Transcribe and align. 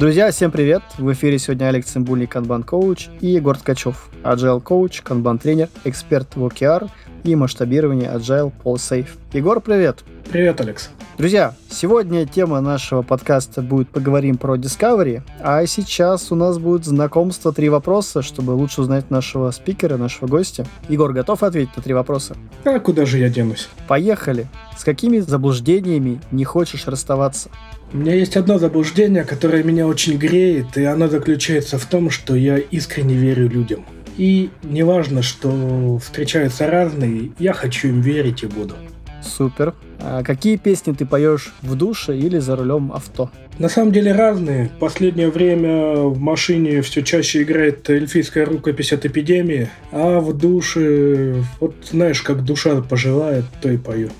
Друзья, 0.00 0.30
всем 0.30 0.50
привет! 0.50 0.80
В 0.96 1.12
эфире 1.12 1.38
сегодня 1.38 1.66
Алекс 1.66 1.90
Цимбульный, 1.90 2.24
Kanban 2.24 2.64
коуч 2.64 3.08
и 3.20 3.26
Егор 3.26 3.54
Ткачев, 3.54 4.08
Agile 4.22 4.62
коуч, 4.62 5.02
Kanban 5.02 5.38
тренер, 5.38 5.68
эксперт 5.84 6.36
в 6.36 6.46
OKR 6.46 6.88
и 7.22 7.36
масштабирование 7.36 8.10
Agile 8.10 8.50
Safe. 8.64 9.10
Егор, 9.34 9.60
привет! 9.60 9.98
Привет, 10.30 10.58
Алекс! 10.62 10.88
Друзья, 11.18 11.54
сегодня 11.68 12.24
тема 12.24 12.62
нашего 12.62 13.02
подкаста 13.02 13.60
будет 13.60 13.90
«Поговорим 13.90 14.38
про 14.38 14.56
Discovery», 14.56 15.20
а 15.42 15.66
сейчас 15.66 16.32
у 16.32 16.34
нас 16.34 16.56
будет 16.56 16.86
знакомство 16.86 17.52
«Три 17.52 17.68
вопроса», 17.68 18.22
чтобы 18.22 18.52
лучше 18.52 18.80
узнать 18.80 19.10
нашего 19.10 19.50
спикера, 19.50 19.98
нашего 19.98 20.28
гостя. 20.28 20.64
Егор, 20.88 21.12
готов 21.12 21.42
ответить 21.42 21.76
на 21.76 21.82
три 21.82 21.92
вопроса? 21.92 22.36
А 22.64 22.80
куда 22.80 23.04
же 23.04 23.18
я 23.18 23.28
денусь? 23.28 23.68
Поехали! 23.86 24.46
С 24.78 24.82
какими 24.82 25.18
заблуждениями 25.18 26.22
не 26.30 26.44
хочешь 26.44 26.86
расставаться? 26.86 27.50
У 27.92 27.96
меня 27.96 28.14
есть 28.14 28.36
одно 28.36 28.58
заблуждение, 28.58 29.24
которое 29.24 29.64
меня 29.64 29.86
очень 29.86 30.16
греет, 30.16 30.76
и 30.76 30.84
оно 30.84 31.08
заключается 31.08 31.76
в 31.76 31.86
том, 31.86 32.10
что 32.10 32.36
я 32.36 32.56
искренне 32.56 33.14
верю 33.14 33.48
людям. 33.48 33.84
И 34.16 34.50
неважно, 34.62 35.22
что 35.22 35.98
встречаются 35.98 36.68
разные, 36.68 37.32
я 37.40 37.52
хочу 37.52 37.88
им 37.88 38.00
верить 38.00 38.44
и 38.44 38.46
буду. 38.46 38.76
Супер. 39.22 39.74
А 39.98 40.22
какие 40.22 40.56
песни 40.56 40.92
ты 40.92 41.04
поешь 41.04 41.52
в 41.62 41.74
душе 41.74 42.16
или 42.16 42.38
за 42.38 42.54
рулем 42.54 42.92
авто? 42.92 43.30
На 43.58 43.68
самом 43.68 43.92
деле 43.92 44.12
разные. 44.12 44.70
Последнее 44.78 45.28
время 45.28 45.96
в 45.96 46.18
машине 46.18 46.82
все 46.82 47.02
чаще 47.02 47.42
играет 47.42 47.90
эльфийская 47.90 48.46
рукопись 48.46 48.92
от 48.92 49.04
эпидемии, 49.04 49.68
а 49.90 50.20
в 50.20 50.32
душе, 50.32 51.42
вот 51.58 51.74
знаешь, 51.90 52.22
как 52.22 52.44
душа 52.44 52.80
пожелает, 52.82 53.44
то 53.60 53.68
и 53.68 53.76
пою. 53.76 54.10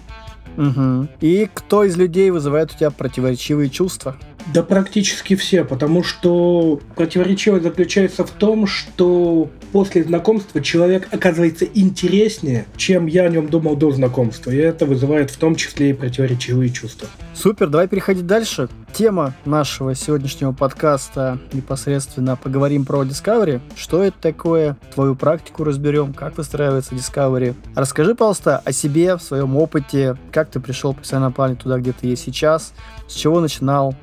Угу. 0.61 1.09
И 1.21 1.49
кто 1.53 1.85
из 1.85 1.97
людей 1.97 2.31
вызывает 2.31 2.73
у 2.73 2.77
тебя 2.77 2.91
противоречивые 2.91 3.71
чувства? 3.71 4.17
Да 4.53 4.63
практически 4.63 5.37
все, 5.37 5.65
потому 5.65 6.03
что 6.03 6.81
противоречивость 6.97 7.65
заключается 7.65 8.25
в 8.25 8.31
том, 8.31 8.67
что 8.67 9.51
после 9.73 10.03
знакомства 10.03 10.61
человек 10.61 11.09
оказывается 11.13 11.65
интереснее, 11.65 12.67
чем 12.77 13.07
я 13.07 13.25
о 13.25 13.29
нем 13.29 13.49
думал 13.49 13.77
до 13.77 13.93
знакомства. 13.93 14.51
И 14.51 14.57
это 14.57 14.87
вызывает 14.87 15.31
в 15.31 15.37
том 15.37 15.55
числе 15.55 15.91
и 15.91 15.93
противоречивые 15.93 16.71
чувства. 16.71 17.09
Супер, 17.35 17.69
давай 17.69 17.89
переходить 17.89 18.27
дальше. 18.27 18.69
Тема 18.93 19.35
нашего 19.45 19.95
сегодняшнего 19.95 20.53
подкаста 20.53 21.39
непосредственно 21.53 22.37
поговорим 22.37 22.85
про 22.85 23.03
Discovery. 23.05 23.61
Что 23.77 24.03
это 24.03 24.17
такое? 24.21 24.77
Твою 24.95 25.15
практику 25.15 25.63
разберем, 25.65 26.13
как 26.13 26.37
выстраивается 26.37 26.95
Discovery. 26.95 27.55
Расскажи, 27.77 28.15
пожалуйста, 28.15 28.61
о 28.65 28.73
себе, 28.73 29.17
в 29.17 29.23
своем 29.23 29.57
опыте, 29.57 30.17
как 30.33 30.51
ты 30.51 30.59
пришел 30.61 30.93
в 30.93 30.97
профессиональном 30.97 31.33
плане 31.33 31.55
туда, 31.55 31.79
где 31.79 31.93
ты 31.93 32.09
есть 32.09 32.25
сейчас, 32.25 32.73
с 33.07 33.15
чего 33.15 33.41
начинал 33.41 33.95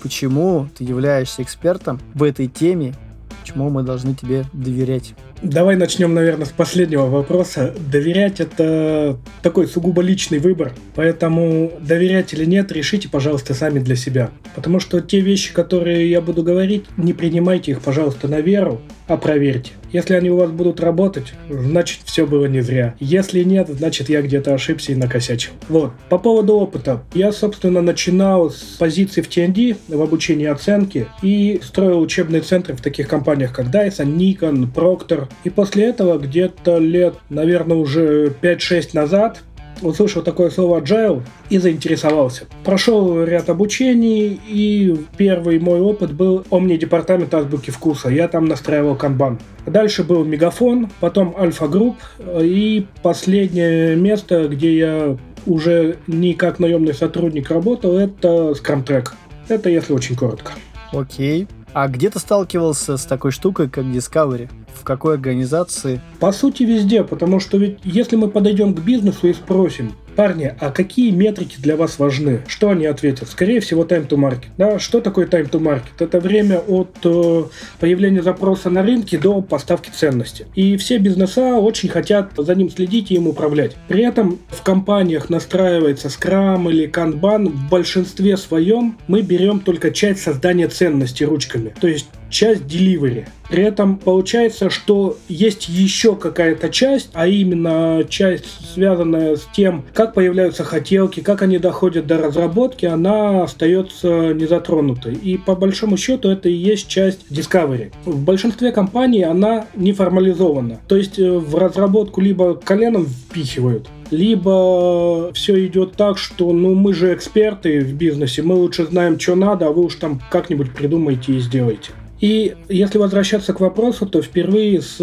почему 0.00 0.68
ты 0.76 0.84
являешься 0.84 1.42
экспертом 1.42 2.00
в 2.14 2.22
этой 2.22 2.46
теме, 2.46 2.94
почему 3.40 3.70
мы 3.70 3.82
должны 3.82 4.14
тебе 4.14 4.44
доверять. 4.52 5.14
Давай 5.42 5.74
начнем, 5.74 6.14
наверное, 6.14 6.46
с 6.46 6.50
последнего 6.50 7.06
вопроса. 7.06 7.74
Доверять– 7.90 8.38
это 8.40 9.18
такой 9.42 9.66
сугубо 9.66 10.00
личный 10.00 10.38
выбор, 10.38 10.72
поэтому 10.94 11.72
доверять 11.80 12.32
или 12.32 12.44
нет, 12.44 12.70
решите, 12.70 13.08
пожалуйста, 13.08 13.52
сами 13.52 13.80
для 13.80 13.96
себя. 13.96 14.30
Потому 14.54 14.78
что 14.78 15.00
те 15.00 15.18
вещи, 15.18 15.52
которые 15.52 16.08
я 16.08 16.20
буду 16.20 16.44
говорить, 16.44 16.84
не 16.96 17.12
принимайте 17.12 17.72
их, 17.72 17.80
пожалуйста, 17.80 18.28
на 18.28 18.40
веру, 18.40 18.80
а 19.06 19.16
проверьте. 19.16 19.72
Если 19.92 20.14
они 20.14 20.30
у 20.30 20.36
вас 20.36 20.50
будут 20.50 20.80
работать, 20.80 21.34
значит 21.50 22.00
все 22.04 22.26
было 22.26 22.46
не 22.46 22.62
зря. 22.62 22.94
Если 22.98 23.42
нет, 23.42 23.68
значит 23.68 24.08
я 24.08 24.22
где-то 24.22 24.54
ошибся 24.54 24.92
и 24.92 24.94
накосячил. 24.94 25.52
Вот. 25.68 25.92
По 26.08 26.18
поводу 26.18 26.54
опыта. 26.54 27.02
Я, 27.12 27.30
собственно, 27.30 27.82
начинал 27.82 28.50
с 28.50 28.76
позиции 28.78 29.20
в 29.20 29.28
TND, 29.28 29.76
в 29.88 30.00
обучении 30.00 30.46
оценки, 30.46 31.08
и 31.20 31.60
строил 31.62 32.00
учебные 32.00 32.40
центры 32.40 32.74
в 32.74 32.80
таких 32.80 33.06
компаниях, 33.06 33.52
как 33.52 33.66
Dyson, 33.66 34.16
Nikon, 34.16 34.72
Proctor. 34.72 35.28
И 35.44 35.50
после 35.50 35.84
этого 35.84 36.18
где-то 36.18 36.78
лет, 36.78 37.16
наверное, 37.28 37.76
уже 37.76 38.34
5-6 38.40 38.90
назад 38.94 39.42
услышал 39.82 40.22
такое 40.22 40.50
слово 40.50 40.80
agile 40.80 41.22
и 41.50 41.58
заинтересовался. 41.58 42.46
Прошел 42.64 43.24
ряд 43.24 43.48
обучений, 43.50 44.40
и 44.48 44.96
первый 45.16 45.58
мой 45.58 45.80
опыт 45.80 46.12
был 46.12 46.44
omni 46.50 46.76
департамент 46.76 47.32
азбуки 47.34 47.70
вкуса. 47.70 48.08
Я 48.08 48.28
там 48.28 48.46
настраивал 48.46 48.96
канбан. 48.96 49.38
Дальше 49.66 50.02
был 50.02 50.24
Мегафон, 50.24 50.90
потом 51.00 51.34
Альфа 51.38 51.68
Групп, 51.68 51.96
и 52.40 52.86
последнее 53.02 53.96
место, 53.96 54.48
где 54.48 54.76
я 54.76 55.16
уже 55.46 55.96
не 56.06 56.34
как 56.34 56.58
наемный 56.58 56.94
сотрудник 56.94 57.50
работал, 57.50 57.96
это 57.96 58.52
Track. 58.52 59.08
Это 59.48 59.68
если 59.68 59.92
очень 59.92 60.16
коротко. 60.16 60.52
Окей. 60.92 61.48
А 61.74 61.88
где 61.88 62.10
ты 62.10 62.18
сталкивался 62.18 62.96
с 62.96 63.06
такой 63.06 63.30
штукой, 63.30 63.68
как 63.68 63.84
Discovery? 63.84 64.50
В 64.74 64.84
какой 64.84 65.14
организации? 65.14 66.00
По 66.20 66.32
сути, 66.32 66.62
везде, 66.64 67.04
потому 67.04 67.40
что 67.40 67.56
ведь 67.56 67.78
если 67.84 68.16
мы 68.16 68.28
подойдем 68.28 68.74
к 68.74 68.80
бизнесу 68.80 69.28
и 69.28 69.32
спросим, 69.32 69.92
Парни, 70.16 70.54
а 70.60 70.70
какие 70.70 71.10
метрики 71.10 71.56
для 71.58 71.76
вас 71.76 71.98
важны? 71.98 72.42
Что 72.46 72.70
они 72.70 72.86
ответят? 72.86 73.28
Скорее 73.28 73.60
всего, 73.60 73.84
time 73.84 74.06
to 74.06 74.18
market. 74.18 74.48
Да? 74.58 74.78
Что 74.78 75.00
такое 75.00 75.26
time 75.26 75.48
to 75.50 75.58
market? 75.58 75.92
Это 76.00 76.20
время 76.20 76.58
от 76.58 76.96
э, 77.04 77.42
появления 77.80 78.22
запроса 78.22 78.68
на 78.68 78.82
рынке 78.82 79.18
до 79.18 79.40
поставки 79.40 79.90
ценности. 79.90 80.46
И 80.54 80.76
все 80.76 80.98
бизнеса 80.98 81.56
очень 81.56 81.88
хотят 81.88 82.32
за 82.36 82.54
ним 82.54 82.70
следить 82.70 83.10
и 83.10 83.14
им 83.14 83.26
управлять. 83.26 83.76
При 83.88 84.04
этом 84.04 84.38
в 84.48 84.62
компаниях 84.62 85.30
настраивается 85.30 86.08
Scrum 86.08 86.70
или 86.70 86.90
Kanban. 86.90 87.48
В 87.48 87.70
большинстве 87.70 88.36
своем 88.36 88.98
мы 89.08 89.22
берем 89.22 89.60
только 89.60 89.90
часть 89.90 90.22
создания 90.22 90.68
ценности 90.68 91.24
ручками. 91.24 91.74
То 91.80 91.88
есть 91.88 92.08
часть 92.32 92.62
delivery. 92.62 93.26
При 93.48 93.62
этом 93.62 93.98
получается, 93.98 94.70
что 94.70 95.18
есть 95.28 95.68
еще 95.68 96.16
какая-то 96.16 96.70
часть, 96.70 97.10
а 97.12 97.26
именно 97.26 98.02
часть, 98.08 98.46
связанная 98.72 99.36
с 99.36 99.46
тем, 99.54 99.84
как 99.92 100.14
появляются 100.14 100.64
хотелки, 100.64 101.20
как 101.20 101.42
они 101.42 101.58
доходят 101.58 102.06
до 102.06 102.16
разработки, 102.16 102.86
она 102.86 103.42
остается 103.42 104.32
незатронутой. 104.32 105.14
И 105.14 105.36
по 105.36 105.54
большому 105.54 105.98
счету 105.98 106.30
это 106.30 106.48
и 106.48 106.54
есть 106.54 106.88
часть 106.88 107.26
Discovery. 107.30 107.92
В 108.06 108.24
большинстве 108.24 108.72
компаний 108.72 109.22
она 109.22 109.66
не 109.74 109.92
формализована. 109.92 110.80
То 110.88 110.96
есть 110.96 111.18
э, 111.18 111.30
в 111.30 111.54
разработку 111.56 112.22
либо 112.22 112.54
коленом 112.54 113.06
впихивают, 113.06 113.88
либо 114.10 115.30
все 115.34 115.66
идет 115.66 115.92
так, 115.92 116.16
что 116.16 116.52
ну 116.52 116.74
мы 116.74 116.94
же 116.94 117.12
эксперты 117.12 117.80
в 117.80 117.92
бизнесе, 117.92 118.42
мы 118.42 118.54
лучше 118.54 118.86
знаем, 118.86 119.20
что 119.20 119.34
надо, 119.34 119.66
а 119.66 119.72
вы 119.72 119.84
уж 119.84 119.96
там 119.96 120.22
как-нибудь 120.30 120.72
придумайте 120.72 121.34
и 121.34 121.38
сделайте. 121.40 121.92
И 122.22 122.56
если 122.68 122.98
возвращаться 122.98 123.52
к 123.52 123.58
вопросу, 123.58 124.06
то 124.06 124.22
впервые 124.22 124.80
с 124.80 124.98
э, 125.00 125.02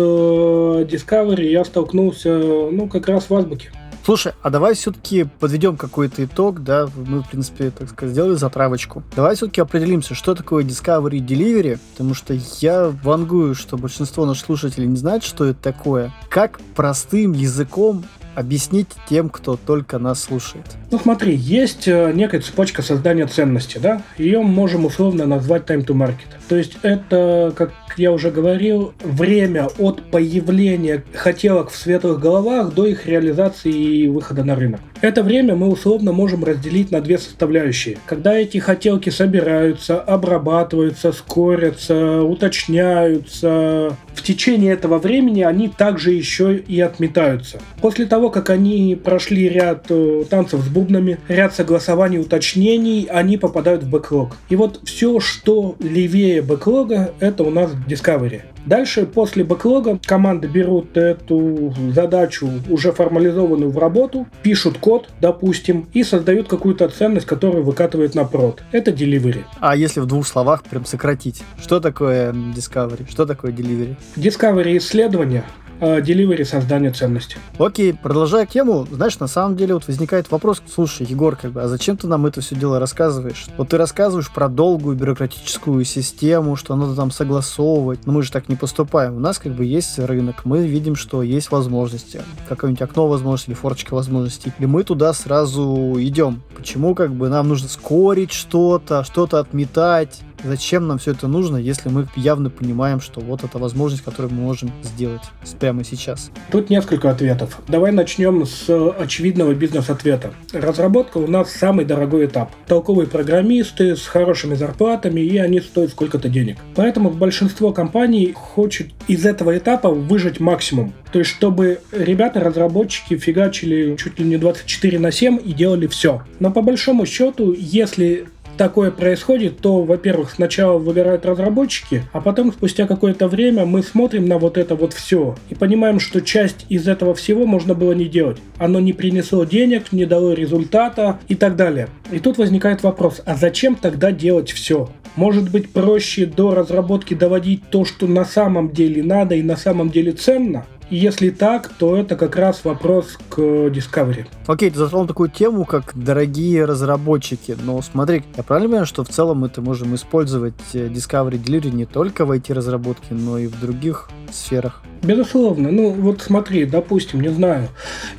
Discovery 0.89 1.49
я 1.49 1.65
столкнулся, 1.65 2.29
ну, 2.37 2.87
как 2.87 3.09
раз 3.09 3.29
в 3.29 3.35
азбуке. 3.35 3.71
Слушай, 4.05 4.31
а 4.41 4.49
давай 4.49 4.73
все-таки 4.73 5.27
подведем 5.39 5.75
какой-то 5.75 6.23
итог, 6.23 6.63
да, 6.63 6.87
мы, 6.95 7.21
в 7.21 7.29
принципе, 7.29 7.71
так 7.71 7.89
сказать, 7.89 8.13
сделали 8.13 8.35
затравочку. 8.35 9.03
Давай 9.17 9.35
все-таки 9.35 9.59
определимся, 9.59 10.15
что 10.15 10.33
такое 10.33 10.63
Discovery 10.63 11.17
и 11.17 11.21
Delivery, 11.21 11.77
потому 11.91 12.13
что 12.13 12.33
я 12.61 12.87
вангую, 13.03 13.53
что 13.53 13.75
большинство 13.77 14.25
наших 14.25 14.45
слушателей 14.45 14.87
не 14.87 14.95
знает, 14.95 15.23
что 15.23 15.43
это 15.43 15.61
такое. 15.61 16.13
Как 16.29 16.61
простым 16.73 17.33
языком 17.33 18.05
объяснить 18.39 18.87
тем, 19.09 19.29
кто 19.29 19.57
только 19.57 19.99
нас 19.99 20.23
слушает? 20.23 20.65
Ну 20.91 20.97
смотри, 20.97 21.35
есть 21.35 21.87
э, 21.87 22.11
некая 22.13 22.39
цепочка 22.39 22.81
создания 22.81 23.27
ценности, 23.27 23.77
да? 23.77 24.01
Ее 24.17 24.41
можем 24.41 24.85
условно 24.85 25.25
назвать 25.25 25.69
time 25.69 25.85
to 25.85 25.93
market. 25.93 26.29
То 26.47 26.55
есть 26.55 26.77
это, 26.81 27.53
как 27.55 27.73
я 27.97 28.11
уже 28.11 28.31
говорил, 28.31 28.93
время 29.03 29.67
от 29.77 30.01
появления 30.09 31.03
хотелок 31.13 31.69
в 31.69 31.75
светлых 31.75 32.19
головах 32.19 32.73
до 32.73 32.85
их 32.85 33.05
реализации 33.05 33.71
и 33.71 34.07
выхода 34.07 34.43
на 34.43 34.55
рынок. 34.55 34.79
Это 35.01 35.23
время 35.23 35.55
мы 35.55 35.69
условно 35.69 36.11
можем 36.11 36.43
разделить 36.43 36.91
на 36.91 36.99
две 36.99 37.17
составляющие. 37.17 37.97
Когда 38.05 38.33
эти 38.33 38.57
хотелки 38.57 39.09
собираются, 39.09 40.01
обрабатываются, 40.01 41.13
скорятся, 41.13 42.21
уточняются, 42.23 43.95
в 44.13 44.21
течение 44.21 44.73
этого 44.73 44.97
времени 44.97 45.41
они 45.41 45.69
также 45.69 46.11
еще 46.11 46.57
и 46.57 46.81
отметаются. 46.81 47.59
После 47.81 48.05
того, 48.05 48.29
как 48.29 48.49
они 48.49 48.99
прошли 49.01 49.47
ряд 49.47 49.85
э, 49.89 50.25
танцев 50.29 50.59
с 50.61 50.67
бубнами, 50.67 51.17
ряд 51.29 51.55
согласований, 51.55 52.19
уточнений, 52.19 53.07
они 53.09 53.37
попадают 53.37 53.83
в 53.83 53.89
бэклог. 53.89 54.35
И 54.49 54.57
вот 54.57 54.81
все, 54.83 55.21
что 55.21 55.77
левее 55.79 56.41
бэклога, 56.41 57.13
это 57.21 57.43
у 57.43 57.49
нас 57.49 57.71
Discovery. 57.87 58.41
Дальше, 58.69 59.07
после 59.07 59.43
бэклога, 59.43 59.99
команды 60.05 60.47
берут 60.47 60.95
эту 60.95 61.73
задачу, 61.91 62.47
уже 62.69 62.91
формализованную 62.91 63.71
в 63.71 63.77
работу, 63.79 64.27
пишут 64.43 64.77
код, 64.77 65.09
допустим, 65.19 65.87
и 65.91 66.03
создают 66.03 66.47
какую-то 66.47 66.87
ценность, 66.89 67.25
которую 67.25 67.63
выкатывают 67.63 68.13
на 68.13 68.25
прод. 68.25 68.61
Это 68.71 68.91
delivery. 68.91 69.43
А 69.59 69.75
если 69.75 70.01
в 70.01 70.05
двух 70.05 70.27
словах 70.27 70.61
прям 70.61 70.85
сократить, 70.85 71.41
что 71.59 71.79
такое 71.79 72.31
discovery, 72.31 73.09
что 73.09 73.25
такое 73.25 73.51
delivery? 73.51 73.95
Discovery 74.15 74.77
исследование, 74.77 75.45
э, 75.58 75.58
деливери 75.79 76.43
создания 76.43 76.91
ценности. 76.91 77.37
Окей, 77.57 77.93
продолжая 77.93 78.45
тему, 78.45 78.87
знаешь, 78.91 79.19
на 79.19 79.27
самом 79.27 79.55
деле 79.55 79.73
вот 79.73 79.87
возникает 79.87 80.29
вопрос, 80.31 80.61
слушай, 80.73 81.05
Егор, 81.05 81.35
как 81.35 81.51
бы, 81.51 81.61
а 81.61 81.67
зачем 81.67 81.97
ты 81.97 82.07
нам 82.07 82.25
это 82.25 82.41
все 82.41 82.55
дело 82.55 82.79
рассказываешь? 82.79 83.47
Вот 83.57 83.69
ты 83.69 83.77
рассказываешь 83.77 84.31
про 84.31 84.47
долгую 84.49 84.95
бюрократическую 84.95 85.83
систему, 85.85 86.55
что 86.55 86.75
надо 86.75 86.95
там 86.95 87.11
согласовывать, 87.11 88.05
но 88.05 88.13
мы 88.13 88.23
же 88.23 88.31
так 88.31 88.49
не 88.49 88.55
поступаем. 88.55 89.15
У 89.15 89.19
нас 89.19 89.39
как 89.39 89.53
бы 89.53 89.65
есть 89.65 89.99
рынок, 89.99 90.45
мы 90.45 90.67
видим, 90.67 90.95
что 90.95 91.23
есть 91.23 91.51
возможности, 91.51 92.21
какое-нибудь 92.47 92.81
окно 92.81 93.07
возможностей 93.07 93.51
или 93.51 93.57
форочка 93.57 93.93
возможностей, 93.93 94.51
и 94.59 94.65
мы 94.65 94.83
туда 94.83 95.13
сразу 95.13 95.95
идем. 95.97 96.41
Почему 96.55 96.95
как 96.95 97.13
бы 97.13 97.29
нам 97.29 97.47
нужно 97.47 97.69
скорить 97.69 98.31
что-то, 98.31 99.03
что-то 99.03 99.39
отметать, 99.39 100.21
Зачем 100.43 100.87
нам 100.87 100.97
все 100.97 101.11
это 101.11 101.27
нужно, 101.27 101.57
если 101.57 101.89
мы 101.89 102.07
явно 102.15 102.49
понимаем, 102.49 103.01
что 103.01 103.19
вот 103.19 103.43
это 103.43 103.57
возможность, 103.57 104.03
которую 104.03 104.33
мы 104.33 104.41
можем 104.41 104.71
сделать 104.83 105.21
прямо 105.59 105.83
сейчас? 105.83 106.31
Тут 106.51 106.69
несколько 106.69 107.09
ответов. 107.09 107.59
Давай 107.67 107.91
начнем 107.91 108.45
с 108.45 108.69
очевидного 108.97 109.53
бизнес-ответа. 109.53 110.33
Разработка 110.53 111.17
у 111.17 111.27
нас 111.27 111.51
самый 111.51 111.85
дорогой 111.85 112.25
этап. 112.25 112.51
Толковые 112.67 113.07
программисты 113.07 113.95
с 113.95 114.05
хорошими 114.05 114.55
зарплатами, 114.55 115.21
и 115.21 115.37
они 115.37 115.59
стоят 115.59 115.91
сколько-то 115.91 116.29
денег. 116.29 116.57
Поэтому 116.75 117.09
большинство 117.09 117.73
компаний 117.73 118.33
хочет 118.33 118.87
из 119.07 119.25
этого 119.25 119.57
этапа 119.57 119.89
выжать 119.89 120.39
максимум. 120.39 120.93
То 121.11 121.19
есть, 121.19 121.31
чтобы 121.31 121.81
ребята, 121.91 122.39
разработчики 122.39 123.17
фигачили 123.17 123.95
чуть 123.97 124.19
ли 124.19 124.25
не 124.25 124.37
24 124.37 124.99
на 124.99 125.11
7 125.11 125.39
и 125.43 125.53
делали 125.53 125.87
все. 125.87 126.21
Но 126.39 126.51
по 126.51 126.61
большому 126.61 127.05
счету, 127.05 127.53
если 127.57 128.27
такое 128.59 128.91
происходит, 128.91 129.59
то, 129.59 129.83
во-первых, 129.83 130.31
сначала 130.31 130.77
выбирают 130.77 131.25
разработчики, 131.25 132.03
а 132.11 132.19
потом, 132.19 132.51
спустя 132.51 132.87
какое-то 132.87 133.29
время, 133.29 133.65
мы 133.65 133.81
смотрим 133.81 134.25
на 134.25 134.37
вот 134.37 134.57
это 134.57 134.75
вот 134.75 134.91
все 134.91 135.37
и 135.49 135.55
понимаем, 135.55 136.01
что 136.01 136.19
часть 136.19 136.65
из 136.67 136.85
этого 136.85 137.15
всего 137.15 137.45
можно 137.45 137.73
было 137.73 137.93
не 137.93 138.05
делать. 138.05 138.37
Оно 138.57 138.81
не 138.81 138.91
принесло 138.91 139.45
денег, 139.45 139.93
не 139.93 140.05
дало 140.05 140.33
результата 140.33 141.19
и 141.29 141.35
так 141.35 141.55
далее. 141.55 141.87
И 142.11 142.19
тут 142.19 142.37
возникает 142.37 142.83
вопрос, 142.83 143.21
а 143.25 143.37
зачем 143.37 143.75
тогда 143.75 144.11
делать 144.11 144.51
все? 144.51 144.89
Может 145.15 145.49
быть 145.51 145.71
проще 145.71 146.25
до 146.25 146.53
разработки 146.53 147.13
доводить 147.13 147.61
то, 147.71 147.85
что 147.85 148.07
на 148.07 148.25
самом 148.25 148.71
деле 148.71 149.01
надо 149.01 149.35
и 149.35 149.41
на 149.41 149.55
самом 149.55 149.89
деле 149.89 150.11
ценно? 150.11 150.65
И 150.89 150.95
если 150.95 151.29
так, 151.29 151.69
то 151.77 151.95
это 151.95 152.15
как 152.15 152.35
раз 152.35 152.65
вопрос 152.65 153.17
к 153.29 153.37
Discovery. 153.39 154.25
Окей, 154.47 154.71
ты 154.71 154.77
затронул 154.77 155.07
такую 155.07 155.29
тему, 155.29 155.65
как 155.65 155.91
дорогие 155.95 156.65
разработчики. 156.65 157.55
Но 157.63 157.79
смотри, 157.81 158.23
я 158.35 158.43
правильно 158.43 158.69
понимаю, 158.69 158.85
что 158.87 159.03
в 159.03 159.09
целом 159.09 159.39
мы 159.39 159.47
это 159.47 159.61
можем 159.61 159.93
использовать 159.93 160.55
э, 160.73 160.87
Discovery 160.87 161.41
Delivery 161.41 161.71
не 161.71 161.85
только 161.85 162.25
в 162.25 162.31
IT-разработке, 162.31 163.13
но 163.13 163.37
и 163.37 163.45
в 163.45 163.59
других 163.59 164.09
сферах? 164.31 164.81
Безусловно. 165.03 165.71
Ну, 165.71 165.91
вот 165.91 166.21
смотри, 166.21 166.65
допустим, 166.65 167.21
не 167.21 167.29
знаю, 167.29 167.69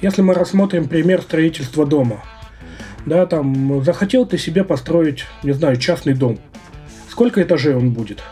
если 0.01 0.23
мы 0.23 0.35
рассмотрим 0.35 0.89
пример 0.89 1.23
строительства 1.23 1.85
дома. 1.85 2.23
Да, 3.05 3.27
там, 3.27 3.83
захотел 3.83 4.27
ты 4.27 4.39
себе 4.39 4.63
построить, 4.63 5.25
не 5.43 5.53
знаю, 5.53 5.77
частный 5.77 6.15
дом. 6.15 6.39
Сколько 7.09 7.43
этажей 7.43 7.75
он 7.75 7.91
будет? 7.91 8.23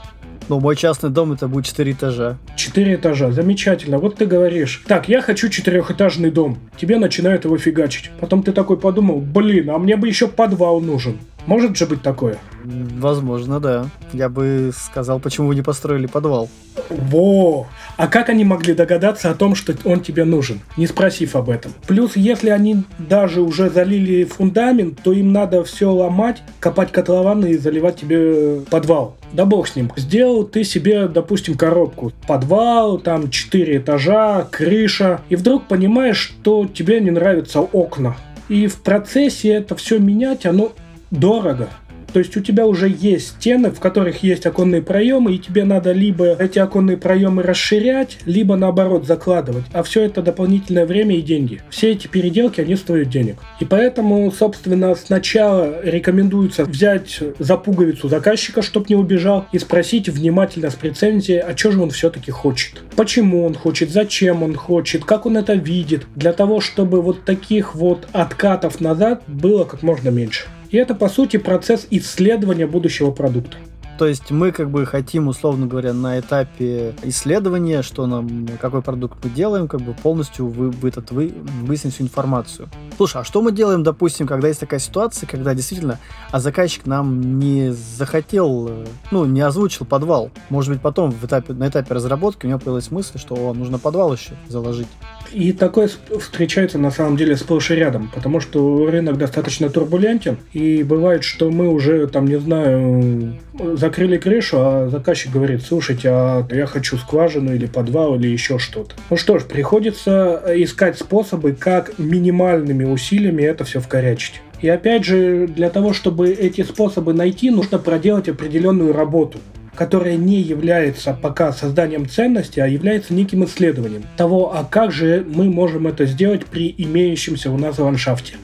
Ну, 0.49 0.61
мой 0.61 0.77
частный 0.77 1.11
дом 1.11 1.33
это 1.33 1.47
будет 1.47 1.67
4 1.67 1.93
этажа. 1.93 2.39
4 2.57 2.95
этажа, 2.95 3.33
замечательно. 3.33 3.99
Вот 3.99 4.17
ты 4.17 4.25
говоришь, 4.25 4.83
так, 4.87 5.09
я 5.09 5.21
хочу 5.21 5.49
четырехэтажный 5.49 6.31
дом. 6.31 6.59
Тебе 6.79 6.99
начинают 6.99 7.45
его 7.45 7.59
фигачить. 7.59 8.11
Потом 8.19 8.43
ты 8.43 8.53
такой 8.53 8.79
подумал, 8.79 9.21
блин, 9.21 9.69
а 9.71 9.79
мне 9.79 9.97
бы 9.97 10.09
еще 10.09 10.27
подвал 10.27 10.81
нужен. 10.81 11.19
Может 11.47 11.77
же 11.77 11.87
быть 11.87 12.03
такое? 12.03 12.39
Возможно, 12.65 13.61
да. 13.61 13.87
Я 14.13 14.29
бы 14.29 14.71
сказал, 14.77 15.21
почему 15.21 15.49
вы 15.49 15.55
не 15.55 15.63
построили 15.63 16.07
подвал. 16.07 16.49
Во! 16.89 17.67
А 17.97 18.07
как 18.07 18.29
они 18.29 18.45
могли 18.45 18.75
догадаться 18.75 19.31
о 19.31 19.35
том, 19.35 19.55
что 19.55 19.75
он 19.85 20.01
тебе 20.01 20.25
нужен, 20.25 20.61
не 20.77 20.87
спросив 20.87 21.35
об 21.35 21.51
этом? 21.51 21.73
Плюс, 21.87 22.15
если 22.15 22.51
они 22.51 22.85
даже 22.99 23.41
уже 23.41 23.71
залили 23.71 24.25
фундамент, 24.25 25.01
то 25.03 25.13
им 25.13 25.33
надо 25.33 25.65
все 25.65 25.91
ломать, 25.91 26.43
копать 26.61 26.93
котлованы 26.93 27.51
и 27.51 27.59
заливать 27.59 27.97
тебе 27.97 28.61
подвал. 28.71 29.17
Да 29.33 29.45
бог 29.45 29.69
с 29.69 29.77
ним. 29.77 29.93
Сделал 29.97 30.45
ты 30.45 30.65
себе, 30.65 31.09
допустим, 31.09 31.57
коробку. 31.57 32.13
Подвал, 32.27 32.99
там 32.99 33.31
4 33.31 33.79
этажа, 33.79 34.47
крыша. 34.51 35.21
И 35.29 35.37
вдруг 35.37 35.67
понимаешь, 35.67 36.19
что 36.19 36.67
тебе 36.67 37.01
не 37.01 37.11
нравятся 37.11 37.61
окна. 37.61 38.17
И 38.49 38.67
в 38.67 38.81
процессе 38.81 39.51
это 39.51 39.77
все 39.77 39.99
менять, 39.99 40.47
оно 40.47 40.73
дорого. 41.11 41.69
То 42.13 42.19
есть 42.19 42.37
у 42.37 42.41
тебя 42.41 42.67
уже 42.67 42.89
есть 42.89 43.29
стены, 43.29 43.71
в 43.71 43.81
которых 43.81 44.23
есть 44.23 44.47
оконные 44.47 44.83
проемы, 44.83 45.35
и 45.35 45.39
тебе 45.39 45.65
надо 45.65 45.93
либо 45.93 46.37
эти 46.39 46.59
оконные 46.59 46.97
проемы 46.97 47.43
расширять, 47.43 48.19
либо 48.25 48.57
наоборот 48.57 49.07
закладывать. 49.07 49.65
А 49.73 49.83
все 49.83 50.03
это 50.03 50.23
дополнительное 50.23 50.87
время 50.87 51.17
и 51.17 51.23
деньги. 51.23 51.61
Все 51.71 51.93
эти 51.93 52.07
переделки, 52.07 52.61
они 52.61 52.77
стоят 52.77 53.11
денег. 53.11 53.37
И 53.61 53.65
поэтому, 53.65 54.31
собственно, 54.33 54.95
сначала 54.95 55.81
рекомендуется 55.83 56.65
взять 56.65 57.21
за 57.39 57.57
пуговицу 57.57 58.09
заказчика, 58.09 58.63
чтобы 58.63 58.87
не 58.89 58.97
убежал, 58.97 59.47
и 59.53 59.59
спросить 59.59 60.09
внимательно 60.09 60.71
с 60.71 60.75
прецензией, 60.75 61.41
а 61.41 61.57
что 61.57 61.73
же 61.73 61.81
он 61.81 61.91
все-таки 61.91 62.31
хочет. 62.31 62.83
Почему 62.97 63.45
он 63.45 63.55
хочет, 63.55 63.91
зачем 63.91 64.43
он 64.43 64.55
хочет, 64.55 65.05
как 65.05 65.27
он 65.27 65.37
это 65.37 65.55
видит, 65.55 66.07
для 66.17 66.33
того, 66.33 66.61
чтобы 66.61 67.03
вот 67.03 67.25
таких 67.25 67.75
вот 67.75 68.09
откатов 68.13 68.81
назад 68.81 69.23
было 69.27 69.65
как 69.65 69.83
можно 69.83 70.09
меньше. 70.09 70.47
И 70.71 70.77
это, 70.77 70.95
по 70.95 71.09
сути, 71.09 71.39
процесс 71.39 71.87
исследования 71.91 72.67
будущего 72.67 73.11
продукта. 73.11 73.57
То 73.99 74.07
есть 74.07 74.31
мы 74.31 74.53
как 74.53 74.71
бы 74.71 74.87
хотим, 74.87 75.27
условно 75.27 75.67
говоря, 75.67 75.93
на 75.93 76.21
этапе 76.21 76.95
исследования, 77.03 77.83
что 77.83 78.07
нам, 78.07 78.47
какой 78.61 78.81
продукт 78.81 79.19
мы 79.25 79.29
делаем, 79.29 79.67
как 79.67 79.81
бы 79.81 79.93
полностью 79.93 80.47
вы, 80.47 80.71
вы, 80.71 80.91
этот, 80.91 81.11
вы, 81.11 81.35
выяснить 81.63 81.95
всю 81.95 82.05
информацию. 82.05 82.69
Слушай, 82.97 83.23
а 83.23 83.25
что 83.25 83.43
мы 83.43 83.51
делаем, 83.51 83.83
допустим, 83.83 84.29
когда 84.29 84.47
есть 84.47 84.61
такая 84.61 84.79
ситуация, 84.79 85.27
когда 85.27 85.53
действительно, 85.53 85.99
а 86.31 86.39
заказчик 86.39 86.87
нам 86.87 87.41
не 87.41 87.73
захотел, 87.73 88.71
ну, 89.11 89.25
не 89.25 89.41
озвучил 89.41 89.85
подвал. 89.85 90.31
Может 90.49 90.75
быть, 90.75 90.81
потом 90.81 91.11
в 91.11 91.25
этапе, 91.25 91.53
на 91.53 91.67
этапе 91.67 91.93
разработки 91.93 92.47
у 92.47 92.49
него 92.49 92.61
появилась 92.61 92.93
мысль, 92.93 93.19
что 93.19 93.35
о, 93.35 93.53
нужно 93.53 93.81
подвал 93.81 94.13
еще 94.13 94.35
заложить. 94.47 94.87
И 95.33 95.53
такое 95.53 95.89
встречается 96.21 96.79
на 96.79 96.91
самом 96.91 97.17
деле 97.17 97.37
сплошь 97.37 97.71
и 97.71 97.75
рядом, 97.75 98.11
потому 98.15 98.41
что 98.41 98.87
рынок 98.91 99.19
достаточно 99.19 99.69
турбулентен, 99.69 100.39
и 100.53 100.83
бывает, 100.83 101.25
что 101.25 101.51
мы 101.51 101.69
уже, 101.69 102.07
там, 102.07 102.27
не 102.27 102.39
знаю, 102.39 103.35
закрыли 103.75 104.17
крышу, 104.17 104.59
а 104.61 104.89
заказчик 104.89 105.33
говорит, 105.33 105.63
слушайте, 105.63 106.09
а 106.11 106.47
я 106.51 106.67
хочу 106.67 106.97
скважину 106.97 107.55
или 107.55 107.67
подвал 107.67 108.17
или 108.17 108.29
еще 108.29 108.59
что-то. 108.59 108.95
Ну 109.11 109.17
что 109.17 109.39
ж, 109.39 109.45
приходится 109.45 110.43
искать 110.55 110.99
способы, 110.99 111.53
как 111.53 111.99
минимальными 111.99 112.85
усилиями 112.85 113.43
это 113.43 113.65
все 113.65 113.81
вкорячить. 113.81 114.41
И 114.61 114.69
опять 114.69 115.05
же, 115.05 115.47
для 115.47 115.71
того, 115.71 115.93
чтобы 115.93 116.31
эти 116.31 116.63
способы 116.63 117.13
найти, 117.13 117.51
нужно 117.51 117.79
проделать 117.79 118.29
определенную 118.29 118.93
работу 118.93 119.39
которая 119.79 120.17
не 120.17 120.41
является 120.41 121.13
пока 121.13 121.53
созданием 121.53 122.09
ценности, 122.09 122.59
а 122.59 122.67
является 122.67 123.15
неким 123.15 123.45
исследованием 123.45 124.03
того, 124.17 124.53
а 124.53 124.65
как 124.65 124.91
же 124.91 125.25
мы 125.25 125.45
можем 125.45 125.87
это 125.87 126.05
сделать 126.05 126.47
при 126.47 126.75
имеющемся 126.77 127.49
у 127.53 127.57
нас 127.57 127.79
ландшафте 127.79 128.35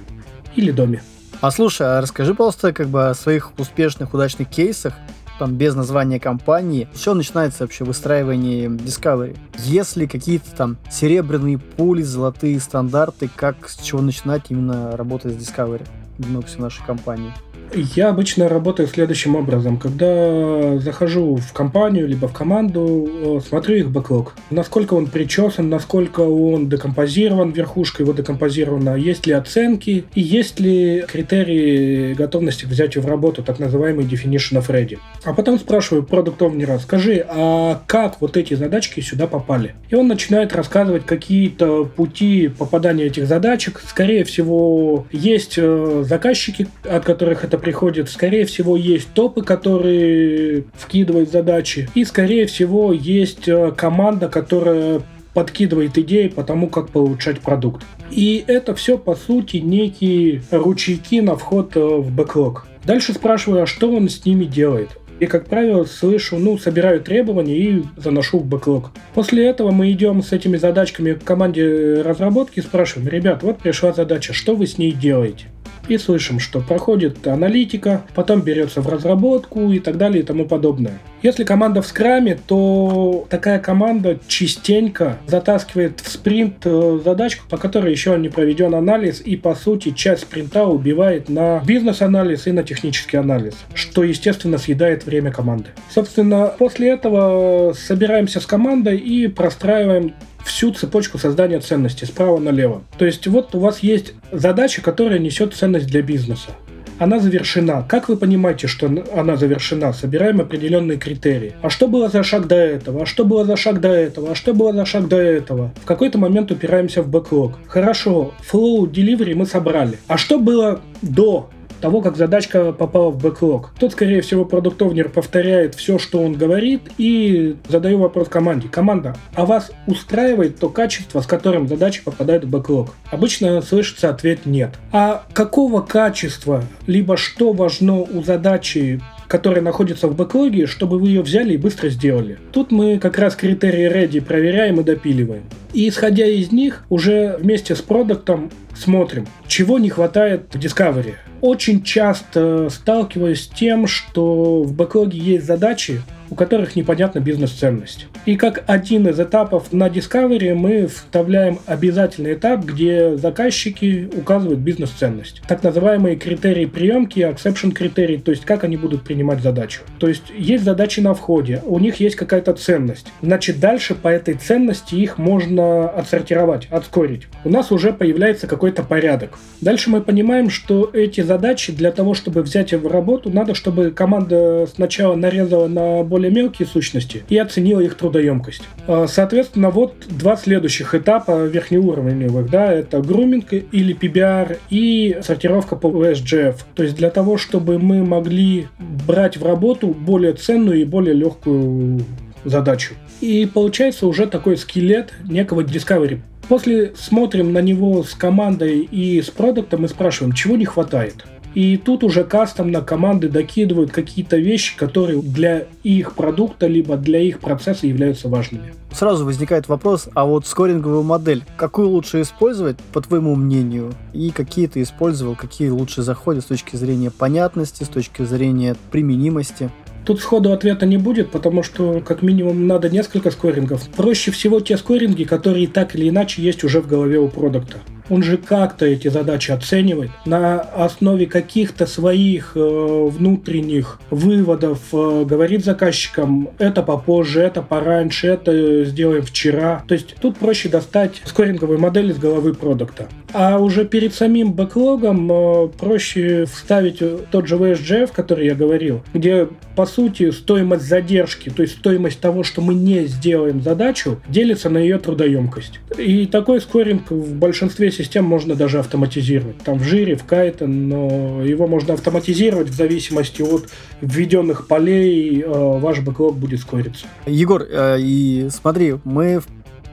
или 0.54 0.70
доме. 0.70 1.02
А 1.40 1.50
слушай, 1.50 1.88
а 1.88 2.00
расскажи, 2.00 2.34
пожалуйста, 2.34 2.72
как 2.72 2.86
бы 2.86 3.08
о 3.08 3.14
своих 3.14 3.50
успешных, 3.58 4.14
удачных 4.14 4.48
кейсах, 4.48 4.94
там 5.40 5.56
без 5.56 5.74
названия 5.74 6.20
компании. 6.20 6.86
Еще 6.94 7.14
начинается 7.14 7.64
вообще 7.64 7.82
выстраивание 7.82 8.68
Discovery. 8.68 9.36
Есть 9.58 9.96
ли 9.96 10.06
какие-то 10.06 10.54
там 10.54 10.76
серебряные 10.88 11.58
пули, 11.58 12.02
золотые 12.02 12.60
стандарты, 12.60 13.28
как 13.34 13.68
с 13.68 13.82
чего 13.82 14.00
начинать 14.00 14.44
именно 14.50 14.96
работать 14.96 15.32
с 15.32 15.36
Discovery? 15.36 15.84
Ну, 16.18 16.42
в 16.42 16.58
нашей 16.60 16.84
компании. 16.84 17.32
Я 17.76 18.10
обычно 18.10 18.48
работаю 18.48 18.86
следующим 18.86 19.34
образом. 19.34 19.78
Когда 19.78 20.78
захожу 20.78 21.36
в 21.36 21.52
компанию, 21.52 22.06
либо 22.06 22.28
в 22.28 22.32
команду, 22.32 23.08
э, 23.08 23.40
смотрю 23.46 23.76
их 23.76 23.90
бэклог. 23.90 24.34
Насколько 24.50 24.94
он 24.94 25.06
причесан, 25.06 25.68
насколько 25.68 26.20
он 26.20 26.68
декомпозирован, 26.68 27.50
верхушка 27.50 28.04
его 28.04 28.12
декомпозирована, 28.12 28.94
есть 28.94 29.26
ли 29.26 29.32
оценки 29.32 30.04
и 30.14 30.20
есть 30.20 30.60
ли 30.60 31.04
критерии 31.08 32.14
готовности 32.14 32.64
к 32.64 32.68
взятию 32.68 33.02
в 33.02 33.08
работу, 33.08 33.42
так 33.42 33.58
называемый 33.58 34.04
definition 34.04 34.60
of 34.60 34.68
ready. 34.68 34.98
А 35.24 35.34
потом 35.34 35.58
спрашиваю 35.58 36.04
продукт 36.04 36.40
овнера, 36.42 36.78
скажи, 36.78 37.26
а 37.28 37.82
как 37.88 38.20
вот 38.20 38.36
эти 38.36 38.54
задачки 38.54 39.00
сюда 39.00 39.26
попали? 39.26 39.74
И 39.90 39.96
он 39.96 40.06
начинает 40.06 40.54
рассказывать 40.54 41.06
какие-то 41.06 41.84
пути 41.84 42.48
попадания 42.48 43.06
этих 43.06 43.26
задачек. 43.26 43.82
Скорее 43.84 44.22
всего, 44.22 45.06
есть 45.10 45.54
э, 45.56 46.04
заказчики, 46.06 46.68
от 46.84 47.04
которых 47.04 47.42
это 47.42 47.63
приходит, 47.64 48.10
скорее 48.10 48.44
всего, 48.44 48.76
есть 48.76 49.08
топы, 49.14 49.42
которые 49.42 50.64
вкидывают 50.74 51.30
задачи, 51.30 51.88
и, 51.94 52.04
скорее 52.04 52.44
всего, 52.46 52.92
есть 52.92 53.48
э, 53.48 53.72
команда, 53.74 54.28
которая 54.28 55.00
подкидывает 55.32 55.96
идеи 55.96 56.28
по 56.28 56.44
тому, 56.44 56.68
как 56.68 56.90
получать 56.90 57.40
продукт. 57.40 57.82
И 58.10 58.44
это 58.46 58.74
все, 58.74 58.98
по 58.98 59.14
сути, 59.14 59.56
некие 59.56 60.42
ручейки 60.50 61.20
на 61.20 61.36
вход 61.36 61.74
э, 61.74 61.80
в 61.80 62.14
бэклог. 62.14 62.66
Дальше 62.84 63.14
спрашиваю, 63.14 63.62
а 63.62 63.66
что 63.66 63.90
он 63.90 64.10
с 64.10 64.26
ними 64.26 64.44
делает? 64.44 64.90
И, 65.20 65.24
как 65.24 65.46
правило, 65.46 65.84
слышу, 65.84 66.36
ну, 66.36 66.58
собираю 66.58 67.00
требования 67.00 67.56
и 67.56 67.82
заношу 67.96 68.40
в 68.40 68.44
бэклог. 68.44 68.90
После 69.14 69.46
этого 69.46 69.70
мы 69.70 69.90
идем 69.90 70.22
с 70.22 70.32
этими 70.32 70.58
задачками 70.58 71.14
к 71.14 71.24
команде 71.24 72.02
разработки 72.02 72.58
и 72.58 72.62
спрашиваем, 72.62 73.08
ребят, 73.08 73.42
вот 73.42 73.60
пришла 73.60 73.94
задача, 73.94 74.34
что 74.34 74.54
вы 74.54 74.66
с 74.66 74.76
ней 74.76 74.92
делаете? 74.92 75.46
И 75.88 75.98
слышим, 75.98 76.38
что 76.40 76.60
проходит 76.60 77.26
аналитика, 77.26 78.02
потом 78.14 78.40
берется 78.40 78.80
в 78.80 78.88
разработку 78.88 79.72
и 79.72 79.78
так 79.78 79.96
далее 79.96 80.22
и 80.22 80.26
тому 80.26 80.46
подобное. 80.46 80.98
Если 81.22 81.44
команда 81.44 81.80
в 81.80 81.86
скраме, 81.86 82.38
то 82.46 83.26
такая 83.30 83.58
команда 83.58 84.18
частенько 84.26 85.18
затаскивает 85.26 86.00
в 86.00 86.08
спринт 86.10 86.56
э, 86.64 87.00
задачку, 87.02 87.46
по 87.48 87.56
которой 87.56 87.90
еще 87.90 88.16
не 88.18 88.28
проведен 88.28 88.74
анализ, 88.74 89.22
и 89.24 89.36
по 89.36 89.54
сути 89.54 89.90
часть 89.92 90.22
спринта 90.22 90.64
убивает 90.66 91.30
на 91.30 91.62
бизнес-анализ 91.64 92.46
и 92.46 92.52
на 92.52 92.62
технический 92.62 93.16
анализ, 93.16 93.54
что 93.72 94.02
естественно 94.04 94.58
съедает 94.58 95.06
время 95.06 95.32
команды. 95.32 95.70
Собственно, 95.90 96.52
после 96.58 96.90
этого 96.90 97.72
собираемся 97.72 98.40
с 98.40 98.46
командой 98.46 98.98
и 98.98 99.28
простраиваем 99.28 100.12
всю 100.44 100.72
цепочку 100.72 101.18
создания 101.18 101.60
ценности 101.60 102.04
справа 102.04 102.38
налево. 102.38 102.82
То 102.98 103.04
есть 103.04 103.26
вот 103.26 103.54
у 103.54 103.58
вас 103.58 103.80
есть 103.80 104.14
задача, 104.32 104.82
которая 104.82 105.18
несет 105.18 105.54
ценность 105.54 105.86
для 105.86 106.02
бизнеса. 106.02 106.50
Она 106.98 107.18
завершена. 107.18 107.84
Как 107.88 108.08
вы 108.08 108.16
понимаете, 108.16 108.68
что 108.68 108.88
она 109.12 109.36
завершена? 109.36 109.92
Собираем 109.92 110.40
определенные 110.40 110.96
критерии. 110.96 111.54
А 111.60 111.68
что 111.68 111.88
было 111.88 112.08
за 112.08 112.22
шаг 112.22 112.46
до 112.46 112.54
этого? 112.54 113.02
А 113.02 113.06
что 113.06 113.24
было 113.24 113.44
за 113.44 113.56
шаг 113.56 113.80
до 113.80 113.88
этого? 113.88 114.30
А 114.30 114.34
что 114.36 114.54
было 114.54 114.72
за 114.72 114.86
шаг 114.86 115.08
до 115.08 115.16
этого? 115.16 115.72
В 115.82 115.86
какой-то 115.86 116.18
момент 116.18 116.52
упираемся 116.52 117.02
в 117.02 117.08
бэклог. 117.08 117.58
Хорошо, 117.66 118.32
flow 118.48 118.88
delivery 118.88 119.34
мы 119.34 119.44
собрали. 119.46 119.98
А 120.06 120.16
что 120.16 120.38
было 120.38 120.82
до 121.02 121.50
того, 121.80 122.00
как 122.00 122.16
задачка 122.16 122.72
попала 122.72 123.10
в 123.10 123.20
бэклог. 123.20 123.72
Тут, 123.78 123.92
скорее 123.92 124.20
всего, 124.20 124.44
продуктовнер 124.44 125.08
повторяет 125.08 125.74
все, 125.74 125.98
что 125.98 126.22
он 126.22 126.34
говорит, 126.34 126.82
и 126.98 127.56
задаю 127.68 127.98
вопрос 127.98 128.28
команде. 128.28 128.68
Команда, 128.68 129.16
а 129.34 129.44
вас 129.46 129.70
устраивает 129.86 130.58
то 130.58 130.68
качество, 130.68 131.20
с 131.20 131.26
которым 131.26 131.68
задача 131.68 132.02
попадает 132.04 132.44
в 132.44 132.48
бэклог? 132.48 132.94
Обычно 133.10 133.60
слышится 133.62 134.10
ответ 134.10 134.46
«нет». 134.46 134.74
А 134.92 135.24
какого 135.32 135.80
качества, 135.80 136.64
либо 136.86 137.16
что 137.16 137.52
важно 137.52 138.00
у 138.00 138.22
задачи 138.22 139.00
которая 139.34 139.62
находится 139.62 140.06
в 140.06 140.14
бэклоге, 140.14 140.68
чтобы 140.68 140.96
вы 140.96 141.08
ее 141.08 141.20
взяли 141.20 141.54
и 141.54 141.56
быстро 141.56 141.88
сделали. 141.88 142.38
Тут 142.52 142.70
мы 142.70 143.00
как 143.00 143.18
раз 143.18 143.34
критерии 143.34 143.90
ready 143.92 144.20
проверяем 144.20 144.78
и 144.78 144.84
допиливаем. 144.84 145.42
И 145.72 145.88
исходя 145.88 146.24
из 146.24 146.52
них, 146.52 146.84
уже 146.88 147.36
вместе 147.40 147.74
с 147.74 147.82
продуктом 147.82 148.52
смотрим, 148.76 149.26
чего 149.48 149.80
не 149.80 149.90
хватает 149.90 150.54
в 150.54 150.56
Discovery. 150.56 151.14
Очень 151.40 151.82
часто 151.82 152.68
сталкиваюсь 152.70 153.42
с 153.42 153.48
тем, 153.48 153.88
что 153.88 154.62
в 154.62 154.72
бэклоге 154.72 155.18
есть 155.18 155.46
задачи, 155.46 156.00
у 156.30 156.34
которых 156.34 156.76
непонятна 156.76 157.20
бизнес-ценность. 157.20 158.06
И 158.26 158.36
как 158.36 158.64
один 158.66 159.06
из 159.08 159.20
этапов 159.20 159.72
на 159.72 159.88
Discovery 159.88 160.54
мы 160.54 160.86
вставляем 160.86 161.58
обязательный 161.66 162.34
этап, 162.34 162.64
где 162.64 163.16
заказчики 163.16 164.08
указывают 164.16 164.60
бизнес-ценность. 164.60 165.42
Так 165.46 165.62
называемые 165.62 166.16
критерии 166.16 166.64
приемки, 166.66 167.20
exception 167.20 167.72
критерии, 167.72 168.16
то 168.16 168.30
есть 168.30 168.44
как 168.44 168.64
они 168.64 168.76
будут 168.76 169.02
принимать 169.04 169.42
задачу. 169.42 169.82
То 169.98 170.08
есть 170.08 170.24
есть 170.36 170.64
задачи 170.64 171.00
на 171.00 171.14
входе, 171.14 171.62
у 171.64 171.78
них 171.78 172.00
есть 172.00 172.16
какая-то 172.16 172.54
ценность. 172.54 173.06
Значит, 173.22 173.60
дальше 173.60 173.94
по 173.94 174.08
этой 174.08 174.34
ценности 174.34 174.94
их 174.94 175.18
можно 175.18 175.88
отсортировать, 175.88 176.68
отскорить. 176.70 177.22
У 177.44 177.50
нас 177.50 177.70
уже 177.70 177.92
появляется 177.92 178.46
какой-то 178.46 178.82
порядок. 178.82 179.38
Дальше 179.60 179.90
мы 179.90 180.00
понимаем, 180.00 180.50
что 180.50 180.90
эти 180.92 181.20
задачи 181.20 181.72
для 181.72 181.90
того, 181.90 182.14
чтобы 182.14 182.42
взять 182.42 182.72
их 182.72 182.80
в 182.80 182.86
работу, 182.86 183.30
надо, 183.30 183.54
чтобы 183.54 183.90
команда 183.90 184.66
сначала 184.72 185.14
нарезала 185.14 185.66
на 185.66 186.02
более 186.14 186.30
мелкие 186.30 186.68
сущности 186.68 187.24
и 187.28 187.36
оценила 187.38 187.80
их 187.80 187.96
трудоемкость. 187.96 188.62
А, 188.86 189.08
соответственно, 189.08 189.70
вот 189.70 189.94
два 190.08 190.36
следующих 190.36 190.94
этапа 190.94 191.44
верхнеуровневых, 191.46 192.48
да, 192.48 192.72
это 192.72 193.02
груминг 193.02 193.52
или 193.52 193.96
PBR 193.96 194.58
и 194.70 195.18
сортировка 195.22 195.74
по 195.74 195.88
SGF. 195.88 196.54
То 196.76 196.84
есть 196.84 196.94
для 196.94 197.10
того, 197.10 197.36
чтобы 197.36 197.80
мы 197.80 198.04
могли 198.04 198.68
брать 198.78 199.36
в 199.36 199.44
работу 199.44 199.88
более 199.88 200.34
ценную 200.34 200.82
и 200.82 200.84
более 200.84 201.14
легкую 201.14 202.04
задачу. 202.44 202.94
И 203.20 203.50
получается 203.52 204.06
уже 204.06 204.28
такой 204.28 204.56
скелет 204.56 205.14
некого 205.28 205.62
Discovery. 205.62 206.20
После 206.48 206.92
смотрим 206.94 207.52
на 207.52 207.58
него 207.58 208.04
с 208.04 208.14
командой 208.14 208.82
и 208.88 209.20
с 209.20 209.30
продуктом 209.30 209.84
и 209.84 209.88
спрашиваем, 209.88 210.32
чего 210.32 210.56
не 210.56 210.64
хватает. 210.64 211.24
И 211.54 211.76
тут 211.76 212.02
уже 212.02 212.24
кастомно 212.24 212.80
команды 212.80 213.28
докидывают 213.28 213.92
какие-то 213.92 214.36
вещи, 214.36 214.76
которые 214.76 215.22
для 215.22 215.66
их 215.84 216.14
продукта 216.14 216.66
либо 216.66 216.96
для 216.96 217.20
их 217.20 217.40
процесса 217.40 217.86
являются 217.86 218.28
важными. 218.28 218.74
Сразу 218.92 219.24
возникает 219.24 219.68
вопрос, 219.68 220.08
а 220.14 220.24
вот 220.24 220.46
скоринговую 220.46 221.02
модель, 221.02 221.42
какую 221.56 221.88
лучше 221.88 222.22
использовать, 222.22 222.76
по 222.92 223.00
твоему 223.00 223.34
мнению? 223.34 223.92
И 224.12 224.30
какие 224.30 224.66
ты 224.66 224.82
использовал, 224.82 225.34
какие 225.34 225.68
лучше 225.68 226.02
заходят 226.02 226.44
с 226.44 226.46
точки 226.46 226.76
зрения 226.76 227.10
понятности, 227.10 227.82
с 227.84 227.88
точки 227.88 228.22
зрения 228.22 228.76
применимости? 228.90 229.70
Тут 230.04 230.20
сходу 230.20 230.52
ответа 230.52 230.86
не 230.86 230.98
будет, 230.98 231.30
потому 231.30 231.62
что 231.62 232.02
как 232.06 232.22
минимум 232.22 232.66
надо 232.66 232.90
несколько 232.90 233.30
скорингов. 233.30 233.88
Проще 233.96 234.30
всего 234.30 234.60
те 234.60 234.76
скоринги, 234.76 235.24
которые 235.24 235.66
так 235.66 235.94
или 235.94 236.08
иначе 236.08 236.42
есть 236.42 236.62
уже 236.62 236.80
в 236.80 236.86
голове 236.86 237.18
у 237.18 237.28
продукта 237.28 237.78
он 238.08 238.22
же 238.22 238.36
как-то 238.36 238.86
эти 238.86 239.08
задачи 239.08 239.50
оценивает 239.50 240.10
на 240.26 240.60
основе 240.60 241.26
каких-то 241.26 241.86
своих 241.86 242.52
э, 242.54 243.08
внутренних 243.10 244.00
выводов, 244.10 244.78
э, 244.92 245.24
говорит 245.24 245.64
заказчикам, 245.64 246.50
это 246.58 246.82
попозже, 246.82 247.40
это 247.40 247.62
пораньше, 247.62 248.28
это 248.28 248.84
сделаем 248.84 249.22
вчера. 249.22 249.84
То 249.88 249.94
есть 249.94 250.16
тут 250.20 250.36
проще 250.36 250.68
достать 250.68 251.22
скоринговую 251.24 251.78
модель 251.78 252.10
из 252.10 252.18
головы 252.18 252.54
продукта. 252.54 253.08
А 253.32 253.58
уже 253.58 253.84
перед 253.84 254.14
самим 254.14 254.52
бэклогом 254.52 255.30
э, 255.30 255.68
проще 255.78 256.44
вставить 256.46 257.02
тот 257.30 257.46
же 257.46 257.56
VSGF, 257.56 258.10
который 258.14 258.46
я 258.46 258.54
говорил, 258.54 259.02
где 259.12 259.48
по 259.76 259.86
сути 259.86 260.30
стоимость 260.30 260.86
задержки, 260.86 261.50
то 261.50 261.62
есть 261.62 261.78
стоимость 261.78 262.20
того, 262.20 262.44
что 262.44 262.60
мы 262.60 262.74
не 262.74 263.06
сделаем 263.06 263.62
задачу, 263.62 264.20
делится 264.28 264.70
на 264.70 264.78
ее 264.78 264.98
трудоемкость. 264.98 265.80
И 265.98 266.26
такой 266.26 266.60
скоринг 266.60 267.10
в 267.10 267.34
большинстве 267.34 267.90
систем 267.94 268.24
можно 268.24 268.54
даже 268.54 268.78
автоматизировать. 268.78 269.58
Там 269.58 269.78
в 269.78 269.84
жире, 269.84 270.16
в 270.16 270.24
Kite, 270.26 270.66
но 270.66 271.42
его 271.42 271.66
можно 271.66 271.94
автоматизировать 271.94 272.68
в 272.68 272.74
зависимости 272.74 273.42
от 273.42 273.68
введенных 274.00 274.66
полей, 274.66 275.42
э, 275.42 275.48
ваш 275.48 276.00
бэклог 276.00 276.36
будет 276.36 276.60
скориться. 276.60 277.06
Егор, 277.26 277.62
э, 277.62 277.96
и 278.00 278.48
смотри, 278.50 278.96
мы 279.04 279.40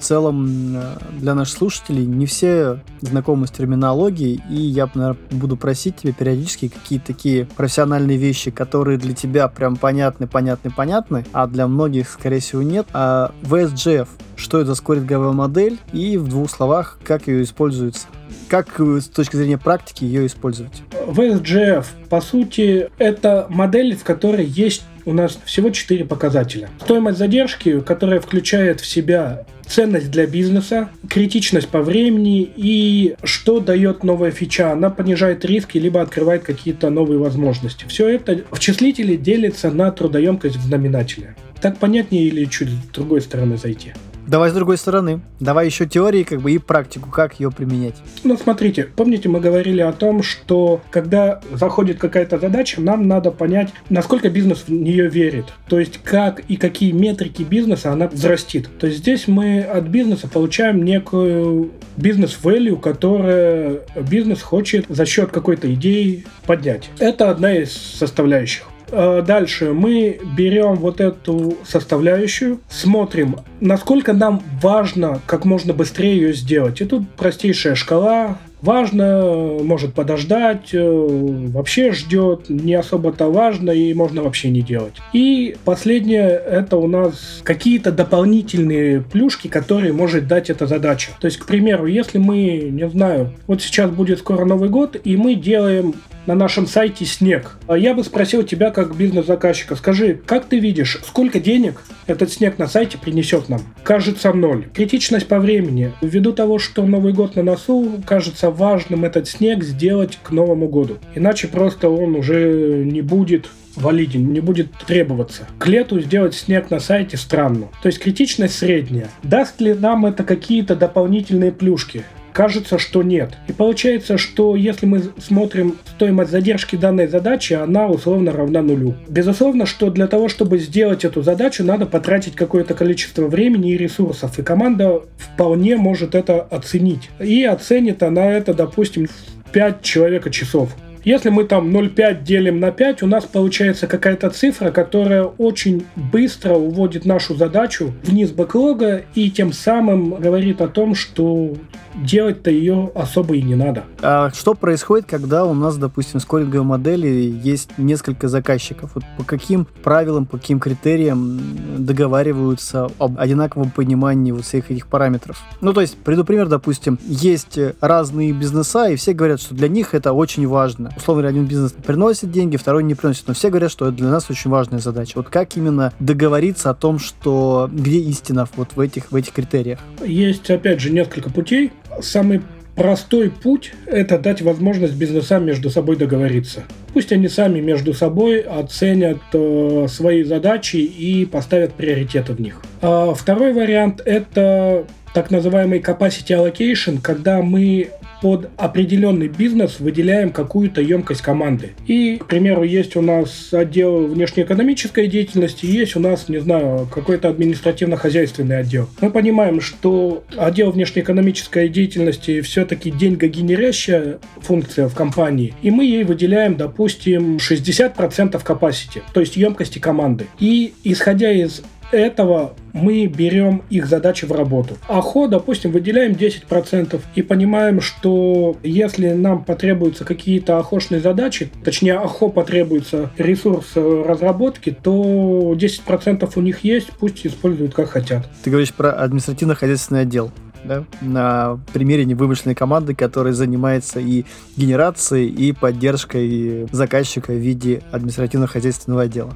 целом 0.01 0.75
э, 0.75 0.97
для 1.19 1.35
наших 1.35 1.57
слушателей 1.57 2.05
не 2.05 2.25
все 2.25 2.79
знакомы 3.01 3.47
с 3.47 3.51
терминологией, 3.51 4.41
и 4.49 4.55
я, 4.55 4.89
наверное, 4.93 5.17
буду 5.31 5.57
просить 5.57 5.97
тебя 5.97 6.13
периодически 6.13 6.67
какие-то 6.67 7.07
такие 7.07 7.45
профессиональные 7.45 8.17
вещи, 8.17 8.51
которые 8.51 8.97
для 8.97 9.13
тебя 9.13 9.47
прям 9.47 9.75
понятны, 9.75 10.27
понятны, 10.27 10.71
понятны, 10.71 11.25
а 11.33 11.47
для 11.47 11.67
многих, 11.67 12.09
скорее 12.09 12.39
всего, 12.39 12.61
нет. 12.61 12.87
А 12.93 13.31
VSGF, 13.43 14.07
что 14.35 14.59
это 14.59 14.67
за 14.67 14.75
скоринговая 14.75 15.31
модель, 15.31 15.79
и 15.93 16.17
в 16.17 16.27
двух 16.27 16.49
словах, 16.49 16.99
как 17.03 17.27
ее 17.27 17.43
используется? 17.43 18.07
Как 18.47 18.79
с 18.79 19.07
точки 19.07 19.35
зрения 19.35 19.57
практики 19.57 20.03
ее 20.03 20.25
использовать? 20.25 20.83
VSGF, 21.07 21.85
по 22.09 22.21
сути, 22.21 22.89
это 22.97 23.45
модель, 23.49 23.95
в 23.95 24.03
которой 24.03 24.45
есть 24.45 24.83
у 25.11 25.13
нас 25.13 25.37
всего 25.45 25.69
четыре 25.69 26.05
показателя. 26.05 26.69
Стоимость 26.81 27.17
задержки, 27.17 27.81
которая 27.81 28.21
включает 28.21 28.79
в 28.79 28.85
себя 28.85 29.45
ценность 29.67 30.09
для 30.09 30.25
бизнеса, 30.25 30.89
критичность 31.09 31.67
по 31.67 31.81
времени 31.81 32.49
и 32.55 33.15
что 33.23 33.59
дает 33.59 34.03
новая 34.03 34.31
фича. 34.31 34.71
Она 34.71 34.89
понижает 34.89 35.45
риски, 35.45 35.77
либо 35.77 36.01
открывает 36.01 36.43
какие-то 36.43 36.89
новые 36.89 37.19
возможности. 37.19 37.85
Все 37.87 38.07
это 38.07 38.41
в 38.51 38.59
числителе 38.59 39.17
делится 39.17 39.69
на 39.69 39.91
трудоемкость 39.91 40.55
в 40.55 40.63
знаменателе. 40.63 41.35
Так 41.61 41.77
понятнее 41.77 42.23
или 42.23 42.45
чуть 42.45 42.69
с 42.69 42.93
другой 42.93 43.21
стороны 43.21 43.57
зайти? 43.57 43.93
Давай 44.27 44.49
с 44.49 44.53
другой 44.53 44.77
стороны. 44.77 45.21
Давай 45.39 45.65
еще 45.65 45.85
теории 45.85 46.23
как 46.23 46.41
бы 46.41 46.51
и 46.51 46.57
практику, 46.57 47.09
как 47.09 47.39
ее 47.39 47.51
применять. 47.51 47.95
Ну, 48.23 48.37
смотрите, 48.37 48.87
помните, 48.95 49.29
мы 49.29 49.39
говорили 49.39 49.81
о 49.81 49.91
том, 49.91 50.23
что 50.23 50.81
когда 50.91 51.41
заходит 51.53 51.99
какая-то 51.99 52.39
задача, 52.39 52.81
нам 52.81 53.07
надо 53.07 53.31
понять, 53.31 53.69
насколько 53.89 54.29
бизнес 54.29 54.65
в 54.67 54.69
нее 54.69 55.09
верит. 55.09 55.45
То 55.67 55.79
есть, 55.79 55.99
как 56.03 56.41
и 56.47 56.57
какие 56.57 56.91
метрики 56.91 57.43
бизнеса 57.43 57.91
она 57.91 58.07
взрастит. 58.07 58.69
То 58.79 58.87
есть, 58.87 58.99
здесь 58.99 59.27
мы 59.27 59.61
от 59.61 59.85
бизнеса 59.85 60.27
получаем 60.27 60.83
некую 60.83 61.71
бизнес-value, 61.97 62.79
которая 62.79 63.81
бизнес 63.95 64.41
хочет 64.41 64.85
за 64.89 65.05
счет 65.05 65.31
какой-то 65.31 65.73
идеи 65.73 66.25
поднять. 66.45 66.89
Это 66.99 67.29
одна 67.29 67.53
из 67.53 67.71
составляющих. 67.71 68.70
Э, 68.91 69.23
дальше 69.25 69.73
мы 69.73 70.19
берем 70.35 70.75
вот 70.75 70.99
эту 70.99 71.57
составляющую, 71.65 72.59
смотрим, 72.69 73.37
насколько 73.59 74.13
нам 74.13 74.43
важно 74.61 75.21
как 75.25 75.45
можно 75.45 75.73
быстрее 75.73 76.15
ее 76.15 76.33
сделать. 76.33 76.81
И 76.81 76.85
тут 76.85 77.09
простейшая 77.11 77.75
шкала 77.75 78.37
важно, 78.61 79.57
может 79.61 79.93
подождать, 79.93 80.73
э, 80.73 80.81
вообще 80.81 81.91
ждет, 81.91 82.49
не 82.49 82.75
особо-то 82.75 83.31
важно 83.31 83.71
и 83.71 83.93
можно 83.93 84.21
вообще 84.23 84.49
не 84.49 84.61
делать. 84.61 84.95
И 85.13 85.55
последнее, 85.65 86.29
это 86.29 86.77
у 86.77 86.87
нас 86.87 87.41
какие-то 87.43 87.91
дополнительные 87.91 89.01
плюшки, 89.01 89.47
которые 89.47 89.93
может 89.93 90.27
дать 90.27 90.49
эта 90.49 90.67
задача. 90.67 91.11
То 91.19 91.25
есть, 91.25 91.37
к 91.37 91.45
примеру, 91.45 91.85
если 91.85 92.17
мы, 92.17 92.69
не 92.71 92.87
знаю, 92.89 93.33
вот 93.47 93.61
сейчас 93.61 93.89
будет 93.89 94.19
скоро 94.19 94.45
Новый 94.45 94.69
год, 94.69 94.97
и 95.03 95.17
мы 95.17 95.35
делаем 95.35 95.95
на 96.25 96.35
нашем 96.35 96.67
сайте 96.67 97.05
снег. 97.05 97.57
А 97.67 97.77
я 97.77 97.93
бы 97.93 98.03
спросил 98.03 98.43
тебя 98.43 98.71
как 98.71 98.95
бизнес-заказчика, 98.95 99.75
скажи, 99.75 100.19
как 100.25 100.45
ты 100.45 100.59
видишь, 100.59 100.99
сколько 101.05 101.39
денег 101.39 101.81
этот 102.07 102.31
снег 102.31 102.57
на 102.57 102.67
сайте 102.67 102.97
принесет 102.97 103.49
нам? 103.49 103.61
Кажется, 103.83 104.33
ноль. 104.33 104.67
Критичность 104.73 105.27
по 105.27 105.39
времени. 105.39 105.91
Ввиду 106.01 106.33
того, 106.33 106.59
что 106.59 106.85
Новый 106.85 107.13
год 107.13 107.35
на 107.35 107.43
носу, 107.43 108.01
кажется 108.05 108.49
важным 108.49 109.05
этот 109.05 109.27
снег 109.27 109.63
сделать 109.63 110.19
к 110.21 110.31
Новому 110.31 110.67
году. 110.67 110.97
Иначе 111.15 111.47
просто 111.47 111.89
он 111.89 112.15
уже 112.15 112.83
не 112.85 113.01
будет 113.01 113.49
валиден, 113.75 114.31
не 114.31 114.39
будет 114.39 114.71
требоваться. 114.85 115.47
К 115.57 115.67
лету 115.67 115.99
сделать 115.99 116.35
снег 116.35 116.69
на 116.69 116.79
сайте 116.79 117.17
странно. 117.17 117.69
То 117.81 117.87
есть 117.87 117.99
критичность 117.99 118.57
средняя. 118.57 119.09
Даст 119.23 119.61
ли 119.61 119.73
нам 119.73 120.05
это 120.05 120.23
какие-то 120.23 120.75
дополнительные 120.75 121.51
плюшки? 121.51 122.03
Кажется, 122.33 122.79
что 122.79 123.03
нет. 123.03 123.33
И 123.47 123.53
получается, 123.53 124.17
что 124.17 124.55
если 124.55 124.85
мы 124.85 125.03
смотрим 125.17 125.77
стоимость 125.95 126.31
задержки 126.31 126.75
данной 126.75 127.07
задачи, 127.07 127.53
она 127.53 127.87
условно 127.87 128.31
равна 128.31 128.61
нулю. 128.61 128.95
Безусловно, 129.07 129.65
что 129.65 129.89
для 129.89 130.07
того, 130.07 130.29
чтобы 130.29 130.57
сделать 130.59 131.05
эту 131.05 131.21
задачу, 131.21 131.63
надо 131.63 131.85
потратить 131.85 132.35
какое-то 132.35 132.73
количество 132.73 133.27
времени 133.27 133.71
и 133.71 133.77
ресурсов. 133.77 134.39
И 134.39 134.43
команда 134.43 135.01
вполне 135.17 135.75
может 135.77 136.15
это 136.15 136.41
оценить. 136.41 137.09
И 137.19 137.43
оценит 137.43 138.01
она 138.03 138.31
это, 138.31 138.53
допустим, 138.53 139.07
5 139.51 139.81
человека 139.81 140.29
часов. 140.29 140.75
Если 141.03 141.29
мы 141.29 141.45
там 141.45 141.75
0,5 141.75 142.23
делим 142.23 142.59
на 142.59 142.71
5, 142.71 143.01
у 143.03 143.07
нас 143.07 143.25
получается 143.25 143.87
какая-то 143.87 144.29
цифра, 144.29 144.69
которая 144.69 145.23
очень 145.23 145.85
быстро 145.95 146.53
уводит 146.53 147.05
нашу 147.05 147.35
задачу 147.35 147.93
вниз 148.03 148.31
бэклога 148.31 149.03
и 149.15 149.31
тем 149.31 149.51
самым 149.51 150.15
говорит 150.15 150.61
о 150.61 150.67
том, 150.67 150.93
что 150.93 151.55
делать-то 151.95 152.51
ее 152.51 152.91
особо 152.95 153.35
и 153.35 153.41
не 153.41 153.55
надо. 153.55 153.83
А 154.01 154.29
что 154.31 154.53
происходит, 154.53 155.07
когда 155.09 155.45
у 155.45 155.53
нас, 155.53 155.77
допустим, 155.77 156.19
в 156.19 156.23
скоринговой 156.23 156.65
модели 156.65 157.07
есть 157.43 157.77
несколько 157.77 158.27
заказчиков? 158.27 158.91
Вот 158.95 159.03
по 159.17 159.23
каким 159.23 159.65
правилам, 159.83 160.25
по 160.25 160.37
каким 160.37 160.59
критериям 160.59 161.39
договариваются 161.77 162.89
об 162.97 163.19
одинаковом 163.19 163.71
понимании 163.71 164.31
вот 164.31 164.45
всех 164.45 164.71
этих 164.71 164.87
параметров? 164.87 165.41
Ну, 165.61 165.73
то 165.73 165.81
есть, 165.81 165.97
приду 165.97 166.23
пример, 166.23 166.47
допустим, 166.47 166.99
есть 167.05 167.57
разные 167.81 168.31
бизнеса, 168.33 168.89
и 168.89 168.95
все 168.95 169.13
говорят, 169.13 169.41
что 169.41 169.55
для 169.55 169.67
них 169.67 169.93
это 169.93 170.13
очень 170.13 170.47
важно. 170.47 170.90
Условно, 170.95 171.27
один 171.27 171.45
бизнес 171.45 171.71
приносит 171.71 172.31
деньги, 172.31 172.57
второй 172.57 172.83
не 172.83 172.95
приносит, 172.95 173.27
но 173.27 173.33
все 173.33 173.49
говорят, 173.49 173.71
что 173.71 173.87
это 173.87 173.97
для 173.97 174.09
нас 174.09 174.29
очень 174.29 174.49
важная 174.49 174.79
задача. 174.79 175.13
Вот 175.15 175.29
как 175.29 175.55
именно 175.57 175.93
договориться 175.99 176.69
о 176.69 176.73
том, 176.73 176.99
что 176.99 177.69
где 177.71 177.99
истина 177.99 178.47
вот 178.55 178.69
в 178.75 178.79
этих, 178.79 179.11
в 179.11 179.15
этих 179.15 179.33
критериях? 179.33 179.79
Есть, 180.05 180.49
опять 180.49 180.79
же, 180.79 180.91
несколько 180.91 181.29
путей 181.29 181.71
самый 182.01 182.41
простой 182.75 183.29
путь– 183.29 183.73
это 183.85 184.17
дать 184.17 184.41
возможность 184.41 184.95
бизнесам 184.95 185.45
между 185.45 185.69
собой 185.69 185.97
договориться. 185.97 186.63
Пусть 186.93 187.11
они 187.11 187.27
сами 187.27 187.59
между 187.59 187.93
собой 187.93 188.39
оценят 188.39 189.19
э, 189.33 189.87
свои 189.89 190.23
задачи 190.23 190.77
и 190.77 191.25
поставят 191.25 191.73
приоритеты 191.73 192.33
в 192.33 192.41
них. 192.41 192.61
А 192.81 193.13
второй 193.13 193.53
вариант– 193.53 194.01
это 194.05 194.85
так 195.13 195.31
называемый 195.31 195.79
capacity 195.79 196.29
allocation, 196.29 196.99
когда 197.01 197.41
мы 197.41 197.89
под 198.21 198.49
определенный 198.57 199.27
бизнес 199.27 199.79
выделяем 199.79 200.31
какую-то 200.31 200.81
емкость 200.81 201.21
команды. 201.21 201.71
И, 201.87 202.17
к 202.17 202.27
примеру, 202.27 202.63
есть 202.63 202.95
у 202.95 203.01
нас 203.01 203.51
отдел 203.51 204.07
внешнеэкономической 204.07 205.07
деятельности, 205.07 205.65
есть 205.65 205.95
у 205.95 205.99
нас, 205.99 206.29
не 206.29 206.39
знаю, 206.39 206.87
какой-то 206.93 207.29
административно-хозяйственный 207.29 208.59
отдел. 208.59 208.87
Мы 209.01 209.09
понимаем, 209.09 209.59
что 209.59 210.23
отдел 210.37 210.71
внешнеэкономической 210.71 211.67
деятельности 211.69 212.41
все-таки 212.41 212.91
деньгогенерящая 212.91 214.19
функция 214.39 214.87
в 214.87 214.93
компании, 214.93 215.53
и 215.61 215.71
мы 215.71 215.85
ей 215.85 216.03
выделяем, 216.03 216.55
допустим, 216.55 217.37
60% 217.37 218.43
capacity, 218.43 219.01
то 219.13 219.19
есть 219.19 219.35
емкости 219.35 219.79
команды. 219.79 220.27
И 220.39 220.73
исходя 220.83 221.31
из 221.31 221.63
этого 221.91 222.53
мы 222.73 223.05
берем 223.05 223.63
их 223.69 223.85
задачи 223.85 224.25
в 224.25 224.31
работу. 224.31 224.77
АХО, 224.87 225.27
допустим, 225.27 225.71
выделяем 225.71 226.13
10% 226.13 226.99
и 227.15 227.21
понимаем, 227.21 227.81
что 227.81 228.57
если 228.63 229.09
нам 229.09 229.43
потребуются 229.43 230.05
какие-то 230.05 230.57
АХОшные 230.57 231.01
задачи, 231.01 231.51
точнее 231.63 231.97
АХО 231.97 232.29
потребуется 232.29 233.11
ресурс 233.17 233.71
э, 233.75 234.03
разработки, 234.07 234.71
то 234.71 235.53
10% 235.55 236.31
у 236.35 236.41
них 236.41 236.63
есть, 236.63 236.89
пусть 236.99 237.25
используют 237.25 237.73
как 237.73 237.89
хотят. 237.89 238.29
Ты 238.43 238.49
говоришь 238.49 238.73
про 238.73 238.91
административно-хозяйственный 238.91 240.01
отдел 240.01 240.31
да, 240.63 240.83
на 241.01 241.59
примере 241.73 242.05
невымышленной 242.05 242.55
команды, 242.55 242.95
которая 242.95 243.33
занимается 243.33 243.99
и 243.99 244.25
генерацией, 244.55 245.27
и 245.27 245.51
поддержкой 245.53 246.67
заказчика 246.71 247.31
в 247.31 247.37
виде 247.37 247.81
административно-хозяйственного 247.91 249.03
отдела. 249.03 249.33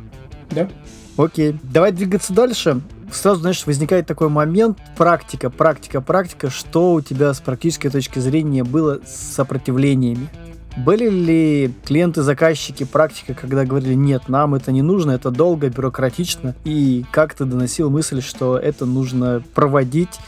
Да. 0.52 0.70
Окей, 1.18 1.58
давай 1.64 1.92
двигаться 1.92 2.34
дальше. 2.34 2.82
Сразу, 3.12 3.42
знаешь, 3.42 3.66
возникает 3.66 4.08
такой 4.08 4.30
момент, 4.30 4.80
практика, 4.98 5.50
практика, 5.50 6.02
практика, 6.02 6.50
что 6.50 6.94
у 6.94 7.02
тебя 7.02 7.34
с 7.34 7.40
практической 7.40 7.90
точки 7.90 8.20
зрения 8.20 8.64
было 8.64 9.00
с 9.06 9.36
сопротивлениями? 9.36 10.28
Были 10.76 11.10
ли 11.10 11.74
клиенты, 11.86 12.22
заказчики, 12.22 12.84
практика, 12.84 13.34
когда 13.34 13.64
говорили, 13.64 13.94
нет, 13.94 14.28
нам 14.28 14.56
это 14.56 14.74
не 14.74 14.82
нужно, 14.82 15.12
это 15.12 15.32
долго, 15.32 15.70
бюрократично, 15.70 16.54
и 16.66 17.06
как 17.12 17.34
ты 17.34 17.46
доносил 17.46 17.90
мысль, 17.90 18.22
что 18.22 18.58
это 18.58 18.86
нужно 18.86 19.42
проводить, 19.54 20.20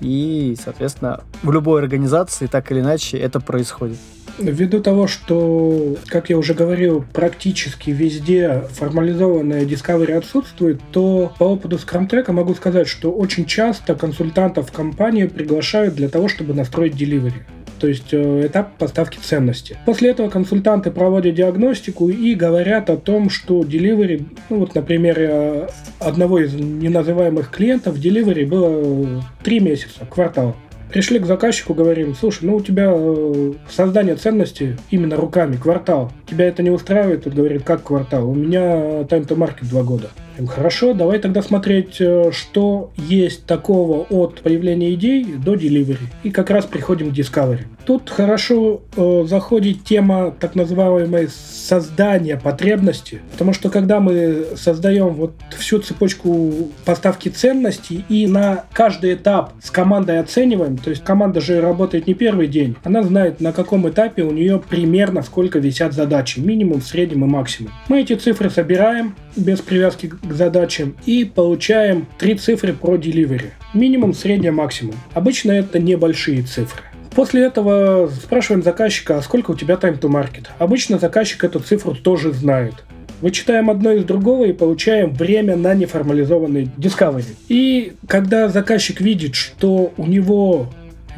и, 0.00 0.56
соответственно, 0.60 1.20
в 1.44 1.52
любой 1.52 1.80
организации 1.80 2.46
так 2.46 2.72
или 2.72 2.80
иначе 2.80 3.16
это 3.16 3.38
происходит? 3.38 3.98
Ввиду 4.38 4.80
того, 4.80 5.06
что, 5.06 5.96
как 6.08 6.30
я 6.30 6.38
уже 6.38 6.54
говорил, 6.54 7.04
практически 7.12 7.90
везде 7.90 8.64
формализованная 8.72 9.64
Discovery 9.64 10.12
отсутствует, 10.12 10.80
то 10.90 11.32
по 11.38 11.44
опыту 11.44 11.76
Scrum 11.76 12.08
Track 12.08 12.32
могу 12.32 12.54
сказать, 12.54 12.88
что 12.88 13.12
очень 13.12 13.46
часто 13.46 13.94
консультантов 13.94 14.72
компании 14.72 15.26
приглашают 15.26 15.94
для 15.94 16.08
того, 16.08 16.28
чтобы 16.28 16.54
настроить 16.54 16.94
delivery 16.94 17.42
то 17.82 17.88
есть 17.88 18.12
э, 18.14 18.46
этап 18.46 18.76
поставки 18.78 19.18
ценности. 19.20 19.76
После 19.84 20.10
этого 20.10 20.30
консультанты 20.30 20.92
проводят 20.92 21.34
диагностику 21.34 22.10
и 22.10 22.36
говорят 22.36 22.88
о 22.90 22.96
том, 22.96 23.28
что 23.28 23.62
delivery, 23.62 24.24
ну 24.50 24.60
вот 24.60 24.76
на 24.76 24.82
примере 24.82 25.66
одного 25.98 26.38
из 26.38 26.54
неназываемых 26.54 27.50
клиентов, 27.50 27.96
delivery 27.96 28.46
было 28.46 29.24
3 29.42 29.58
месяца, 29.58 30.06
квартал. 30.08 30.54
Пришли 30.92 31.18
к 31.18 31.24
заказчику, 31.24 31.72
говорим, 31.72 32.14
слушай, 32.14 32.44
ну 32.44 32.56
у 32.56 32.60
тебя 32.60 32.92
э, 32.94 33.52
создание 33.70 34.14
ценности 34.14 34.76
именно 34.90 35.16
руками, 35.16 35.56
квартал. 35.56 36.12
Тебя 36.28 36.46
это 36.46 36.62
не 36.62 36.68
устраивает? 36.68 37.24
Тут 37.24 37.32
говорит, 37.32 37.62
как 37.62 37.82
квартал? 37.82 38.28
У 38.28 38.34
меня 38.34 39.02
market 39.34 39.70
два 39.70 39.84
года. 39.84 40.10
Хорошо, 40.48 40.92
давай 40.92 41.18
тогда 41.18 41.40
смотреть, 41.40 41.96
э, 41.98 42.30
что 42.32 42.92
есть 42.96 43.46
такого 43.46 44.06
от 44.10 44.42
появления 44.42 44.92
идей 44.92 45.24
до 45.24 45.54
delivery. 45.54 45.98
И 46.24 46.30
как 46.30 46.50
раз 46.50 46.66
приходим 46.66 47.10
к 47.10 47.14
discovery. 47.14 47.64
Тут 47.84 48.10
хорошо 48.10 48.82
э, 48.96 49.24
заходит 49.26 49.84
тема 49.84 50.34
так 50.38 50.54
называемой 50.54 51.28
создания 51.28 52.36
потребности, 52.36 53.20
потому 53.32 53.52
что 53.52 53.70
когда 53.70 54.00
мы 54.00 54.46
создаем 54.56 55.08
вот 55.10 55.32
всю 55.58 55.80
цепочку 55.80 56.70
поставки 56.84 57.28
ценностей 57.28 58.04
и 58.08 58.26
на 58.26 58.64
каждый 58.72 59.14
этап 59.14 59.52
с 59.62 59.70
командой 59.70 60.20
оцениваем, 60.20 60.76
то 60.76 60.90
есть 60.90 61.02
команда 61.02 61.40
же 61.40 61.60
работает 61.60 62.06
не 62.06 62.14
первый 62.14 62.46
день, 62.46 62.76
она 62.84 63.02
знает 63.02 63.40
на 63.40 63.52
каком 63.52 63.88
этапе 63.88 64.22
у 64.22 64.30
нее 64.30 64.60
примерно 64.60 65.22
сколько 65.22 65.58
висят 65.58 65.92
задачи, 65.92 66.40
минимум, 66.40 66.82
среднем 66.82 67.24
и 67.24 67.28
максимум. 67.28 67.72
Мы 67.88 68.00
эти 68.00 68.14
цифры 68.14 68.50
собираем 68.50 69.16
без 69.36 69.60
привязки 69.60 70.08
к 70.08 70.32
задачам 70.32 70.96
и 71.06 71.24
получаем 71.24 72.06
три 72.18 72.34
цифры 72.34 72.74
про 72.74 72.96
delivery. 72.96 73.50
Минимум, 73.74 74.12
среднее, 74.12 74.52
максимум. 74.52 74.94
Обычно 75.14 75.52
это 75.52 75.78
небольшие 75.78 76.42
цифры. 76.42 76.82
После 77.14 77.42
этого 77.44 78.08
спрашиваем 78.08 78.62
заказчика, 78.62 79.18
а 79.18 79.22
сколько 79.22 79.50
у 79.50 79.54
тебя 79.54 79.74
time 79.74 79.98
to 79.98 80.08
market. 80.08 80.46
Обычно 80.58 80.98
заказчик 80.98 81.44
эту 81.44 81.60
цифру 81.60 81.94
тоже 81.94 82.32
знает. 82.32 82.74
Вычитаем 83.20 83.70
одно 83.70 83.92
из 83.92 84.04
другого 84.04 84.46
и 84.46 84.52
получаем 84.52 85.12
время 85.14 85.56
на 85.56 85.74
неформализованный 85.74 86.70
discovery. 86.76 87.36
И 87.48 87.92
когда 88.08 88.48
заказчик 88.48 89.00
видит, 89.00 89.36
что 89.36 89.92
у 89.96 90.06
него 90.06 90.68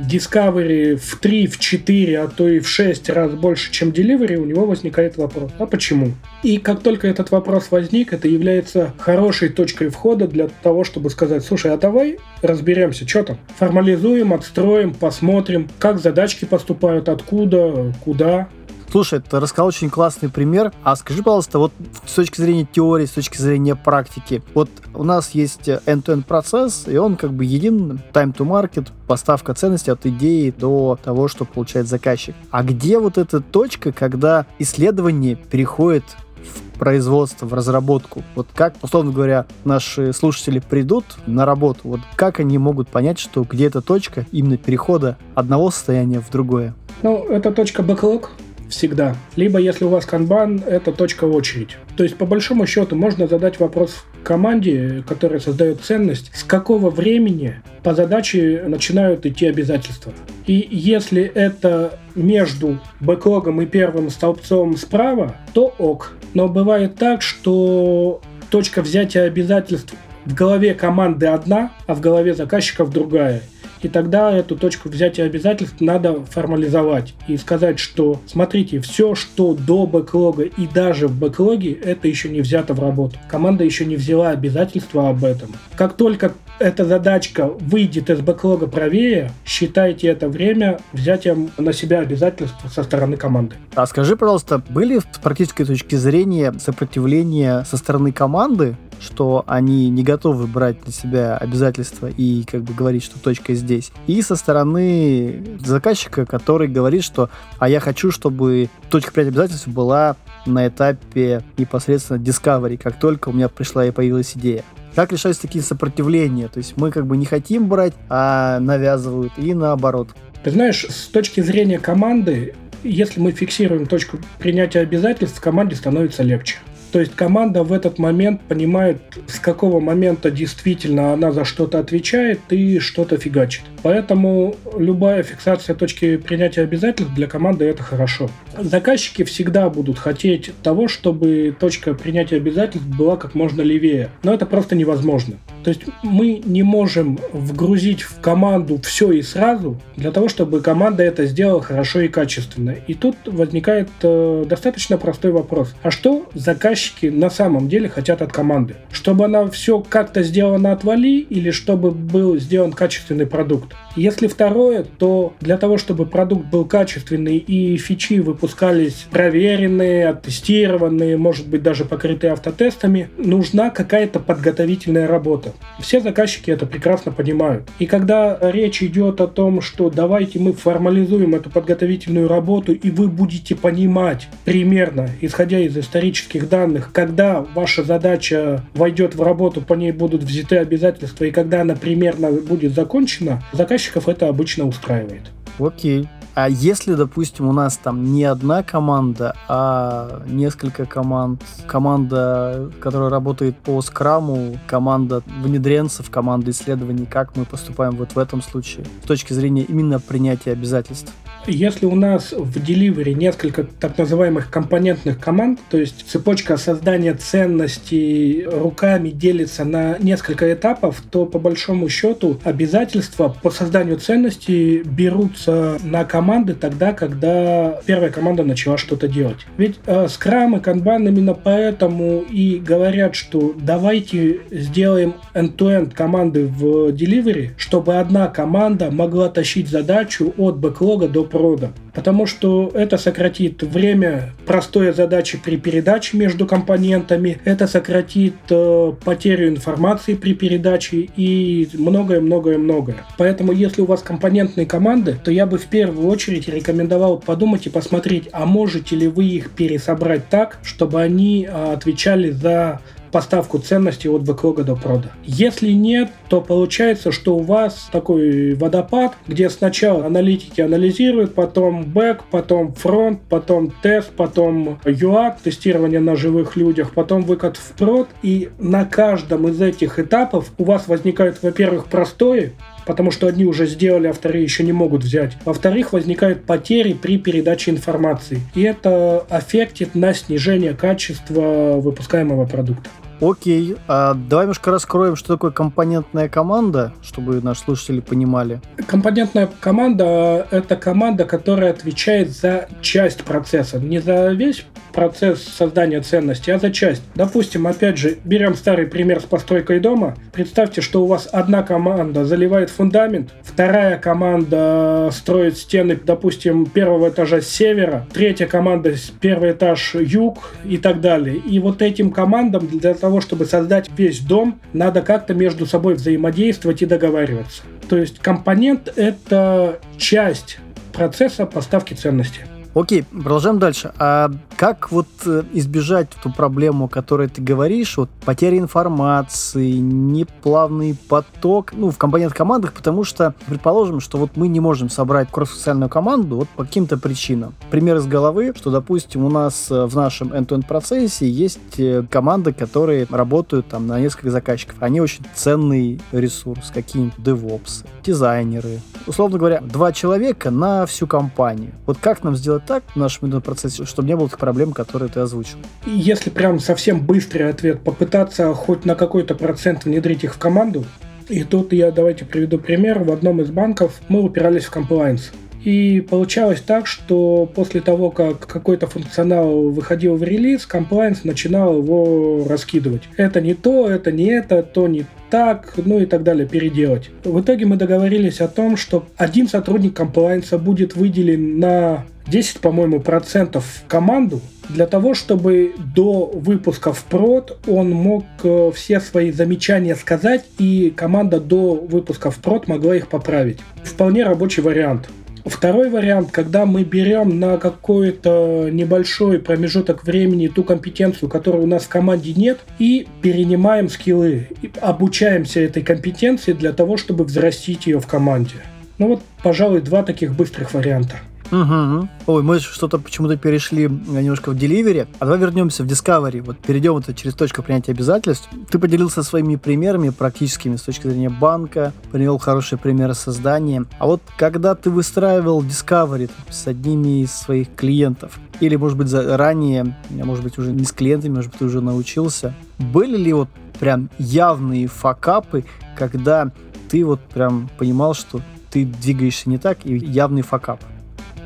Discovery 0.00 0.96
в 0.96 1.16
3, 1.18 1.46
в 1.46 1.58
4, 1.58 2.20
а 2.20 2.28
то 2.28 2.48
и 2.48 2.60
в 2.60 2.68
6 2.68 3.08
раз 3.10 3.32
больше, 3.32 3.70
чем 3.72 3.90
Delivery, 3.90 4.36
у 4.36 4.44
него 4.44 4.66
возникает 4.66 5.16
вопрос, 5.16 5.52
а 5.58 5.66
почему? 5.66 6.12
И 6.42 6.58
как 6.58 6.82
только 6.82 7.06
этот 7.08 7.30
вопрос 7.30 7.68
возник, 7.70 8.12
это 8.12 8.28
является 8.28 8.92
хорошей 8.98 9.48
точкой 9.48 9.88
входа 9.88 10.26
для 10.26 10.48
того, 10.48 10.84
чтобы 10.84 11.10
сказать, 11.10 11.44
слушай, 11.44 11.72
а 11.72 11.76
давай 11.76 12.18
разберемся, 12.42 13.06
что 13.08 13.22
там. 13.22 13.38
Формализуем, 13.56 14.32
отстроим, 14.32 14.92
посмотрим, 14.92 15.68
как 15.78 15.98
задачки 16.00 16.44
поступают, 16.44 17.08
откуда, 17.08 17.94
куда, 18.04 18.48
Слушай, 18.94 19.18
ты 19.18 19.40
рассказал 19.40 19.66
очень 19.66 19.90
классный 19.90 20.28
пример. 20.28 20.72
А 20.84 20.94
скажи, 20.94 21.24
пожалуйста, 21.24 21.58
вот 21.58 21.72
с 22.06 22.12
точки 22.12 22.40
зрения 22.40 22.64
теории, 22.64 23.06
с 23.06 23.10
точки 23.10 23.38
зрения 23.38 23.74
практики, 23.74 24.40
вот 24.54 24.70
у 24.94 25.02
нас 25.02 25.30
есть 25.30 25.68
end-to-end 25.68 26.22
процесс, 26.22 26.84
и 26.86 26.96
он 26.96 27.16
как 27.16 27.32
бы 27.32 27.44
един, 27.44 27.98
time 28.12 28.32
to 28.32 28.46
market, 28.46 28.90
поставка 29.08 29.52
ценности 29.52 29.90
от 29.90 30.06
идеи 30.06 30.54
до 30.56 30.96
того, 31.02 31.26
что 31.26 31.44
получает 31.44 31.88
заказчик. 31.88 32.36
А 32.52 32.62
где 32.62 33.00
вот 33.00 33.18
эта 33.18 33.40
точка, 33.40 33.90
когда 33.90 34.46
исследование 34.60 35.34
переходит 35.34 36.04
в 36.44 36.78
производство, 36.78 37.46
в 37.46 37.54
разработку. 37.54 38.22
Вот 38.36 38.46
как, 38.54 38.74
условно 38.80 39.10
говоря, 39.10 39.46
наши 39.64 40.12
слушатели 40.12 40.60
придут 40.60 41.04
на 41.26 41.44
работу, 41.44 41.80
вот 41.82 42.00
как 42.14 42.38
они 42.38 42.58
могут 42.58 42.86
понять, 42.86 43.18
что 43.18 43.42
где 43.42 43.66
эта 43.66 43.80
точка 43.80 44.24
именно 44.30 44.56
перехода 44.56 45.18
одного 45.34 45.72
состояния 45.72 46.20
в 46.20 46.30
другое? 46.30 46.76
Ну, 47.02 47.26
это 47.28 47.50
точка 47.50 47.82
backlog, 47.82 48.28
всегда. 48.68 49.16
Либо, 49.36 49.58
если 49.58 49.84
у 49.84 49.88
вас 49.88 50.06
канбан, 50.06 50.62
это 50.66 50.92
точка 50.92 51.24
очередь. 51.24 51.76
То 51.96 52.04
есть, 52.04 52.16
по 52.16 52.26
большому 52.26 52.66
счету, 52.66 52.96
можно 52.96 53.26
задать 53.26 53.60
вопрос 53.60 54.04
команде, 54.22 55.04
которая 55.06 55.40
создает 55.40 55.80
ценность, 55.80 56.30
с 56.34 56.42
какого 56.42 56.90
времени 56.90 57.62
по 57.82 57.94
задаче 57.94 58.64
начинают 58.66 59.26
идти 59.26 59.46
обязательства. 59.46 60.12
И 60.46 60.66
если 60.70 61.22
это 61.22 61.98
между 62.14 62.78
бэклогом 63.00 63.60
и 63.60 63.66
первым 63.66 64.10
столбцом 64.10 64.76
справа, 64.76 65.36
то 65.52 65.74
ок. 65.78 66.12
Но 66.32 66.48
бывает 66.48 66.96
так, 66.96 67.22
что 67.22 68.20
точка 68.50 68.82
взятия 68.82 69.24
обязательств 69.24 69.94
в 70.24 70.34
голове 70.34 70.74
команды 70.74 71.26
одна, 71.26 71.72
а 71.86 71.94
в 71.94 72.00
голове 72.00 72.34
заказчиков 72.34 72.90
другая 72.90 73.42
и 73.84 73.88
тогда 73.88 74.32
эту 74.32 74.56
точку 74.56 74.88
взятия 74.88 75.26
обязательств 75.26 75.80
надо 75.80 76.24
формализовать 76.24 77.14
и 77.28 77.36
сказать, 77.36 77.78
что 77.78 78.20
смотрите, 78.26 78.80
все, 78.80 79.14
что 79.14 79.54
до 79.54 79.86
бэклога 79.86 80.44
и 80.44 80.66
даже 80.66 81.08
в 81.08 81.18
бэклоге, 81.18 81.72
это 81.72 82.08
еще 82.08 82.28
не 82.28 82.40
взято 82.40 82.74
в 82.74 82.80
работу. 82.80 83.18
Команда 83.28 83.64
еще 83.64 83.84
не 83.84 83.96
взяла 83.96 84.30
обязательства 84.30 85.08
об 85.10 85.24
этом. 85.24 85.50
Как 85.76 85.96
только 85.96 86.32
эта 86.58 86.84
задачка 86.84 87.46
выйдет 87.46 88.10
из 88.10 88.20
бэклога 88.20 88.66
правее, 88.66 89.30
считайте 89.44 90.08
это 90.08 90.28
время 90.28 90.78
взятием 90.92 91.50
на 91.58 91.72
себя 91.72 92.00
обязательств 92.00 92.56
со 92.72 92.82
стороны 92.84 93.16
команды. 93.16 93.56
А 93.74 93.86
скажи, 93.86 94.16
пожалуйста, 94.16 94.62
были 94.68 94.98
с 94.98 95.18
практической 95.18 95.64
точки 95.64 95.96
зрения 95.96 96.54
сопротивления 96.58 97.64
со 97.64 97.76
стороны 97.76 98.12
команды 98.12 98.76
что 99.00 99.44
они 99.46 99.90
не 99.90 100.02
готовы 100.02 100.46
брать 100.46 100.86
на 100.86 100.92
себя 100.92 101.36
обязательства 101.36 102.08
и 102.08 102.44
как 102.44 102.62
бы 102.62 102.74
говорить, 102.74 103.04
что 103.04 103.18
точка 103.18 103.54
здесь. 103.54 103.92
И 104.06 104.22
со 104.22 104.36
стороны 104.36 105.58
заказчика, 105.64 106.26
который 106.26 106.68
говорит, 106.68 107.04
что 107.04 107.30
а 107.58 107.68
я 107.68 107.80
хочу, 107.80 108.10
чтобы 108.10 108.68
точка 108.90 109.12
принятия 109.12 109.30
обязательств 109.30 109.68
была 109.68 110.16
на 110.46 110.68
этапе 110.68 111.42
непосредственно 111.56 112.18
discovery, 112.18 112.76
как 112.76 112.98
только 112.98 113.28
у 113.28 113.32
меня 113.32 113.48
пришла 113.48 113.86
и 113.86 113.90
появилась 113.90 114.36
идея. 114.36 114.64
Как 114.94 115.12
решаются 115.12 115.42
такие 115.42 115.62
сопротивления? 115.64 116.48
То 116.48 116.58
есть 116.58 116.76
мы 116.76 116.92
как 116.92 117.06
бы 117.06 117.16
не 117.16 117.26
хотим 117.26 117.68
брать, 117.68 117.94
а 118.08 118.60
навязывают, 118.60 119.32
и 119.36 119.52
наоборот. 119.54 120.08
Ты 120.44 120.50
знаешь, 120.50 120.86
с 120.88 121.06
точки 121.08 121.40
зрения 121.40 121.78
команды, 121.78 122.54
если 122.84 123.18
мы 123.18 123.32
фиксируем 123.32 123.86
точку 123.86 124.18
принятия 124.38 124.80
обязательств, 124.80 125.40
команде 125.40 125.74
становится 125.74 126.22
легче. 126.22 126.58
То 126.94 127.00
есть 127.00 127.16
команда 127.16 127.64
в 127.64 127.72
этот 127.72 127.98
момент 127.98 128.40
понимает, 128.42 128.98
с 129.26 129.40
какого 129.40 129.80
момента 129.80 130.30
действительно 130.30 131.12
она 131.12 131.32
за 131.32 131.44
что-то 131.44 131.80
отвечает 131.80 132.38
и 132.50 132.78
что-то 132.78 133.16
фигачит. 133.16 133.62
Поэтому 133.82 134.54
любая 134.78 135.24
фиксация 135.24 135.74
точки 135.74 136.18
принятия 136.18 136.60
обязательств 136.60 137.12
для 137.12 137.26
команды 137.26 137.64
это 137.64 137.82
хорошо. 137.82 138.30
Заказчики 138.56 139.24
всегда 139.24 139.68
будут 139.70 139.98
хотеть 139.98 140.52
того, 140.62 140.86
чтобы 140.86 141.52
точка 141.58 141.94
принятия 141.94 142.36
обязательств 142.36 142.86
была 142.86 143.16
как 143.16 143.34
можно 143.34 143.62
левее. 143.62 144.10
Но 144.22 144.32
это 144.32 144.46
просто 144.46 144.76
невозможно. 144.76 145.34
То 145.64 145.70
есть 145.70 145.82
мы 146.02 146.42
не 146.44 146.62
можем 146.62 147.18
вгрузить 147.32 148.02
в 148.02 148.20
команду 148.20 148.78
все 148.82 149.12
и 149.12 149.22
сразу 149.22 149.80
для 149.96 150.10
того, 150.10 150.28
чтобы 150.28 150.60
команда 150.60 151.02
это 151.02 151.24
сделала 151.24 151.62
хорошо 151.62 152.00
и 152.00 152.08
качественно. 152.08 152.74
И 152.86 152.94
тут 152.94 153.16
возникает 153.24 153.88
э, 154.02 154.44
достаточно 154.46 154.98
простой 154.98 155.32
вопрос. 155.32 155.74
А 155.82 155.90
что 155.90 156.28
заказчики 156.34 157.06
на 157.06 157.30
самом 157.30 157.68
деле 157.68 157.88
хотят 157.88 158.20
от 158.20 158.32
команды? 158.32 158.76
Чтобы 158.92 159.24
она 159.24 159.48
все 159.48 159.80
как-то 159.80 160.22
сделала 160.22 160.58
на 160.58 160.72
отвали 160.72 161.20
или 161.20 161.50
чтобы 161.50 161.90
был 161.90 162.38
сделан 162.38 162.72
качественный 162.72 163.26
продукт? 163.26 163.74
Если 163.96 164.26
второе, 164.26 164.84
то 164.98 165.34
для 165.40 165.56
того, 165.56 165.78
чтобы 165.78 166.06
продукт 166.06 166.46
был 166.46 166.64
качественный 166.64 167.36
и 167.36 167.76
фичи 167.76 168.20
выпускались 168.20 169.06
проверенные, 169.10 170.08
оттестированные, 170.08 171.16
может 171.16 171.46
быть 171.46 171.62
даже 171.62 171.84
покрытые 171.84 172.32
автотестами, 172.32 173.08
нужна 173.16 173.70
какая-то 173.70 174.18
подготовительная 174.18 175.06
работа. 175.06 175.52
Все 175.80 176.00
заказчики 176.00 176.50
это 176.50 176.66
прекрасно 176.66 177.12
понимают. 177.12 177.68
И 177.78 177.86
когда 177.86 178.36
речь 178.40 178.82
идет 178.82 179.20
о 179.20 179.28
том, 179.28 179.60
что 179.60 179.90
давайте 179.90 180.40
мы 180.40 180.52
формализуем 180.52 181.34
эту 181.34 181.50
подготовительную 181.50 182.26
работу, 182.26 182.72
и 182.72 182.90
вы 182.90 183.08
будете 183.08 183.54
понимать 183.54 184.28
примерно, 184.44 185.08
исходя 185.20 185.60
из 185.60 185.76
исторических 185.76 186.48
данных, 186.48 186.90
когда 186.92 187.46
ваша 187.54 187.84
задача 187.84 188.64
войдет 188.74 189.14
в 189.14 189.22
работу, 189.22 189.60
по 189.60 189.74
ней 189.74 189.92
будут 189.92 190.24
взяты 190.24 190.56
обязательства, 190.56 191.24
и 191.24 191.30
когда 191.30 191.60
она 191.60 191.76
примерно 191.76 192.30
будет 192.32 192.74
закончена, 192.74 193.42
заказчиков 193.84 194.08
это 194.08 194.28
обычно 194.28 194.66
устраивает. 194.66 195.30
Окей. 195.58 196.08
А 196.34 196.48
если, 196.48 196.94
допустим, 196.94 197.48
у 197.48 197.52
нас 197.52 197.76
там 197.76 198.12
не 198.12 198.24
одна 198.24 198.64
команда, 198.64 199.36
а 199.46 200.24
несколько 200.26 200.84
команд, 200.84 201.40
команда, 201.68 202.72
которая 202.80 203.08
работает 203.08 203.56
по 203.56 203.80
скраму, 203.82 204.58
команда 204.66 205.22
внедренцев, 205.42 206.10
команда 206.10 206.50
исследований, 206.50 207.06
как 207.06 207.36
мы 207.36 207.44
поступаем 207.44 207.92
вот 207.92 208.16
в 208.16 208.18
этом 208.18 208.42
случае 208.42 208.84
с 209.04 209.06
точки 209.06 209.32
зрения 209.32 209.62
именно 209.62 210.00
принятия 210.00 210.50
обязательств? 210.50 211.12
Если 211.46 211.84
у 211.86 211.94
нас 211.94 212.32
в 212.32 212.56
Delivery 212.56 213.12
несколько 213.12 213.64
так 213.64 213.98
называемых 213.98 214.50
компонентных 214.50 215.20
команд, 215.20 215.60
то 215.68 215.78
есть 215.78 216.08
цепочка 216.08 216.56
создания 216.56 217.14
ценностей 217.14 218.46
руками 218.46 219.10
делится 219.10 219.64
на 219.64 219.98
несколько 219.98 220.52
этапов, 220.52 221.02
то 221.10 221.26
по 221.26 221.38
большому 221.38 221.88
счету 221.88 222.40
обязательства 222.44 223.28
по 223.28 223.50
созданию 223.50 223.98
ценностей 223.98 224.82
берутся 224.82 225.78
на 225.84 226.04
команды 226.04 226.54
тогда, 226.54 226.92
когда 226.92 227.80
первая 227.84 228.10
команда 228.10 228.42
начала 228.44 228.78
что-то 228.78 229.08
делать. 229.08 229.46
Ведь 229.58 229.76
э, 229.86 230.06
и 230.08 230.60
Kanban 230.60 231.08
именно 231.08 231.34
поэтому 231.34 232.20
и 232.20 232.58
говорят, 232.58 233.14
что 233.14 233.54
давайте 233.58 234.40
сделаем 234.50 235.14
end-to-end 235.34 235.92
команды 235.94 236.46
в 236.46 236.88
Delivery, 236.88 237.50
чтобы 237.56 237.96
одна 237.96 238.28
команда 238.28 238.90
могла 238.90 239.28
тащить 239.28 239.68
задачу 239.68 240.32
от 240.38 240.56
бэклога 240.56 241.08
до 241.08 241.24
прода. 241.34 241.72
Потому 241.92 242.26
что 242.26 242.70
это 242.74 242.96
сократит 242.96 243.62
время 243.64 244.30
простой 244.46 244.92
задачи 244.92 245.36
при 245.44 245.56
передаче 245.56 246.16
между 246.16 246.46
компонентами, 246.46 247.38
это 247.44 247.66
сократит 247.66 248.34
э, 248.50 248.92
потерю 249.04 249.48
информации 249.48 250.14
при 250.14 250.34
передаче 250.34 251.08
и 251.16 251.68
многое-многое-многое. 251.74 252.98
Поэтому 253.18 253.50
если 253.50 253.82
у 253.82 253.86
вас 253.86 254.02
компонентные 254.02 254.66
команды, 254.66 255.16
то 255.24 255.32
я 255.32 255.44
бы 255.46 255.58
в 255.58 255.66
первую 255.66 256.06
очередь 256.08 256.48
рекомендовал 256.48 257.18
подумать 257.18 257.66
и 257.66 257.70
посмотреть, 257.70 258.28
а 258.30 258.46
можете 258.46 258.94
ли 258.94 259.08
вы 259.08 259.24
их 259.24 259.50
пересобрать 259.50 260.28
так, 260.28 260.58
чтобы 260.62 261.02
они 261.02 261.48
э, 261.50 261.72
отвечали 261.72 262.30
за 262.30 262.80
поставку 263.14 263.58
ценностей 263.58 264.08
от 264.08 264.24
бэклога 264.24 264.64
до 264.64 264.74
прода. 264.74 265.12
Если 265.22 265.70
нет, 265.70 266.10
то 266.28 266.40
получается, 266.40 267.12
что 267.12 267.36
у 267.36 267.42
вас 267.42 267.88
такой 267.92 268.54
водопад, 268.54 269.12
где 269.28 269.48
сначала 269.50 270.06
аналитики 270.06 270.60
анализируют, 270.60 271.32
потом 271.32 271.84
бэк, 271.84 272.24
потом 272.32 272.74
фронт, 272.74 273.20
потом 273.28 273.72
тест, 273.82 274.10
потом 274.16 274.80
UAT, 274.84 275.36
тестирование 275.44 276.00
на 276.00 276.16
живых 276.16 276.56
людях, 276.56 276.90
потом 276.92 277.22
выкат 277.22 277.56
в 277.56 277.74
прод, 277.78 278.08
и 278.24 278.48
на 278.58 278.84
каждом 278.84 279.46
из 279.46 279.62
этих 279.62 280.00
этапов 280.00 280.50
у 280.58 280.64
вас 280.64 280.88
возникают, 280.88 281.40
во-первых, 281.40 281.84
простое, 281.84 282.54
потому 282.84 283.12
что 283.12 283.28
одни 283.28 283.44
уже 283.44 283.66
сделали, 283.66 284.08
а 284.08 284.12
вторые 284.12 284.42
еще 284.42 284.64
не 284.64 284.72
могут 284.72 285.04
взять. 285.04 285.36
Во-вторых, 285.44 285.92
возникают 285.92 286.46
потери 286.46 286.94
при 286.94 287.18
передаче 287.18 287.70
информации. 287.70 288.40
И 288.56 288.62
это 288.62 289.20
аффектит 289.30 289.94
на 289.94 290.14
снижение 290.14 290.74
качества 290.74 291.76
выпускаемого 291.80 292.46
продукта. 292.46 292.90
Окей, 293.24 293.76
а 293.88 294.12
давай 294.12 294.44
немножко 294.44 294.70
раскроем, 294.70 295.16
что 295.16 295.34
такое 295.34 295.50
компонентная 295.50 296.28
команда, 296.28 296.92
чтобы 297.02 297.40
наши 297.40 297.62
слушатели 297.62 298.00
понимали. 298.00 298.60
Компонентная 298.86 299.48
команда– 299.60 300.46
это 300.50 300.76
команда, 300.76 301.24
которая 301.24 301.70
отвечает 301.70 302.30
за 302.30 302.68
часть 302.82 303.24
процесса, 303.24 303.78
не 303.78 303.98
за 303.98 304.28
весь 304.32 304.66
процесс 304.92 305.42
создания 305.42 306.00
ценности, 306.00 306.50
а 306.50 306.58
за 306.58 306.70
часть. 306.70 307.02
Допустим, 307.14 307.66
опять 307.66 307.98
же, 307.98 308.18
берем 308.24 308.54
старый 308.54 308.86
пример 308.86 309.20
с 309.20 309.24
постройкой 309.24 309.80
дома. 309.80 310.14
Представьте, 310.32 310.82
что 310.82 311.02
у 311.02 311.06
вас 311.06 311.28
одна 311.32 311.62
команда 311.62 312.24
заливает 312.24 312.70
фундамент, 312.70 313.30
вторая 313.42 313.98
команда 313.98 315.10
строит 315.12 315.56
стены, 315.58 315.96
допустим, 315.96 316.66
первого 316.66 317.08
этажа 317.08 317.40
с 317.40 317.48
севера, 317.48 318.06
третья 318.12 318.46
команда 318.46 318.94
первый 319.20 319.52
этаж 319.52 319.94
юг 319.94 320.52
и 320.64 320.76
так 320.76 321.00
далее. 321.00 321.36
И 321.36 321.58
вот 321.58 321.82
этим 321.82 322.12
командам 322.12 322.66
для 322.68 322.94
того, 322.94 323.13
чтобы 323.20 323.44
создать 323.46 323.90
весь 323.96 324.20
дом, 324.20 324.60
надо 324.72 325.02
как-то 325.02 325.34
между 325.34 325.66
собой 325.66 325.94
взаимодействовать 325.94 326.82
и 326.82 326.86
договариваться. 326.86 327.62
То 327.88 327.96
есть 327.96 328.18
компонент— 328.18 328.92
это 328.96 329.80
часть 329.98 330.58
процесса 330.92 331.46
поставки 331.46 331.94
ценности. 331.94 332.40
Окей, 332.74 333.04
продолжаем 333.04 333.60
дальше. 333.60 333.92
А 334.00 334.32
как 334.56 334.90
вот 334.90 335.06
э, 335.26 335.44
избежать 335.52 336.08
ту 336.20 336.32
проблему, 336.32 336.86
о 336.86 336.88
которой 336.88 337.28
ты 337.28 337.40
говоришь, 337.40 337.96
вот 337.96 338.10
потеря 338.24 338.58
информации, 338.58 339.74
неплавный 339.74 340.96
поток, 341.08 341.72
ну, 341.72 341.92
в 341.92 341.98
компонент 341.98 342.32
командах, 342.32 342.72
потому 342.72 343.04
что, 343.04 343.32
предположим, 343.46 344.00
что 344.00 344.18
вот 344.18 344.32
мы 344.34 344.48
не 344.48 344.58
можем 344.58 344.90
собрать 344.90 345.28
кроссфункциональную 345.30 345.88
команду 345.88 346.36
вот 346.36 346.48
по 346.48 346.64
каким-то 346.64 346.98
причинам. 346.98 347.54
Пример 347.70 347.98
из 347.98 348.06
головы, 348.06 348.52
что, 348.56 348.72
допустим, 348.72 349.24
у 349.24 349.30
нас 349.30 349.70
э, 349.70 349.84
в 349.84 349.94
нашем 349.94 350.32
end-to-end 350.32 350.66
процессе 350.66 351.30
есть 351.30 351.78
э, 351.78 352.04
команды, 352.10 352.52
которые 352.52 353.06
работают 353.08 353.68
там 353.68 353.86
на 353.86 354.00
несколько 354.00 354.30
заказчиков. 354.30 354.78
Они 354.80 355.00
очень 355.00 355.24
ценный 355.32 356.00
ресурс, 356.10 356.72
какие-нибудь 356.74 357.18
DevOps, 357.18 357.86
дизайнеры. 358.02 358.80
Условно 359.06 359.38
говоря, 359.38 359.60
два 359.60 359.92
человека 359.92 360.50
на 360.50 360.86
всю 360.86 361.06
компанию. 361.06 361.70
Вот 361.86 361.98
как 362.00 362.24
нам 362.24 362.34
сделать 362.34 362.63
так 362.66 362.82
в 362.94 362.96
нашем 362.96 363.40
процессе, 363.40 363.84
чтобы 363.84 364.08
не 364.08 364.16
было 364.16 364.28
таких 364.28 364.38
проблем, 364.38 364.72
которые 364.72 365.08
ты 365.08 365.20
озвучил? 365.20 365.58
Если 365.86 366.30
прям 366.30 366.60
совсем 366.60 367.04
быстрый 367.04 367.48
ответ, 367.48 367.80
попытаться 367.82 368.52
хоть 368.54 368.84
на 368.84 368.94
какой-то 368.94 369.34
процент 369.34 369.84
внедрить 369.84 370.24
их 370.24 370.34
в 370.34 370.38
команду, 370.38 370.84
и 371.28 371.42
тут 371.42 371.72
я 371.72 371.90
давайте 371.90 372.24
приведу 372.24 372.58
пример. 372.58 372.98
В 372.98 373.10
одном 373.10 373.40
из 373.40 373.50
банков 373.50 374.00
мы 374.08 374.22
упирались 374.22 374.64
в 374.64 374.70
комплайенс. 374.70 375.32
И 375.64 376.00
получалось 376.02 376.60
так, 376.60 376.86
что 376.86 377.50
после 377.52 377.80
того, 377.80 378.10
как 378.10 378.46
какой-то 378.46 378.86
функционал 378.86 379.70
выходил 379.70 380.16
в 380.16 380.22
релиз, 380.22 380.66
комплайенс 380.66 381.24
начинал 381.24 381.78
его 381.78 382.46
раскидывать. 382.46 383.02
Это 383.16 383.40
не 383.40 383.54
то, 383.54 383.88
это 383.88 384.12
не 384.12 384.26
это, 384.26 384.62
то 384.62 384.86
не 384.86 385.06
так, 385.30 385.72
ну 385.76 385.98
и 385.98 386.06
так 386.06 386.22
далее, 386.22 386.46
переделать. 386.46 387.10
В 387.24 387.40
итоге 387.40 387.64
мы 387.64 387.76
договорились 387.76 388.40
о 388.40 388.48
том, 388.48 388.76
что 388.76 389.06
один 389.16 389.48
сотрудник 389.48 389.94
комплайенса 389.94 390.58
будет 390.58 390.96
выделен 390.96 391.58
на 391.58 392.04
10, 392.28 392.60
по-моему, 392.60 393.00
процентов 393.00 393.82
команду 393.88 394.40
для 394.68 394.86
того, 394.86 395.14
чтобы 395.14 395.74
до 395.94 396.26
выпуска 396.26 396.92
в 396.92 397.04
прод 397.04 397.58
он 397.66 397.90
мог 397.90 398.24
э, 398.42 398.70
все 398.74 399.00
свои 399.00 399.30
замечания 399.30 399.94
сказать, 399.94 400.44
и 400.58 400.92
команда 400.94 401.40
до 401.40 401.74
выпуска 401.74 402.30
в 402.30 402.36
прод 402.38 402.68
могла 402.68 402.96
их 402.96 403.08
поправить. 403.08 403.58
Вполне 403.82 404.24
рабочий 404.24 404.62
вариант. 404.62 405.08
Второй 405.44 405.90
вариант, 405.90 406.30
когда 406.30 406.64
мы 406.64 406.84
берем 406.84 407.38
на 407.38 407.58
какой-то 407.58 408.68
небольшой 408.70 409.38
промежуток 409.38 410.04
времени 410.04 410.48
ту 410.48 410.64
компетенцию, 410.64 411.28
которой 411.28 411.62
у 411.62 411.66
нас 411.66 411.84
в 411.84 411.88
команде 411.88 412.32
нет, 412.32 412.60
и 412.78 413.06
перенимаем 413.20 413.90
скиллы, 413.90 414.48
обучаемся 414.80 415.60
этой 415.60 415.82
компетенции 415.82 416.54
для 416.54 416.72
того, 416.72 416.96
чтобы 416.96 417.24
взрастить 417.24 417.86
ее 417.86 418.00
в 418.00 418.06
команде. 418.06 418.54
Ну 418.96 419.08
вот, 419.08 419.22
пожалуй, 419.42 419.82
два 419.82 420.02
таких 420.02 420.34
быстрых 420.34 420.72
варианта. 420.72 421.16
Угу. 421.50 422.08
Ой, 422.26 422.42
мы 422.42 422.58
что-то 422.58 422.98
почему-то 422.98 423.36
перешли 423.36 423.84
немножко 423.88 424.50
в 424.50 424.54
Delivery. 424.54 425.06
А 425.18 425.24
давай 425.24 425.38
вернемся 425.38 425.84
в 425.84 425.86
Discovery. 425.86 426.40
Вот 426.40 426.58
перейдем 426.58 426.96
это 426.96 427.14
через 427.14 427.34
точку 427.34 427.62
принятия 427.62 427.92
обязательств. 427.92 428.48
Ты 428.70 428.78
поделился 428.78 429.22
своими 429.22 429.56
примерами 429.56 430.08
практическими 430.08 430.76
с 430.76 430.82
точки 430.82 431.06
зрения 431.06 431.28
банка, 431.28 431.92
привел 432.10 432.38
хорошие 432.38 432.78
примеры 432.78 433.14
создания. 433.14 433.84
А 433.98 434.06
вот 434.06 434.22
когда 434.36 434.74
ты 434.74 434.90
выстраивал 434.90 435.62
Discovery 435.62 436.30
с 436.50 436.66
одними 436.66 437.22
из 437.22 437.32
своих 437.32 437.74
клиентов, 437.74 438.38
или, 438.60 438.76
может 438.76 438.96
быть, 438.96 439.12
ранее, 439.12 439.96
может 440.10 440.44
быть, 440.44 440.58
уже 440.58 440.72
не 440.72 440.84
с 440.84 440.92
клиентами, 440.92 441.34
может 441.34 441.50
быть, 441.50 441.58
ты 441.58 441.64
уже 441.66 441.80
научился, 441.80 442.54
были 442.78 443.16
ли 443.16 443.32
вот 443.32 443.48
прям 443.78 444.08
явные 444.18 444.86
факапы, 444.86 445.64
когда 445.96 446.50
ты 446.88 447.04
вот 447.04 447.20
прям 447.20 447.68
понимал, 447.78 448.14
что 448.14 448.40
ты 448.70 448.84
двигаешься 448.84 449.50
не 449.50 449.58
так, 449.58 449.78
и 449.84 449.96
явный 449.96 450.42
факап? 450.42 450.80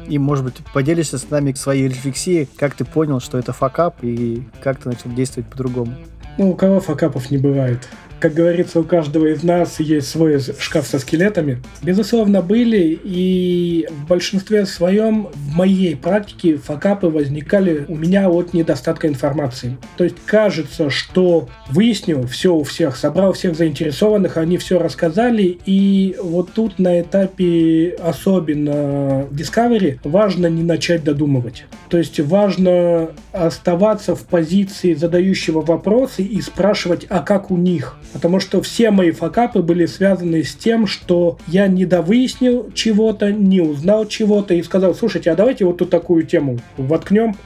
И, 0.09 0.19
может 0.19 0.45
быть, 0.45 0.57
поделишься 0.73 1.19
с 1.19 1.31
нами 1.31 1.53
своей 1.53 1.89
рефлексией, 1.89 2.49
как 2.57 2.75
ты 2.75 2.85
понял, 2.85 3.21
что 3.21 3.39
это 3.39 3.53
факап, 3.53 3.97
и 4.03 4.43
как 4.63 4.79
ты 4.79 4.89
начал 4.89 5.11
действовать 5.11 5.49
по-другому. 5.51 5.95
Ну, 6.39 6.51
у 6.51 6.55
кого 6.55 6.81
факапов 6.81 7.31
не 7.31 7.39
бывает? 7.39 7.89
Как 8.21 8.35
говорится, 8.35 8.81
у 8.81 8.85
каждого 8.85 9.27
из 9.27 9.45
нас 9.45 9.79
есть 9.79 10.09
свой 10.09 10.41
шкаф 10.41 10.87
со 10.87 10.99
скелетами. 10.99 11.63
Безусловно, 11.83 12.43
были, 12.43 12.99
и 13.05 13.87
в 13.91 14.09
большинстве 14.09 14.67
своем 14.67 15.29
в 15.33 15.55
моей 15.55 15.95
практике 15.95 16.57
факапы 16.57 17.07
возникали 17.07 17.85
у 17.87 17.95
меня 17.95 18.29
от 18.29 18.55
недостатка 18.55 19.07
информации. 19.07 19.77
То 19.97 20.05
есть 20.05 20.17
кажется, 20.27 20.91
что 20.91 21.49
выяснил 21.71 22.27
все 22.27 22.55
у 22.55 22.65
всех, 22.65 22.97
собрал 22.97 23.35
всех 23.35 23.57
заинтересованных, 23.57 24.37
они 24.37 24.59
все 24.59 24.81
рассказали, 24.81 25.59
и 25.65 26.17
вот 26.21 26.53
тут 26.53 26.81
на 26.81 27.01
этапе 27.01 27.97
особенно 28.03 29.27
Discovery 29.31 29.99
важно 30.03 30.49
не 30.49 30.65
начать 30.65 31.05
додумывать. 31.05 31.67
То 31.89 31.99
есть 31.99 32.19
важно 32.21 33.11
оставаться 33.33 34.17
в 34.17 34.25
позиции 34.25 34.95
задающего 34.95 35.61
вопросы 35.61 36.23
и 36.23 36.41
спрашивать, 36.41 37.07
а 37.09 37.21
как 37.21 37.51
у 37.51 37.57
них? 37.57 37.97
Потому 38.13 38.41
что 38.41 38.63
все 38.63 38.91
мои 38.91 39.11
факапы 39.11 39.61
были 39.61 39.87
связаны 39.87 40.43
с 40.43 40.55
тем, 40.55 40.87
что 40.87 41.39
я 41.47 41.69
не 41.69 41.85
довыяснил 41.85 42.71
чего-то, 42.75 43.33
не 43.33 43.61
узнал 43.61 44.07
чего-то 44.07 44.55
и 44.55 44.63
сказал, 44.63 44.95
слушайте, 44.95 45.31
а 45.31 45.37
давайте 45.37 45.65
вот 45.65 45.79
тут 45.79 45.91
такую 45.91 46.25
тему 46.25 46.59
воткнем. 46.77 47.37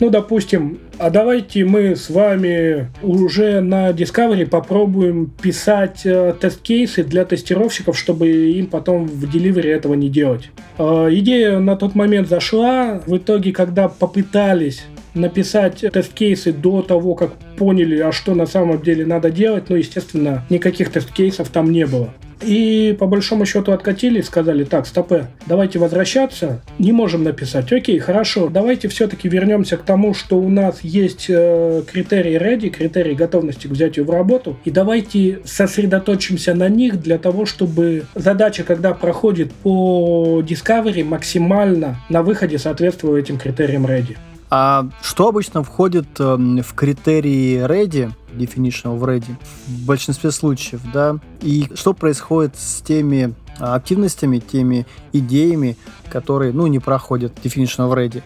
Ну, 0.00 0.10
допустим, 0.10 0.78
а 0.98 1.10
давайте 1.10 1.64
мы 1.64 1.96
с 1.96 2.08
вами 2.08 2.88
уже 3.02 3.60
на 3.60 3.90
Discovery 3.90 4.46
попробуем 4.46 5.26
писать 5.42 6.02
э, 6.04 6.34
тест-кейсы 6.40 7.02
для 7.02 7.24
тестировщиков, 7.24 7.98
чтобы 7.98 8.28
им 8.28 8.68
потом 8.68 9.06
в 9.08 9.24
Delivery 9.24 9.72
этого 9.72 9.94
не 9.94 10.08
делать. 10.08 10.50
Э, 10.78 11.08
идея 11.10 11.58
на 11.58 11.74
тот 11.74 11.96
момент 11.96 12.28
зашла. 12.28 13.02
В 13.06 13.16
итоге, 13.16 13.50
когда 13.52 13.88
попытались 13.88 14.84
написать 15.14 15.84
тест-кейсы 15.92 16.52
до 16.52 16.82
того, 16.82 17.14
как 17.14 17.32
поняли, 17.56 17.98
а 17.98 18.12
что 18.12 18.34
на 18.34 18.46
самом 18.46 18.82
деле 18.82 19.04
надо 19.04 19.30
делать, 19.30 19.68
ну, 19.68 19.76
естественно, 19.76 20.44
никаких 20.50 20.90
тест-кейсов 20.90 21.48
там 21.48 21.70
не 21.72 21.86
было. 21.86 22.14
И 22.42 22.96
по 22.98 23.06
большому 23.06 23.46
счету 23.46 23.72
откатили 23.72 24.20
сказали, 24.20 24.64
так, 24.64 24.86
стопе, 24.86 25.26
давайте 25.46 25.78
возвращаться, 25.78 26.62
не 26.78 26.92
можем 26.92 27.24
написать. 27.24 27.72
Окей, 27.72 27.98
хорошо, 27.98 28.48
давайте 28.48 28.88
все-таки 28.88 29.28
вернемся 29.28 29.76
к 29.76 29.82
тому, 29.82 30.14
что 30.14 30.38
у 30.38 30.48
нас 30.48 30.80
есть 30.82 31.26
э, 31.28 31.82
критерии 31.90 32.40
ready, 32.40 32.70
критерии 32.70 33.14
готовности 33.14 33.66
к 33.66 33.70
взятию 33.70 34.04
в 34.04 34.10
работу, 34.10 34.56
и 34.64 34.70
давайте 34.70 35.40
сосредоточимся 35.44 36.54
на 36.54 36.68
них 36.68 37.00
для 37.00 37.18
того, 37.18 37.44
чтобы 37.44 38.04
задача, 38.14 38.62
когда 38.62 38.94
проходит 38.94 39.52
по 39.52 40.42
Discovery, 40.46 41.02
максимально 41.02 41.96
на 42.08 42.22
выходе 42.22 42.58
соответствовала 42.58 43.16
этим 43.16 43.38
критериям 43.38 43.86
ready. 43.86 44.16
А 44.50 44.88
что 45.02 45.28
обычно 45.28 45.62
входит 45.62 46.06
э, 46.18 46.36
в 46.36 46.74
критерии 46.74 47.58
ready, 47.66 48.10
definition 48.32 48.96
of 48.96 49.00
ready, 49.00 49.36
в 49.66 49.86
большинстве 49.86 50.30
случаев, 50.30 50.80
да? 50.92 51.18
И 51.42 51.68
что 51.74 51.92
происходит 51.92 52.56
с 52.56 52.80
теми 52.80 53.34
а, 53.58 53.74
активностями, 53.74 54.38
теми 54.38 54.86
идеями, 55.12 55.76
которые, 56.10 56.52
ну, 56.52 56.66
не 56.66 56.78
проходят 56.78 57.32
definition 57.42 57.88
of 57.88 57.94
ready? 57.94 58.22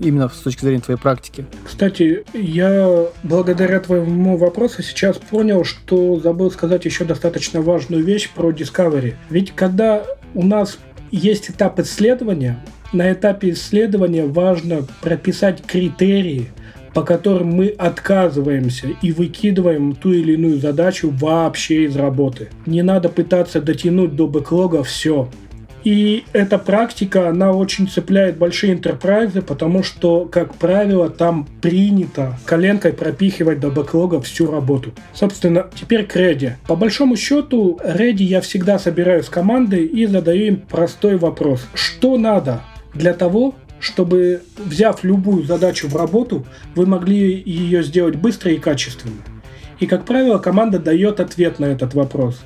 именно 0.00 0.28
с 0.28 0.38
точки 0.38 0.64
зрения 0.64 0.80
твоей 0.80 0.98
практики? 0.98 1.46
Кстати, 1.64 2.24
я 2.34 3.06
благодаря 3.22 3.80
твоему 3.80 4.36
вопросу 4.36 4.82
сейчас 4.82 5.18
понял, 5.18 5.64
что 5.64 6.18
забыл 6.20 6.50
сказать 6.50 6.84
еще 6.84 7.04
достаточно 7.04 7.60
важную 7.60 8.02
вещь 8.04 8.30
про 8.34 8.50
Discovery. 8.50 9.14
Ведь 9.30 9.54
когда 9.54 10.04
у 10.34 10.44
нас 10.44 10.78
есть 11.10 11.50
этап 11.50 11.78
исследования, 11.78 12.58
на 12.92 13.12
этапе 13.12 13.50
исследования 13.50 14.26
важно 14.26 14.86
прописать 15.00 15.62
критерии, 15.62 16.48
по 16.94 17.02
которым 17.02 17.48
мы 17.48 17.68
отказываемся 17.68 18.88
и 19.02 19.12
выкидываем 19.12 19.94
ту 19.94 20.12
или 20.12 20.34
иную 20.34 20.58
задачу 20.58 21.10
вообще 21.10 21.84
из 21.84 21.96
работы. 21.96 22.48
Не 22.66 22.82
надо 22.82 23.08
пытаться 23.08 23.60
дотянуть 23.60 24.14
до 24.14 24.28
бэклога 24.28 24.84
все. 24.84 25.28
И 25.82 26.24
эта 26.32 26.56
практика, 26.56 27.28
она 27.28 27.52
очень 27.52 27.86
цепляет 27.86 28.38
большие 28.38 28.72
интерпрайзы, 28.72 29.42
потому 29.42 29.82
что, 29.82 30.24
как 30.24 30.54
правило, 30.54 31.10
там 31.10 31.46
принято 31.60 32.38
коленкой 32.46 32.94
пропихивать 32.94 33.60
до 33.60 33.68
бэклога 33.68 34.22
всю 34.22 34.50
работу. 34.50 34.92
Собственно, 35.12 35.66
теперь 35.74 36.06
к 36.06 36.16
Ready. 36.16 36.52
По 36.66 36.74
большому 36.74 37.16
счету, 37.16 37.78
Ready 37.84 38.22
я 38.22 38.40
всегда 38.40 38.78
собираю 38.78 39.22
с 39.22 39.28
командой 39.28 39.84
и 39.84 40.06
задаю 40.06 40.44
им 40.44 40.56
простой 40.56 41.18
вопрос. 41.18 41.66
Что 41.74 42.16
надо 42.16 42.62
для 42.94 43.14
того, 43.14 43.54
чтобы, 43.80 44.42
взяв 44.56 45.04
любую 45.04 45.44
задачу 45.44 45.88
в 45.88 45.96
работу, 45.96 46.46
вы 46.74 46.86
могли 46.86 47.42
ее 47.44 47.82
сделать 47.82 48.16
быстро 48.16 48.52
и 48.52 48.58
качественно. 48.58 49.20
И, 49.80 49.86
как 49.86 50.04
правило, 50.04 50.38
команда 50.38 50.78
дает 50.78 51.20
ответ 51.20 51.58
на 51.58 51.66
этот 51.66 51.94
вопрос. 51.94 52.40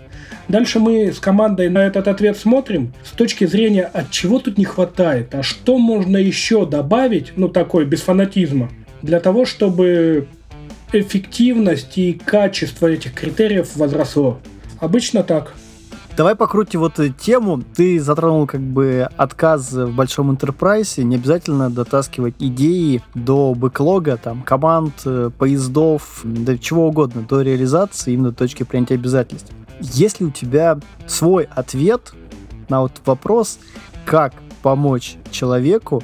Дальше 0.48 0.78
мы 0.78 1.12
с 1.12 1.18
командой 1.18 1.68
на 1.68 1.86
этот 1.86 2.08
ответ 2.08 2.38
смотрим 2.38 2.94
с 3.04 3.10
точки 3.10 3.44
зрения, 3.44 3.84
от 3.84 4.10
чего 4.10 4.38
тут 4.38 4.56
не 4.56 4.64
хватает, 4.64 5.34
а 5.34 5.42
что 5.42 5.78
можно 5.78 6.16
еще 6.16 6.64
добавить, 6.64 7.32
ну 7.36 7.48
такой, 7.48 7.84
без 7.84 8.00
фанатизма, 8.00 8.70
для 9.02 9.20
того, 9.20 9.44
чтобы 9.44 10.26
эффективность 10.92 11.98
и 11.98 12.14
качество 12.14 12.86
этих 12.86 13.12
критериев 13.12 13.76
возросло. 13.76 14.40
Обычно 14.80 15.22
так. 15.22 15.54
Давай 16.18 16.34
покрутим 16.34 16.80
вот 16.80 16.98
эту 16.98 17.14
тему. 17.14 17.62
Ты 17.76 18.00
затронул 18.00 18.48
как 18.48 18.60
бы 18.60 19.08
отказ 19.16 19.72
в 19.72 19.94
большом 19.94 20.32
интерпрайсе. 20.32 21.04
Не 21.04 21.14
обязательно 21.14 21.70
дотаскивать 21.70 22.34
идеи 22.40 23.04
до 23.14 23.54
бэклога, 23.54 24.16
там, 24.16 24.42
команд, 24.42 24.94
э, 25.04 25.30
поездов, 25.38 26.22
да 26.24 26.58
чего 26.58 26.88
угодно, 26.88 27.22
до 27.22 27.42
реализации, 27.42 28.14
именно 28.14 28.30
до 28.30 28.38
точки 28.38 28.64
принятия 28.64 28.94
обязательств. 28.94 29.52
Есть 29.78 30.18
ли 30.18 30.26
у 30.26 30.30
тебя 30.32 30.80
свой 31.06 31.44
ответ 31.54 32.12
на 32.68 32.80
вот 32.80 32.94
вопрос, 33.06 33.60
как 34.04 34.32
помочь 34.64 35.18
человеку 35.30 36.02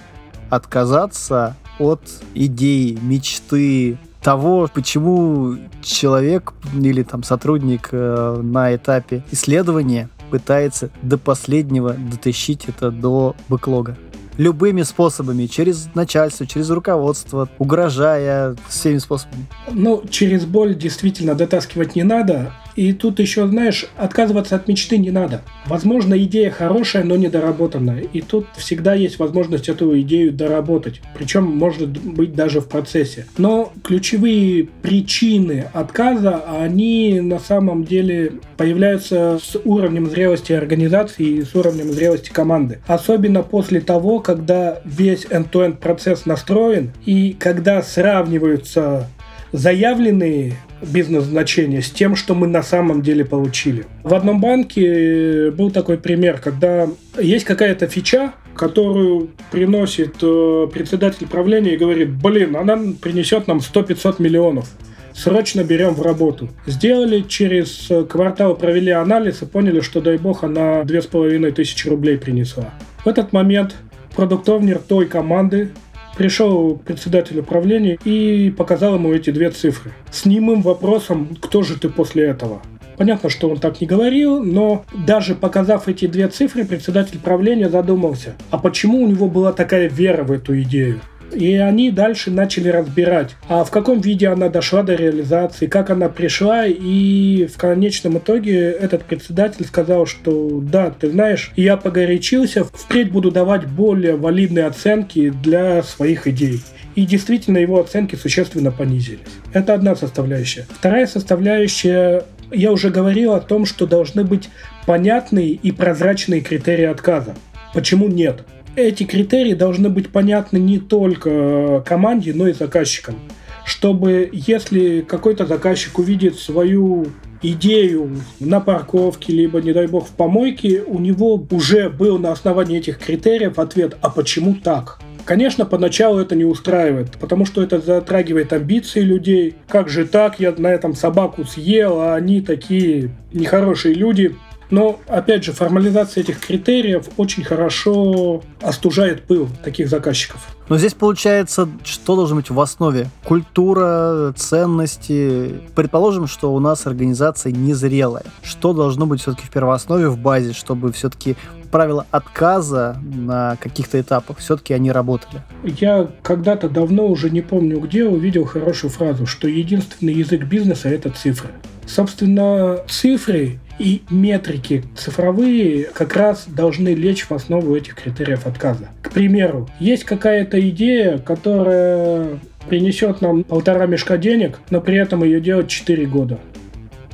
отказаться 0.49 1.57
от 1.81 2.03
идеи, 2.35 2.97
мечты, 3.03 3.99
того, 4.25 4.71
почему 4.73 5.57
человек 5.83 6.55
или 6.75 7.03
там 7.03 7.23
сотрудник 7.23 7.91
э, 7.93 8.41
на 8.43 8.75
этапе 8.75 9.23
исследования 9.31 10.09
пытается 10.31 10.89
до 11.03 11.19
последнего 11.19 11.93
дотащить 11.93 12.65
это 12.67 12.91
до 12.91 13.37
бэклога. 13.51 13.99
Любыми 14.39 14.81
способами, 14.83 15.45
через 15.45 15.89
начальство, 15.95 16.47
через 16.47 16.71
руководство, 16.71 17.51
угрожая 17.59 18.57
всеми 18.67 18.97
способами. 18.97 19.47
Ну, 19.71 20.03
через 20.09 20.47
боль 20.47 20.75
действительно 20.75 21.35
дотаскивать 21.35 21.95
не 21.95 22.03
надо, 22.03 22.51
и 22.77 22.93
тут 22.93 23.19
еще, 23.19 23.47
знаешь, 23.47 23.87
отказываться 23.97 24.57
от 24.57 24.69
мечты 24.69 24.99
не 24.99 25.11
надо. 25.11 25.43
Возможно, 25.67 26.19
идея 26.25 26.51
хорошая, 26.51 27.05
но 27.05 27.17
недоработанная. 27.17 28.05
И 28.13 28.21
тут 28.21 28.47
всегда 28.57 28.95
есть 28.95 29.19
возможность 29.19 29.69
эту 29.69 29.99
идею 30.01 30.33
доработать. 30.33 31.01
Причем, 31.17 31.45
может 31.45 31.91
быть, 31.91 32.35
даже 32.35 32.61
в 32.61 32.69
процессе. 32.69 33.27
Но 33.39 33.73
ключевые 33.83 34.69
причины 34.83 35.67
отказа, 35.73 36.43
они 36.61 37.21
на 37.21 37.39
самом 37.39 37.85
деле 37.85 38.33
появляются 38.57 39.39
с 39.43 39.59
уровнем 39.65 40.09
зрелости 40.09 40.53
организации 40.53 41.25
и 41.25 41.43
с 41.43 41.55
уровнем 41.55 41.93
зрелости 41.93 42.31
команды. 42.31 42.81
Особенно 42.87 43.43
после 43.43 43.81
того, 43.81 44.21
когда 44.21 44.81
весь 44.85 45.25
end-to-end 45.27 45.79
процесс 45.79 46.27
настроен 46.27 46.93
и 47.07 47.37
когда 47.39 47.83
сравниваются 47.83 49.09
заявленные 49.55 50.55
бизнес-значения 50.83 51.81
с 51.81 51.89
тем, 51.89 52.17
что 52.17 52.35
мы 52.35 52.49
на 52.49 52.63
самом 52.63 53.03
деле 53.03 53.25
получили. 53.25 53.87
В 54.03 54.13
одном 54.13 54.41
банке 54.41 55.53
был 55.53 55.71
такой 55.71 55.97
пример, 55.97 56.41
когда 56.43 56.89
есть 57.21 57.45
какая-то 57.45 57.87
фича, 57.87 58.33
которую 58.57 59.31
приносит 59.53 60.17
э, 60.23 60.69
председатель 60.73 61.29
правления 61.29 61.75
и 61.75 61.77
говорит, 61.77 62.11
блин, 62.11 62.57
она 62.57 62.77
принесет 63.01 63.47
нам 63.47 63.59
100-500 63.59 64.17
миллионов. 64.19 64.69
Срочно 65.13 65.63
берем 65.63 65.95
в 65.95 66.03
работу. 66.03 66.49
Сделали, 66.67 67.21
через 67.21 67.89
квартал 68.09 68.57
провели 68.57 68.91
анализ 68.91 69.43
и 69.43 69.47
поняли, 69.47 69.81
что, 69.81 70.01
дай 70.01 70.19
бог, 70.19 70.43
она 70.43 70.83
2500 70.83 71.91
рублей 71.91 72.19
принесла. 72.19 72.75
В 73.05 73.09
этот 73.09 73.33
момент 73.33 73.77
продуктовнер 74.17 74.79
той 74.79 75.07
команды 75.07 75.71
пришел 76.17 76.77
председатель 76.77 77.39
управления 77.39 77.99
и 78.05 78.51
показал 78.57 78.95
ему 78.95 79.13
эти 79.13 79.31
две 79.31 79.51
цифры. 79.51 79.93
С 80.11 80.25
немым 80.25 80.63
вопросом, 80.63 81.37
кто 81.41 81.63
же 81.63 81.79
ты 81.79 81.89
после 81.89 82.25
этого? 82.25 82.63
Понятно, 82.97 83.29
что 83.29 83.49
он 83.49 83.59
так 83.59 83.81
не 83.81 83.87
говорил, 83.87 84.43
но 84.43 84.85
даже 84.95 85.35
показав 85.35 85.89
эти 85.89 86.07
две 86.07 86.29
цифры, 86.29 86.65
председатель 86.65 87.19
правления 87.19 87.69
задумался, 87.69 88.35
а 88.51 88.59
почему 88.59 89.03
у 89.03 89.09
него 89.09 89.29
была 89.29 89.53
такая 89.53 89.89
вера 89.89 90.23
в 90.23 90.31
эту 90.31 90.61
идею? 90.63 91.01
И 91.35 91.57
они 91.57 91.91
дальше 91.91 92.31
начали 92.31 92.69
разбирать, 92.69 93.37
а 93.49 93.65
в 93.65 93.71
каком 93.71 94.01
виде 94.01 94.29
она 94.29 94.49
дошла 94.49 94.83
до 94.83 94.95
реализации, 94.95 95.67
как 95.67 95.91
она 95.91 96.09
пришла, 96.09 96.67
и 96.67 97.47
в 97.47 97.57
конечном 97.57 98.19
итоге 98.19 98.71
этот 98.71 99.05
председатель 99.05 99.65
сказал, 99.65 100.07
что 100.07 100.61
да, 100.61 100.91
ты 100.91 101.11
знаешь, 101.11 101.53
я 101.57 101.77
погорячился, 101.77 102.65
впредь 102.65 103.11
буду 103.11 103.31
давать 103.31 103.67
более 103.67 104.17
валидные 104.17 104.67
оценки 104.67 105.31
для 105.31 105.83
своих 105.83 106.27
идей. 106.27 106.61
И 106.95 107.07
действительно 107.07 107.59
его 107.59 107.81
оценки 107.81 108.15
существенно 108.15 108.71
понизились. 108.71 109.21
Это 109.53 109.75
одна 109.75 109.97
составляющая. 109.97 110.67
Вторая 110.71 111.07
составляющая 111.07 112.25
я 112.53 112.71
уже 112.71 112.91
говорил 112.91 113.33
о 113.33 113.41
том, 113.41 113.67
что 113.67 113.87
должны 113.87 114.25
быть 114.25 114.49
понятные 114.87 115.51
и 115.51 115.73
прозрачные 115.73 116.41
критерии 116.41 116.85
отказа. 116.85 117.35
Почему 117.73 118.09
нет? 118.09 118.45
Эти 118.77 119.05
критерии 119.05 119.55
должны 119.55 119.89
быть 119.89 120.11
понятны 120.11 120.59
не 120.59 120.79
только 120.79 121.83
команде, 121.87 122.33
но 122.35 122.49
и 122.49 122.53
заказчикам. 122.53 123.17
Чтобы 123.65 124.29
если 124.33 125.01
какой-то 125.01 125.47
заказчик 125.47 125.99
увидит 125.99 126.39
свою 126.39 127.07
идею 127.43 128.21
на 128.41 128.61
парковке, 128.61 129.33
либо, 129.33 129.61
не 129.61 129.73
дай 129.73 129.87
бог, 129.87 130.09
в 130.09 130.13
помойке, 130.13 130.83
у 130.83 130.99
него 130.99 131.47
уже 131.51 131.89
был 131.89 132.19
на 132.19 132.33
основании 132.33 132.79
этих 132.79 132.99
критериев 132.99 133.59
ответ 133.59 133.97
«А 134.01 134.11
почему 134.11 134.55
так?». 134.55 135.01
Конечно, 135.25 135.65
поначалу 135.65 136.19
это 136.19 136.37
не 136.37 136.45
устраивает, 136.45 137.13
потому 137.13 137.47
что 137.47 137.63
это 137.63 137.81
затрагивает 137.81 138.53
амбиции 138.53 139.01
людей. 139.01 139.55
Как 139.69 139.89
же 139.89 140.05
так, 140.05 140.39
я 140.39 140.53
на 140.57 140.67
этом 140.67 140.95
собаку 140.95 141.45
съел, 141.45 141.99
а 141.99 142.15
они 142.15 142.43
такие 142.43 143.11
нехорошие 143.33 143.95
люди. 143.95 144.37
Но, 144.71 145.01
опять 145.07 145.45
же, 145.45 145.53
формализация 145.53 146.23
этих 146.23 146.41
критериев 146.41 147.09
очень 147.17 147.45
хорошо 147.45 148.43
остужает 148.61 149.25
пыл 149.25 149.49
таких 149.63 149.89
заказчиков. 149.89 150.41
Но 150.69 150.79
здесь 150.79 150.95
получается, 150.95 151.69
что 151.85 152.17
должно 152.17 152.37
быть 152.37 152.51
в 152.51 152.59
основе? 152.59 153.09
Культура, 153.23 154.33
ценности. 154.37 155.55
Предположим, 155.75 156.27
что 156.27 156.55
у 156.55 156.61
нас 156.61 156.87
организация 156.87 157.53
незрелая. 157.53 158.25
Что 158.43 158.73
должно 158.73 159.07
быть 159.07 159.21
все-таки 159.21 159.47
в 159.47 159.51
первооснове, 159.51 160.09
в 160.09 160.19
базе, 160.19 160.55
чтобы 160.55 160.91
все-таки 160.93 161.37
правила 161.71 162.07
отказа 162.13 162.97
на 163.03 163.57
каких-то 163.57 164.01
этапах 164.01 164.39
все-таки 164.39 164.73
они 164.73 164.93
работали? 164.93 165.43
Я 165.65 166.09
когда-то 166.23 166.69
давно, 166.69 167.09
уже 167.09 167.31
не 167.31 167.43
помню 167.43 167.81
где, 167.81 168.05
увидел 168.05 168.45
хорошую 168.45 168.91
фразу, 168.91 169.27
что 169.27 169.49
единственный 169.49 170.15
язык 170.15 170.45
бизнеса– 170.45 170.89
это 170.91 171.11
цифры. 171.11 171.51
Собственно, 171.87 172.79
цифры 172.89 173.59
и 173.79 174.03
метрики 174.11 174.85
цифровые 174.97 175.85
как 175.85 176.17
раз 176.17 176.47
должны 176.47 176.91
лечь 176.91 177.25
в 177.25 177.33
основу 177.33 177.75
этих 177.75 177.95
критериев 177.97 178.47
отказа. 178.47 178.89
К 179.03 179.11
примеру, 179.11 179.69
есть 179.81 180.05
какая-то 180.05 180.61
идея, 180.71 181.19
которая 181.19 182.39
принесет 182.69 183.21
нам 183.21 183.45
полтора 183.45 183.87
мешка 183.87 184.17
денег, 184.17 184.61
но 184.71 184.81
при 184.81 184.97
этом 184.97 185.25
ее 185.25 185.41
делать 185.41 185.69
4 185.69 186.07
года. 186.07 186.39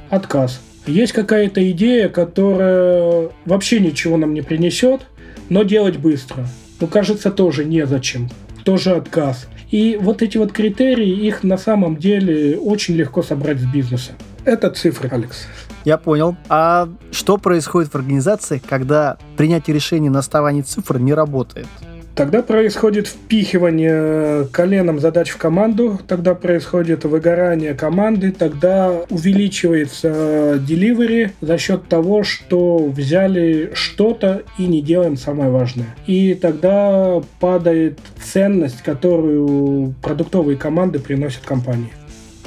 Отказ. 0.09 0.61
Есть 0.87 1.13
какая-то 1.13 1.71
идея, 1.71 2.09
которая 2.09 3.31
вообще 3.45 3.81
ничего 3.81 4.17
нам 4.17 4.35
не 4.35 4.43
принесет, 4.43 5.03
но 5.49 5.63
делать 5.63 5.99
быстро. 5.99 6.47
Ну, 6.81 6.87
кажется, 6.87 7.31
тоже 7.31 7.65
незачем. 7.65 8.29
Тоже 8.65 8.93
отказ. 8.93 9.49
И 9.71 9.99
вот 10.01 10.23
эти 10.23 10.37
вот 10.37 10.53
критерии, 10.53 11.27
их 11.27 11.43
на 11.45 11.59
самом 11.59 11.97
деле 11.97 12.59
очень 12.59 12.95
легко 12.95 13.23
собрать 13.23 13.59
с 13.59 13.65
бизнеса. 13.65 14.13
Это 14.45 14.71
цифры, 14.71 15.09
Алекс. 15.13 15.47
Я 15.85 15.99
понял. 15.99 16.37
А 16.49 16.89
что 17.11 17.39
происходит 17.39 17.91
в 17.91 17.95
организации, 17.95 18.61
когда 18.69 19.17
принятие 19.37 19.75
решений 19.75 20.09
на 20.09 20.19
основании 20.19 20.63
цифр 20.63 20.99
не 20.99 21.15
работает? 21.15 21.67
Тогда 22.15 22.43
происходит 22.43 23.07
впихивание 23.07 24.45
коленом 24.49 24.99
задач 24.99 25.31
в 25.31 25.39
команду, 25.39 25.99
тогда 26.07 26.35
происходит 26.35 27.05
выгорание 27.05 27.73
команды, 27.73 28.33
тогда 28.33 28.93
увеличивается 29.09 30.57
delivery 30.57 31.31
за 31.41 31.57
счет 31.57 31.89
того, 31.89 32.23
что 32.23 32.79
взяли 32.79 33.71
что-то 33.75 34.43
и 34.59 34.67
не 34.67 34.83
делаем 34.83 35.17
самое 35.17 35.51
важное. 35.51 35.95
И 36.07 36.35
тогда 36.35 37.23
падает 37.39 37.99
ценность, 38.23 38.83
которую 38.83 39.95
продуктовые 40.03 40.59
команды 40.59 40.99
приносят 40.99 41.47
компании. 41.47 41.91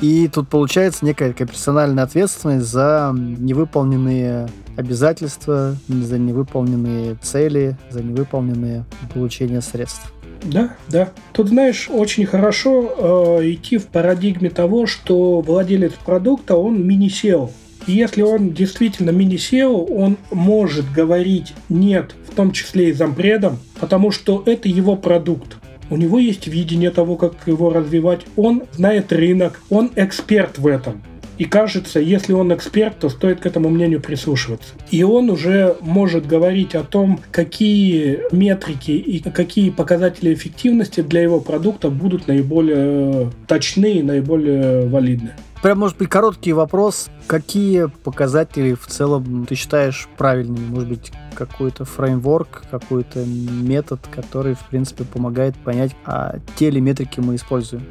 И 0.04 0.28
тут 0.28 0.50
получается 0.50 1.06
некая 1.06 1.32
такая 1.32 1.48
персональная 1.48 2.04
ответственность 2.04 2.66
за 2.66 3.16
невыполненные 3.16 4.50
обязательства, 4.76 5.78
за 5.88 6.20
невыполненные 6.20 7.16
цели, 7.22 7.78
за 7.90 8.04
невыполненные 8.04 8.84
получения 9.14 9.62
средств. 9.62 10.12
Да, 10.44 10.76
да. 10.90 11.14
Тут, 11.32 11.48
знаешь, 11.48 11.90
очень 11.90 12.26
хорошо 12.26 13.40
э, 13.40 13.52
идти 13.54 13.78
в 13.78 13.86
парадигме 13.86 14.50
того, 14.50 14.88
что 14.88 15.40
владелец 15.40 15.94
продукта, 15.94 16.58
он 16.58 16.86
мини-SEO. 16.86 17.50
И 17.88 17.94
если 17.94 18.24
он 18.24 18.52
действительно 18.52 19.12
мини-SEO, 19.12 19.90
он 19.90 20.18
может 20.32 20.92
говорить 20.92 21.54
«нет», 21.70 22.14
в 22.30 22.36
том 22.36 22.52
числе 22.52 22.90
и 22.90 22.94
зампредом, 22.94 23.58
потому 23.80 24.12
что 24.12 24.44
это 24.46 24.68
его 24.68 24.98
продукт. 24.98 25.56
У 25.90 25.98
него 25.98 26.20
есть 26.20 26.48
видение 26.48 26.92
того, 26.92 27.16
как 27.16 27.34
его 27.46 27.72
развивать. 27.72 28.22
Он 28.36 28.64
знает 28.74 29.12
рынок, 29.12 29.62
он 29.70 29.92
эксперт 29.96 30.58
в 30.58 30.68
этом. 30.68 31.02
И 31.38 31.46
кажется, 31.46 32.00
если 32.00 32.34
он 32.34 32.54
эксперт, 32.54 33.00
то 33.00 33.10
стоит 33.10 33.40
к 33.40 33.46
этому 33.46 33.70
мнению 33.70 34.02
прислушиваться. 34.02 34.76
И 34.92 35.04
он 35.04 35.30
уже 35.30 35.76
может 35.82 36.28
говорить 36.28 36.76
о 36.76 36.84
том, 36.84 37.20
какие 37.32 38.20
метрики 38.32 38.92
и 38.92 39.20
какие 39.20 39.72
показатели 39.72 40.34
эффективности 40.34 41.02
для 41.02 41.22
его 41.22 41.40
продукта 41.40 41.90
будут 41.90 42.28
наиболее 42.28 43.32
точны 43.48 43.94
и 43.94 44.04
наиболее 44.04 44.88
валидны. 44.88 45.32
Прям, 45.64 45.80
может 45.80 45.98
быть, 45.98 46.10
короткий 46.10 46.52
вопрос. 46.52 47.10
Какие 47.26 47.88
показатели 48.04 48.74
в 48.74 48.86
целом 48.86 49.46
ты 49.48 49.56
считаешь 49.56 50.10
правильными? 50.18 50.68
Может 50.68 50.90
быть, 50.90 51.12
какой-то 51.34 51.86
фреймворк, 51.86 52.64
какой-то 52.72 53.24
метод, 53.26 54.00
который, 54.12 54.56
в 54.56 54.62
принципе, 54.70 55.04
помогает 55.04 55.56
понять, 55.56 55.96
а 56.06 56.38
те 56.56 56.70
ли 56.70 56.80
метрики 56.80 57.20
мы 57.20 57.36
используем? 57.36 57.84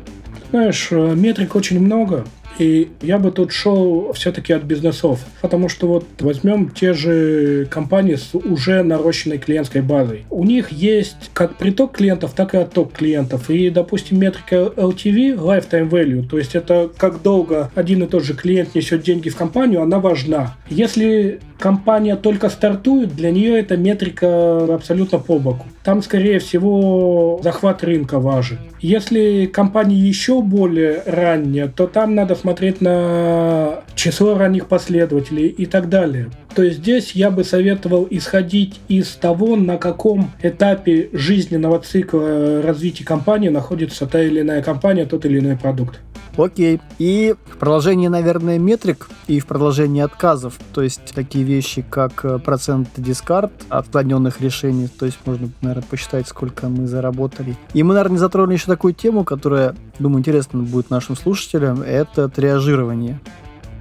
Знаешь, 0.50 0.88
э, 0.90 1.14
метрик 1.14 1.54
очень 1.54 1.80
много. 1.80 2.24
И 2.58 2.90
я 3.00 3.18
бы 3.18 3.30
тут 3.30 3.52
шел 3.52 4.12
все-таки 4.12 4.52
от 4.52 4.62
бизнесов. 4.62 5.20
Потому 5.40 5.68
что 5.68 5.86
вот 5.86 6.04
возьмем 6.20 6.70
те 6.70 6.92
же 6.92 7.66
компании 7.70 8.14
с 8.14 8.34
уже 8.34 8.82
нарощенной 8.82 9.38
клиентской 9.38 9.82
базой. 9.82 10.24
У 10.30 10.44
них 10.44 10.70
есть 10.70 11.30
как 11.32 11.56
приток 11.56 11.92
клиентов, 11.92 12.32
так 12.34 12.54
и 12.54 12.58
отток 12.58 12.92
клиентов. 12.92 13.50
И, 13.50 13.70
допустим, 13.70 14.18
метрика 14.18 14.72
LTV, 14.76 15.36
Lifetime 15.36 15.88
Value, 15.88 16.28
то 16.28 16.38
есть 16.38 16.54
это 16.54 16.90
как 16.96 17.22
долго 17.22 17.70
один 17.74 18.02
и 18.02 18.06
тот 18.06 18.24
же 18.24 18.34
клиент 18.34 18.74
несет 18.74 19.02
деньги 19.02 19.28
в 19.28 19.36
компанию, 19.36 19.82
она 19.82 19.98
важна. 19.98 20.56
Если 20.68 21.40
компания 21.58 22.16
только 22.16 22.48
стартует, 22.48 23.14
для 23.14 23.30
нее 23.30 23.58
эта 23.58 23.76
метрика 23.76 24.74
абсолютно 24.74 25.18
по 25.18 25.38
боку. 25.38 25.66
Там, 25.84 26.02
скорее 26.02 26.40
всего, 26.40 27.40
захват 27.42 27.84
рынка 27.84 28.18
важен. 28.18 28.58
Если 28.80 29.46
компания 29.46 29.96
еще 29.96 30.42
более 30.42 31.02
ранняя, 31.06 31.68
то 31.68 31.86
там 31.86 32.16
надо 32.16 32.34
смотреть 32.42 32.80
на 32.80 33.82
число 33.94 34.36
ранних 34.36 34.66
последователей 34.66 35.46
и 35.46 35.64
так 35.64 35.88
далее. 35.88 36.28
То 36.54 36.62
есть 36.62 36.78
здесь 36.78 37.12
я 37.12 37.30
бы 37.30 37.44
советовал 37.44 38.06
исходить 38.10 38.80
из 38.88 39.08
того, 39.12 39.56
на 39.56 39.78
каком 39.78 40.32
этапе 40.42 41.08
жизненного 41.12 41.78
цикла 41.78 42.60
развития 42.62 43.04
компании 43.04 43.48
находится 43.48 44.06
та 44.06 44.20
или 44.20 44.40
иная 44.40 44.62
компания, 44.62 45.06
тот 45.06 45.24
или 45.24 45.38
иной 45.38 45.56
продукт. 45.56 46.00
Окей. 46.36 46.80
И 46.98 47.34
в 47.46 47.58
продолжении, 47.58 48.08
наверное, 48.08 48.58
метрик 48.58 49.08
и 49.26 49.38
в 49.40 49.46
продолжении 49.46 50.02
отказов, 50.02 50.58
то 50.72 50.82
есть 50.82 51.14
такие 51.14 51.44
вещи, 51.44 51.84
как 51.88 52.24
э, 52.24 52.38
процент 52.38 52.88
дискард 52.96 53.52
отклоненных 53.68 54.40
решений, 54.40 54.88
то 54.88 55.06
есть 55.06 55.18
можно, 55.24 55.50
наверное, 55.60 55.84
посчитать, 55.88 56.26
сколько 56.26 56.68
мы 56.68 56.86
заработали. 56.86 57.56
И 57.74 57.82
мы, 57.82 57.94
наверное, 57.94 58.18
затронули 58.18 58.54
еще 58.54 58.66
такую 58.66 58.94
тему, 58.94 59.24
которая, 59.24 59.74
думаю, 59.98 60.20
интересна 60.20 60.62
будет 60.62 60.90
нашим 60.90 61.16
слушателям, 61.16 61.82
это 61.82 62.28
триажирование. 62.28 63.20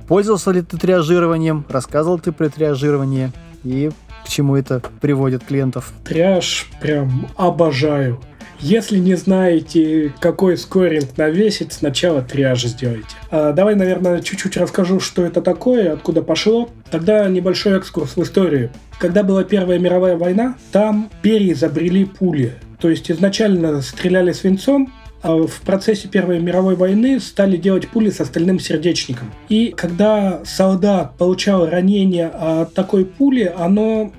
Пользовался 0.07 0.51
ли 0.51 0.61
ты 0.61 0.77
триажированием? 0.77 1.63
Рассказывал 1.69 2.19
ты 2.19 2.33
про 2.33 2.49
триажирование? 2.49 3.31
И 3.63 3.91
к 4.25 4.27
чему 4.27 4.57
это 4.57 4.81
приводит 4.99 5.43
клиентов? 5.45 5.93
Триаж 6.03 6.67
прям 6.81 7.27
обожаю. 7.37 8.19
Если 8.61 8.99
не 8.99 9.15
знаете, 9.15 10.13
какой 10.19 10.55
скоринг 10.55 11.17
навесить, 11.17 11.73
сначала 11.73 12.21
триаж 12.21 12.63
сделайте. 12.63 13.07
А, 13.31 13.53
давай, 13.53 13.75
наверное, 13.75 14.21
чуть-чуть 14.21 14.55
расскажу, 14.57 14.99
что 14.99 15.25
это 15.25 15.41
такое, 15.41 15.93
откуда 15.93 16.21
пошло. 16.21 16.69
Тогда 16.91 17.27
небольшой 17.27 17.77
экскурс 17.77 18.15
в 18.15 18.21
историю. 18.21 18.69
Когда 18.99 19.23
была 19.23 19.43
Первая 19.43 19.79
мировая 19.79 20.15
война, 20.15 20.55
там 20.71 21.09
переизобрели 21.23 22.05
пули. 22.05 22.53
То 22.79 22.89
есть 22.89 23.09
изначально 23.09 23.81
стреляли 23.81 24.31
свинцом, 24.31 24.93
а 25.23 25.35
в 25.35 25.61
процессе 25.61 26.07
Первой 26.07 26.39
мировой 26.39 26.75
войны 26.75 27.19
стали 27.19 27.57
делать 27.57 27.87
пули 27.87 28.09
с 28.09 28.19
остальным 28.21 28.59
сердечником. 28.59 29.31
И 29.49 29.73
когда 29.75 30.41
солдат 30.45 31.17
получал 31.17 31.67
ранение 31.67 32.27
от 32.27 32.73
такой 32.73 33.05
пули, 33.05 33.51
оно 33.55 34.11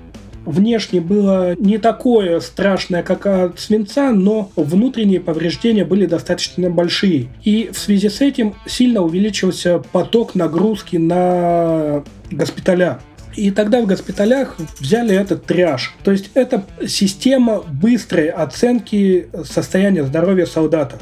внешне 0.45 1.01
было 1.01 1.55
не 1.57 1.77
такое 1.77 2.39
страшное, 2.39 3.03
как 3.03 3.25
от 3.25 3.59
свинца, 3.59 4.11
но 4.11 4.51
внутренние 4.55 5.19
повреждения 5.19 5.85
были 5.85 6.05
достаточно 6.05 6.69
большие. 6.69 7.27
И 7.43 7.69
в 7.71 7.77
связи 7.77 8.09
с 8.09 8.21
этим 8.21 8.55
сильно 8.65 9.01
увеличился 9.01 9.79
поток 9.79 10.35
нагрузки 10.35 10.97
на 10.97 12.03
госпиталя. 12.31 12.99
И 13.35 13.49
тогда 13.51 13.81
в 13.81 13.87
госпиталях 13.87 14.57
взяли 14.79 15.15
этот 15.15 15.45
триаж. 15.45 15.95
То 16.03 16.11
есть 16.11 16.29
это 16.35 16.65
система 16.87 17.61
быстрой 17.61 18.27
оценки 18.27 19.27
состояния 19.43 20.03
здоровья 20.03 20.45
солдата. 20.45 20.99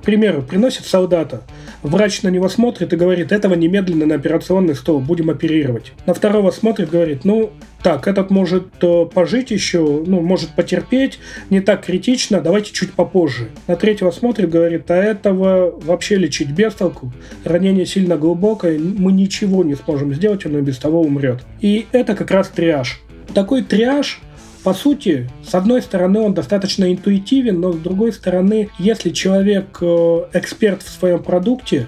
К 0.00 0.02
примеру, 0.02 0.40
приносит 0.40 0.86
солдата, 0.86 1.42
врач 1.82 2.22
на 2.22 2.28
него 2.28 2.48
смотрит 2.48 2.92
и 2.92 2.96
говорит, 2.96 3.32
этого 3.32 3.52
немедленно 3.52 4.06
на 4.06 4.14
операционный 4.14 4.74
стол, 4.74 5.00
будем 5.00 5.28
оперировать. 5.28 5.92
На 6.06 6.14
второго 6.14 6.50
смотрит, 6.52 6.88
говорит, 6.88 7.26
ну, 7.26 7.52
так, 7.82 8.08
этот 8.08 8.30
может 8.30 8.68
э, 8.80 9.06
пожить 9.12 9.50
еще, 9.50 10.02
ну, 10.06 10.22
может 10.22 10.50
потерпеть, 10.50 11.18
не 11.50 11.60
так 11.60 11.84
критично, 11.84 12.40
давайте 12.40 12.72
чуть 12.72 12.94
попозже. 12.94 13.48
На 13.66 13.76
третьего 13.76 14.10
смотрит, 14.10 14.48
говорит, 14.48 14.90
а 14.90 14.96
этого 14.96 15.78
вообще 15.78 16.16
лечить 16.16 16.50
без 16.50 16.72
толку, 16.74 17.12
ранение 17.44 17.84
сильно 17.84 18.16
глубокое, 18.16 18.78
мы 18.78 19.12
ничего 19.12 19.64
не 19.64 19.74
сможем 19.74 20.14
сделать, 20.14 20.46
он 20.46 20.56
и 20.56 20.62
без 20.62 20.78
того 20.78 21.02
умрет. 21.02 21.42
И 21.60 21.86
это 21.92 22.14
как 22.14 22.30
раз 22.30 22.48
триаж. 22.48 23.02
Такой 23.34 23.62
триаж 23.62 24.20
по 24.62 24.74
сути, 24.74 25.28
с 25.46 25.54
одной 25.54 25.82
стороны, 25.82 26.20
он 26.20 26.34
достаточно 26.34 26.92
интуитивен, 26.92 27.60
но 27.60 27.72
с 27.72 27.76
другой 27.76 28.12
стороны, 28.12 28.68
если 28.78 29.10
человек 29.10 29.78
э, 29.80 30.24
эксперт 30.34 30.82
в 30.82 30.90
своем 30.90 31.22
продукте, 31.22 31.86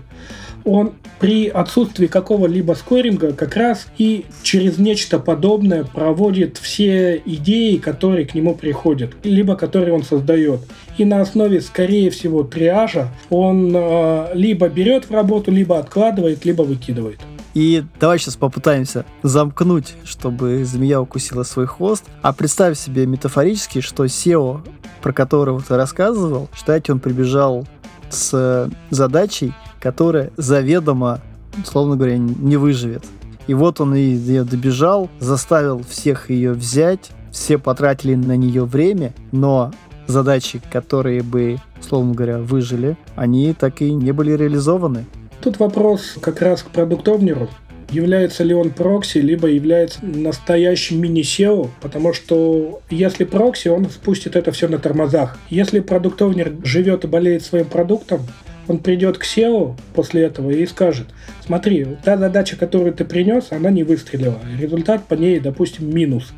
он 0.65 0.93
при 1.19 1.49
отсутствии 1.49 2.07
какого-либо 2.07 2.73
скоринга 2.75 3.33
как 3.33 3.57
раз 3.57 3.87
и 3.99 4.25
через 4.43 4.79
нечто 4.79 5.19
подобное 5.19 5.85
проводит 5.85 6.57
все 6.59 7.21
идеи, 7.25 7.77
которые 7.77 8.27
к 8.27 8.35
нему 8.35 8.55
приходят, 8.55 9.13
либо 9.23 9.57
которые 9.57 9.95
он 9.95 10.03
создает. 10.03 10.61
И 10.99 11.05
на 11.05 11.21
основе, 11.21 11.61
скорее 11.61 12.11
всего, 12.11 12.43
триажа 12.43 13.09
он 13.31 13.73
э, 13.75 14.27
либо 14.35 14.69
берет 14.69 15.11
в 15.11 15.13
работу, 15.13 15.51
либо 15.51 15.79
откладывает, 15.79 16.45
либо 16.45 16.63
выкидывает. 16.63 17.19
И 17.55 17.85
давай 18.01 18.19
сейчас 18.19 18.37
попытаемся 18.37 19.05
замкнуть, 19.23 19.95
чтобы 20.05 20.65
змея 20.65 21.01
укусила 21.01 21.43
свой 21.43 21.67
хвост. 21.67 22.05
А 22.23 22.33
представь 22.33 22.79
себе 22.79 23.07
метафорически, 23.07 23.81
что 23.81 24.05
SEO, 24.05 24.61
про 25.03 25.13
которого 25.13 25.61
ты 25.61 25.77
рассказывал, 25.77 26.49
считайте, 26.55 26.93
он 26.93 27.01
прибежал 27.01 27.67
с 28.11 28.71
задачей 28.91 29.53
которая 29.83 30.31
заведомо, 30.37 31.21
условно 31.61 31.97
говоря, 31.97 32.17
не 32.17 32.57
выживет. 32.57 33.05
И 33.49 33.55
вот 33.55 33.81
он 33.81 33.95
ее 33.95 34.45
добежал, 34.45 35.11
заставил 35.19 35.83
всех 35.83 36.31
ее 36.31 36.53
взять, 36.53 37.11
все 37.33 37.59
потратили 37.59 38.15
на 38.15 38.37
нее 38.37 38.65
время, 38.65 39.13
но 39.33 39.73
задачи, 40.07 40.63
которые 40.71 41.23
бы, 41.23 41.59
условно 41.81 42.15
говоря, 42.15 42.39
выжили, 42.39 42.97
они 43.17 43.53
так 43.55 43.83
и 43.83 43.93
не 43.93 44.13
были 44.13 44.33
реализованы. 44.33 45.05
Тут 45.43 45.59
вопрос 45.59 46.15
как 46.21 46.41
раз 46.41 46.63
к 46.63 46.71
продуктовнеру. 46.71 47.49
Является 47.91 48.45
ли 48.45 48.55
он 48.55 48.71
прокси, 48.71 49.19
либо 49.19 49.49
является 49.49 49.99
настоящим 50.05 51.01
мини-SEO, 51.01 51.69
потому 51.81 52.13
что 52.13 52.81
если 52.91 53.25
прокси, 53.25 53.67
он 53.67 53.91
спустит 53.91 54.37
это 54.37 54.53
все 54.53 54.69
на 54.69 54.79
тормозах. 54.79 55.37
Если 55.51 55.81
продуктовнер 55.81 56.53
живет 56.63 57.05
и 57.05 57.09
болеет 57.09 57.43
своим 57.43 57.67
продуктом, 57.67 58.21
он 58.69 58.79
придет 58.79 59.19
к 59.19 59.25
SEO 59.25 59.75
после 59.95 60.23
этого 60.23 60.53
и 60.53 60.65
скажет, 60.65 61.09
смотри, 61.45 61.87
та 62.05 62.17
задача, 62.17 62.57
которую 62.57 62.95
ты 62.95 63.05
принес, 63.05 63.49
она 63.51 63.71
не 63.71 63.83
выстрелила. 63.83 64.39
Результат 64.61 65.05
по 65.07 65.15
ней, 65.15 65.41
допустим, 65.41 65.93
минус. 65.93 66.33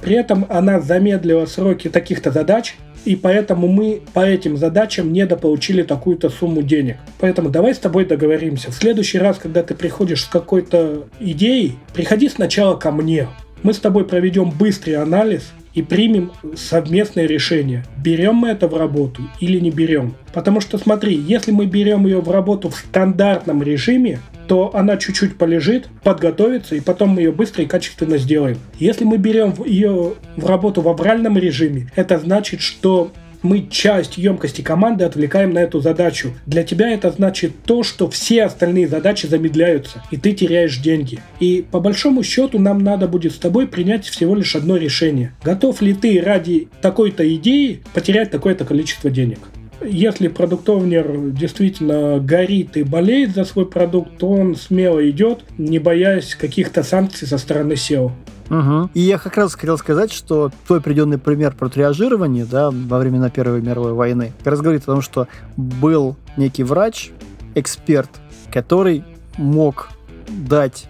При 0.00 0.14
этом 0.14 0.46
она 0.48 0.80
замедлила 0.80 1.46
сроки 1.46 1.88
таких-то 1.88 2.30
задач, 2.30 2.76
и 3.04 3.16
поэтому 3.16 3.68
мы 3.68 4.00
по 4.12 4.20
этим 4.20 4.56
задачам 4.56 5.12
недополучили 5.12 5.82
такую-то 5.82 6.30
сумму 6.30 6.62
денег. 6.62 6.96
Поэтому 7.18 7.50
давай 7.50 7.74
с 7.74 7.78
тобой 7.78 8.04
договоримся. 8.04 8.70
В 8.70 8.74
следующий 8.74 9.18
раз, 9.18 9.38
когда 9.38 9.62
ты 9.62 9.74
приходишь 9.74 10.22
с 10.22 10.26
какой-то 10.26 11.04
идеей, 11.20 11.76
приходи 11.92 12.28
сначала 12.28 12.76
ко 12.76 12.90
мне. 12.90 13.28
Мы 13.62 13.72
с 13.72 13.78
тобой 13.78 14.04
проведем 14.04 14.50
быстрый 14.50 14.94
анализ, 14.94 15.52
и 15.74 15.82
примем 15.82 16.30
совместное 16.56 17.26
решение, 17.26 17.84
берем 17.96 18.36
мы 18.36 18.48
это 18.48 18.68
в 18.68 18.76
работу 18.76 19.22
или 19.40 19.58
не 19.58 19.70
берем. 19.70 20.14
Потому 20.32 20.60
что 20.60 20.78
смотри, 20.78 21.14
если 21.16 21.50
мы 21.50 21.66
берем 21.66 22.06
ее 22.06 22.20
в 22.20 22.30
работу 22.30 22.70
в 22.70 22.76
стандартном 22.76 23.62
режиме, 23.62 24.20
то 24.46 24.74
она 24.74 24.96
чуть-чуть 24.96 25.36
полежит, 25.36 25.88
подготовится, 26.02 26.74
и 26.74 26.80
потом 26.80 27.10
мы 27.10 27.22
ее 27.22 27.32
быстро 27.32 27.62
и 27.62 27.66
качественно 27.66 28.18
сделаем. 28.18 28.58
Если 28.78 29.04
мы 29.04 29.16
берем 29.18 29.54
ее 29.64 30.14
в 30.36 30.46
работу 30.46 30.80
в 30.80 30.88
авральном 30.88 31.38
режиме, 31.38 31.90
это 31.96 32.18
значит, 32.18 32.60
что 32.60 33.12
мы 33.44 33.68
часть 33.68 34.16
емкости 34.16 34.62
команды 34.62 35.04
отвлекаем 35.04 35.52
на 35.52 35.58
эту 35.58 35.80
задачу. 35.80 36.32
Для 36.46 36.64
тебя 36.64 36.88
это 36.88 37.10
значит 37.10 37.52
то, 37.64 37.82
что 37.82 38.08
все 38.08 38.44
остальные 38.44 38.88
задачи 38.88 39.26
замедляются, 39.26 40.02
и 40.10 40.16
ты 40.16 40.32
теряешь 40.32 40.78
деньги. 40.78 41.18
И 41.40 41.64
по 41.70 41.78
большому 41.78 42.22
счету 42.22 42.58
нам 42.58 42.78
надо 42.78 43.06
будет 43.06 43.32
с 43.32 43.36
тобой 43.36 43.68
принять 43.68 44.06
всего 44.06 44.34
лишь 44.34 44.56
одно 44.56 44.78
решение. 44.78 45.34
Готов 45.44 45.82
ли 45.82 45.92
ты 45.92 46.22
ради 46.22 46.68
такой-то 46.80 47.22
идеи 47.36 47.82
потерять 47.92 48.30
такое-то 48.30 48.64
количество 48.64 49.10
денег? 49.10 49.40
Если 49.82 50.28
продуктовнер 50.28 51.30
действительно 51.30 52.18
горит 52.20 52.76
и 52.76 52.82
болеет 52.82 53.34
за 53.34 53.44
свой 53.44 53.66
продукт, 53.66 54.18
то 54.18 54.30
он 54.30 54.56
смело 54.56 55.08
идет, 55.08 55.44
не 55.58 55.78
боясь 55.78 56.34
каких-то 56.34 56.82
санкций 56.82 57.26
со 57.26 57.38
стороны 57.38 57.74
SEO. 57.74 58.12
Угу. 58.50 58.90
И 58.94 59.00
я 59.00 59.18
как 59.18 59.36
раз 59.36 59.54
хотел 59.54 59.78
сказать, 59.78 60.12
что 60.12 60.50
твой 60.66 60.80
приведенный 60.80 61.18
пример 61.18 61.54
про 61.54 61.68
триажирование 61.68 62.44
да, 62.44 62.70
во 62.70 62.98
времена 62.98 63.30
Первой 63.30 63.62
мировой 63.62 63.92
войны 63.92 64.32
как 64.38 64.48
раз 64.48 64.60
говорит 64.60 64.82
о 64.82 64.86
том, 64.86 65.02
что 65.02 65.28
был 65.56 66.16
некий 66.36 66.62
врач, 66.62 67.10
эксперт, 67.54 68.10
который 68.52 69.04
мог 69.38 69.88
дать 70.28 70.86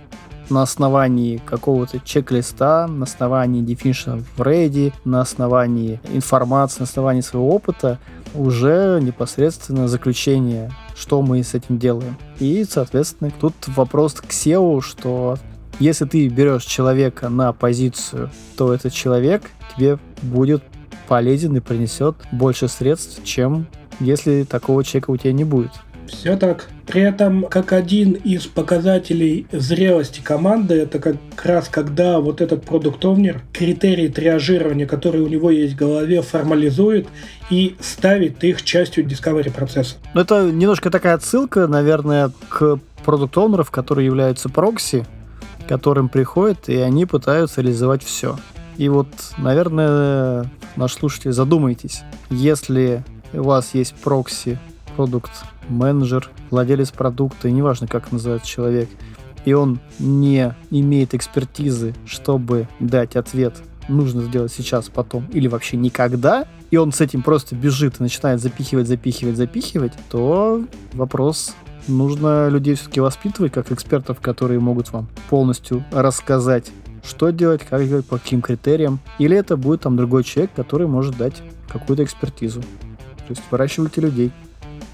на 0.51 0.63
основании 0.63 1.41
какого-то 1.45 2.01
чек-листа, 2.01 2.87
на 2.87 3.05
основании 3.05 3.63
definition 3.63 4.25
в 4.37 4.41
ready, 4.41 4.93
на 5.05 5.21
основании 5.21 6.01
информации, 6.13 6.81
на 6.81 6.85
основании 6.85 7.23
своего 7.23 7.49
опыта 7.55 7.99
уже 8.35 9.01
непосредственно 9.01 9.89
заключение, 9.89 10.73
что 10.97 11.23
мы 11.23 11.43
с 11.43 11.55
этим 11.55 11.79
делаем. 11.79 12.17
И, 12.39 12.65
соответственно, 12.69 13.33
тут 13.41 13.55
вопрос 13.69 14.15
к 14.15 14.27
SEO, 14.27 14.81
что 14.81 15.39
если 15.79 16.05
ты 16.05 16.29
берешь 16.29 16.65
человека 16.65 17.29
на 17.29 17.53
позицию, 17.53 18.31
то 18.57 18.73
этот 18.73 18.93
человек 18.93 19.43
тебе 19.77 19.99
будет 20.23 20.63
полезен 21.09 21.57
и 21.57 21.61
принесет 21.61 22.17
больше 22.33 22.69
средств, 22.69 23.23
чем 23.25 23.67
если 24.01 24.45
такого 24.45 24.85
человека 24.85 25.11
у 25.11 25.17
тебя 25.17 25.33
не 25.33 25.45
будет. 25.45 25.73
Все 26.07 26.37
так. 26.37 26.69
При 26.87 27.01
этом, 27.01 27.47
как 27.47 27.73
один 27.73 28.13
из 28.13 28.47
показателей 28.47 29.47
зрелости 29.51 30.21
команды, 30.21 30.75
это 30.75 30.99
как 30.99 31.17
раз 31.43 31.69
когда 31.69 32.21
вот 32.21 32.41
этот 32.41 32.65
продуктовнер 32.65 33.43
критерии 33.53 34.09
триажирования, 34.09 34.87
которые 34.87 35.25
у 35.25 35.29
него 35.29 35.51
есть 35.51 35.75
в 35.75 35.77
голове, 35.77 36.21
формализует 36.21 37.09
и 37.51 37.77
ставит 37.81 38.45
их 38.45 38.63
частью 38.63 39.07
discovery 39.07 39.51
процесса. 39.51 39.97
Ну, 40.13 40.21
это 40.21 40.51
немножко 40.51 40.91
такая 40.91 41.15
отсылка, 41.15 41.67
наверное, 41.67 42.31
к 42.49 42.79
продукт-оунеров, 43.05 43.71
которые 43.71 44.07
являются 44.07 44.49
прокси, 44.49 45.07
которым 45.67 46.09
приходят, 46.09 46.69
и 46.69 46.77
они 46.77 47.07
пытаются 47.07 47.63
реализовать 47.63 48.03
все. 48.03 48.39
И 48.77 48.89
вот, 48.89 49.09
наверное, 49.39 50.51
наш 50.77 50.95
слушатель, 50.95 51.33
задумайтесь, 51.33 52.03
если 52.29 53.05
у 53.33 53.43
вас 53.43 53.75
есть 53.75 53.95
прокси, 53.95 54.59
продукт, 54.97 55.31
менеджер, 55.69 56.31
владелец 56.51 56.91
продукта, 56.91 57.49
и 57.49 57.53
неважно, 57.53 57.87
как 57.87 58.13
называется 58.13 58.49
человек, 58.49 58.89
и 59.45 59.53
он 59.53 59.81
не 59.99 60.55
имеет 60.71 61.15
экспертизы, 61.15 61.95
чтобы 62.07 62.69
дать 62.81 63.17
ответ, 63.17 63.55
нужно 63.89 64.23
сделать 64.23 64.53
сейчас, 64.53 64.89
потом, 64.89 65.27
или 65.33 65.49
вообще 65.49 65.77
никогда, 65.77 66.47
и 66.71 66.77
он 66.77 66.93
с 66.93 67.01
этим 67.01 67.23
просто 67.23 67.55
бежит 67.55 68.01
и 68.01 68.03
начинает 68.03 68.41
запихивать, 68.41 68.89
запихивать, 68.89 69.37
запихивать, 69.37 69.93
то 70.11 70.65
вопрос 70.93 71.55
нужно 71.89 72.49
людей 72.49 72.75
все-таки 72.75 73.01
воспитывать 73.01 73.53
как 73.53 73.71
экспертов, 73.73 74.21
которые 74.21 74.61
могут 74.61 74.93
вам 74.93 75.07
полностью 75.29 75.85
рассказать, 75.93 76.71
что 77.05 77.31
делать, 77.31 77.63
как 77.69 77.87
делать, 77.87 78.07
по 78.07 78.19
каким 78.19 78.41
критериям. 78.41 79.01
Или 79.19 79.37
это 79.37 79.57
будет 79.57 79.83
там 79.83 79.97
другой 79.97 80.25
человек, 80.25 80.53
который 80.55 80.87
может 80.87 81.17
дать 81.17 81.43
какую-то 81.69 82.05
экспертизу. 82.05 82.63
То 82.63 83.31
есть 83.31 83.43
выращивайте 83.51 84.01
людей. 84.01 84.33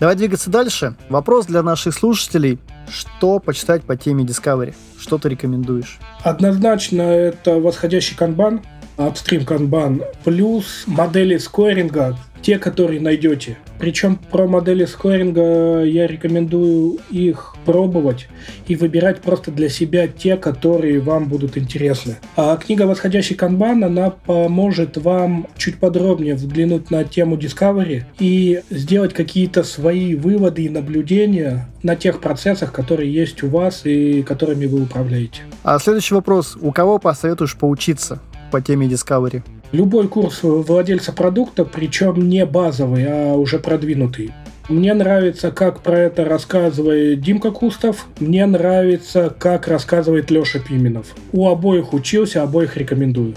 Давай 0.01 0.17
двигаться 0.17 0.49
дальше. 0.49 0.95
Вопрос 1.11 1.45
для 1.45 1.63
наших 1.63 1.93
слушателей. 1.95 2.59
Что 2.89 3.39
почитать 3.39 3.83
по 3.83 3.97
теме 3.97 4.25
Discovery? 4.25 4.75
Что 4.99 5.19
ты 5.19 5.29
рекомендуешь? 5.29 5.99
Однозначно 6.23 7.03
это 7.03 7.57
восходящий 7.57 8.17
канбан, 8.17 8.63
апстрим 9.07 9.45
канбан, 9.45 10.03
плюс 10.25 10.85
модели 10.87 11.39
скоринга, 11.39 12.17
те, 12.43 12.59
которые 12.59 13.01
найдете. 13.01 13.59
Причем 13.79 14.17
про 14.17 14.47
модели 14.47 14.85
скоринга 14.85 15.83
я 15.85 16.07
рекомендую 16.07 16.99
их 17.11 17.55
пробовать 17.65 18.29
и 18.67 18.77
выбирать 18.77 19.21
просто 19.21 19.51
для 19.51 19.69
себя 19.69 20.09
те, 20.09 20.37
которые 20.37 21.01
вам 21.01 21.29
будут 21.29 21.57
интересны. 21.57 22.17
А 22.37 22.57
книга 22.57 22.83
«Восходящий 22.85 23.37
канбан», 23.37 23.85
она 23.85 24.11
поможет 24.11 24.97
вам 24.97 25.47
чуть 25.57 25.79
подробнее 25.79 26.35
взглянуть 26.35 26.91
на 26.91 27.05
тему 27.05 27.37
Discovery 27.37 28.05
и 28.19 28.63
сделать 28.71 29.15
какие-то 29.15 29.63
свои 29.63 30.15
выводы 30.15 30.65
и 30.65 30.69
наблюдения 30.69 31.69
на 31.83 31.97
тех 31.97 32.21
процессах, 32.21 32.73
которые 32.73 33.13
есть 33.13 33.43
у 33.43 33.49
вас 33.49 33.83
и 33.85 34.23
которыми 34.23 34.67
вы 34.67 34.83
управляете. 34.83 35.43
А 35.63 35.79
следующий 35.79 36.15
вопрос. 36.15 36.57
У 36.61 36.73
кого 36.73 36.99
посоветуешь 36.99 37.57
поучиться 37.57 38.21
по 38.51 38.61
теме 38.61 38.87
Discovery? 38.87 39.43
Любой 39.73 40.09
курс 40.09 40.41
владельца 40.43 41.13
продукта, 41.13 41.65
причем 41.65 42.29
не 42.29 42.45
базовый, 42.45 43.07
а 43.07 43.35
уже 43.35 43.59
продвинутый. 43.59 44.33
Мне 44.69 44.95
нравится, 44.95 45.51
как 45.51 45.81
про 45.81 45.99
это 45.99 46.25
рассказывает 46.25 47.21
Димка 47.21 47.51
Кустов. 47.51 48.07
Мне 48.21 48.47
нравится, 48.47 49.35
как 49.37 49.67
рассказывает 49.67 50.31
Леша 50.31 50.61
Пименов. 50.61 51.09
У 51.33 51.49
обоих 51.49 51.93
учился, 51.93 52.43
обоих 52.43 52.77
рекомендую. 52.77 53.35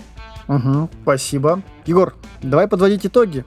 Угу, 0.47 0.89
спасибо. 1.01 1.61
Егор, 1.87 2.13
давай 2.43 2.67
подводить 2.67 3.05
итоги. 3.05 3.45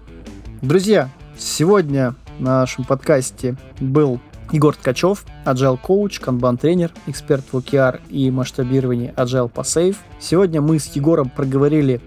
Друзья, 0.62 1.10
сегодня 1.38 2.16
на 2.38 2.60
нашем 2.60 2.84
подкасте 2.84 3.56
был 3.78 4.20
Егор 4.52 4.76
Ткачев, 4.76 5.24
Agile 5.44 5.78
Coach, 5.80 6.20
Kanban 6.22 6.56
тренер, 6.56 6.92
эксперт 7.06 7.44
в 7.52 7.56
OKR 7.56 8.00
и 8.08 8.30
масштабировании 8.30 9.12
Agile 9.16 9.48
по 9.48 9.60
Safe. 9.60 9.96
Сегодня 10.20 10.60
мы 10.60 10.78
с 10.78 10.86
Егором 10.94 11.30
проговорили 11.30 12.00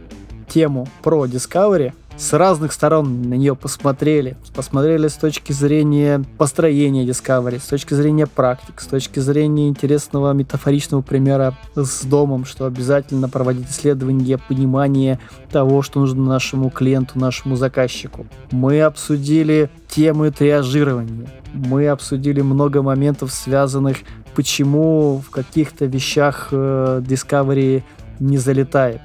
тему 0.48 0.88
про 1.02 1.26
Discovery, 1.26 1.94
с 2.20 2.34
разных 2.34 2.74
сторон 2.74 3.22
на 3.22 3.36
нее 3.36 3.56
посмотрели. 3.56 4.36
Посмотрели 4.54 5.08
с 5.08 5.14
точки 5.14 5.54
зрения 5.54 6.24
построения 6.38 7.06
Discovery, 7.06 7.60
с 7.60 7.68
точки 7.68 7.94
зрения 7.94 8.28
практик, 8.28 8.82
с 8.82 8.88
точки 8.88 9.20
зрения 9.20 9.70
интересного 9.70 10.34
метафоричного 10.34 11.02
примера 11.02 11.58
с 11.76 12.04
домом, 12.04 12.44
что 12.44 12.66
обязательно 12.66 13.30
проводить 13.30 13.70
исследования, 13.70 14.38
понимание 14.38 15.20
того, 15.50 15.82
что 15.82 16.02
нужно 16.02 16.24
нашему 16.24 16.70
клиенту, 16.70 17.18
нашему 17.18 17.56
заказчику. 17.56 18.28
Мы 18.52 18.82
обсудили 18.82 19.70
темы 19.88 20.32
триажирования. 20.32 21.28
Мы 21.54 21.88
обсудили 21.88 22.42
много 22.42 22.82
моментов, 22.82 23.32
связанных, 23.32 23.98
почему 24.36 25.24
в 25.26 25.30
каких-то 25.30 25.86
вещах 25.86 26.50
э, 26.52 27.02
Discovery 27.04 27.82
не 28.20 28.38
залетает. 28.38 29.02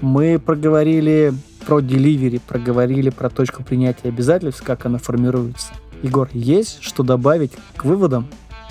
Мы 0.00 0.38
проговорили 0.38 1.32
про 1.70 1.78
delivery, 1.78 2.40
проговорили 2.44 3.10
про 3.10 3.30
точку 3.30 3.62
принятия 3.62 4.08
обязательств, 4.08 4.60
как 4.60 4.86
она 4.86 4.98
формируется. 4.98 5.72
Егор, 6.02 6.28
есть 6.32 6.78
что 6.80 7.04
добавить 7.04 7.52
к 7.76 7.84
выводам? 7.84 8.26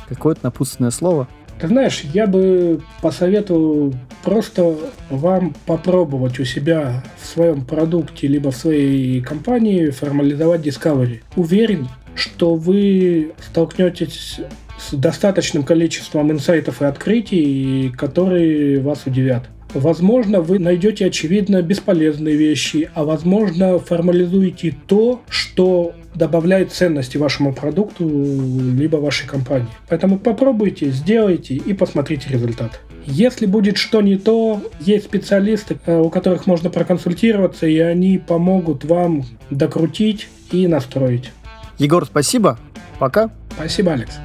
Какое-то 0.09 0.41
напутственное 0.43 0.91
слово? 0.91 1.29
Ты 1.61 1.69
знаешь, 1.69 2.01
я 2.13 2.27
бы 2.27 2.81
посоветовал 3.01 3.93
просто 4.25 4.75
вам 5.09 5.55
попробовать 5.65 6.41
у 6.41 6.43
себя 6.43 7.01
в 7.21 7.25
своем 7.25 7.63
продукте 7.63 8.27
либо 8.27 8.51
в 8.51 8.57
своей 8.57 9.21
компании 9.21 9.91
формализовать 9.91 10.67
Discovery. 10.67 11.21
Уверен, 11.37 11.87
что 12.15 12.55
вы 12.55 13.31
столкнетесь 13.49 14.41
с 14.77 14.93
достаточным 14.93 15.63
количеством 15.63 16.33
инсайтов 16.33 16.81
и 16.81 16.85
открытий, 16.85 17.93
которые 17.97 18.81
вас 18.81 19.05
удивят. 19.05 19.47
Возможно, 19.73 20.41
вы 20.41 20.57
найдете 20.57 21.05
очевидно 21.05 21.61
бесполезные 21.61 22.35
вещи, 22.35 22.89
а 22.95 23.03
возможно, 23.03 23.77
формализуете 23.77 24.75
то, 24.87 25.21
что 25.29 25.93
добавляет 26.15 26.71
ценности 26.71 27.17
вашему 27.17 27.53
продукту 27.53 28.07
либо 28.07 28.97
вашей 28.97 29.27
компании. 29.27 29.67
Поэтому 29.87 30.17
попробуйте, 30.17 30.89
сделайте 30.89 31.55
и 31.55 31.73
посмотрите 31.73 32.29
результат. 32.29 32.79
Если 33.05 33.45
будет 33.45 33.77
что 33.77 34.01
не 34.01 34.17
то, 34.17 34.61
есть 34.79 35.05
специалисты, 35.05 35.79
э, 35.85 35.97
у 35.99 36.09
которых 36.09 36.47
можно 36.47 36.69
проконсультироваться, 36.69 37.65
и 37.65 37.79
они 37.79 38.17
помогут 38.17 38.85
вам 38.85 39.25
докрутить 39.49 40.27
и 40.51 40.67
настроить. 40.67 41.31
Егор, 41.77 42.05
спасибо. 42.05 42.59
Пока. 42.99 43.29
Спасибо, 43.55 43.93
Алекс. 43.93 44.19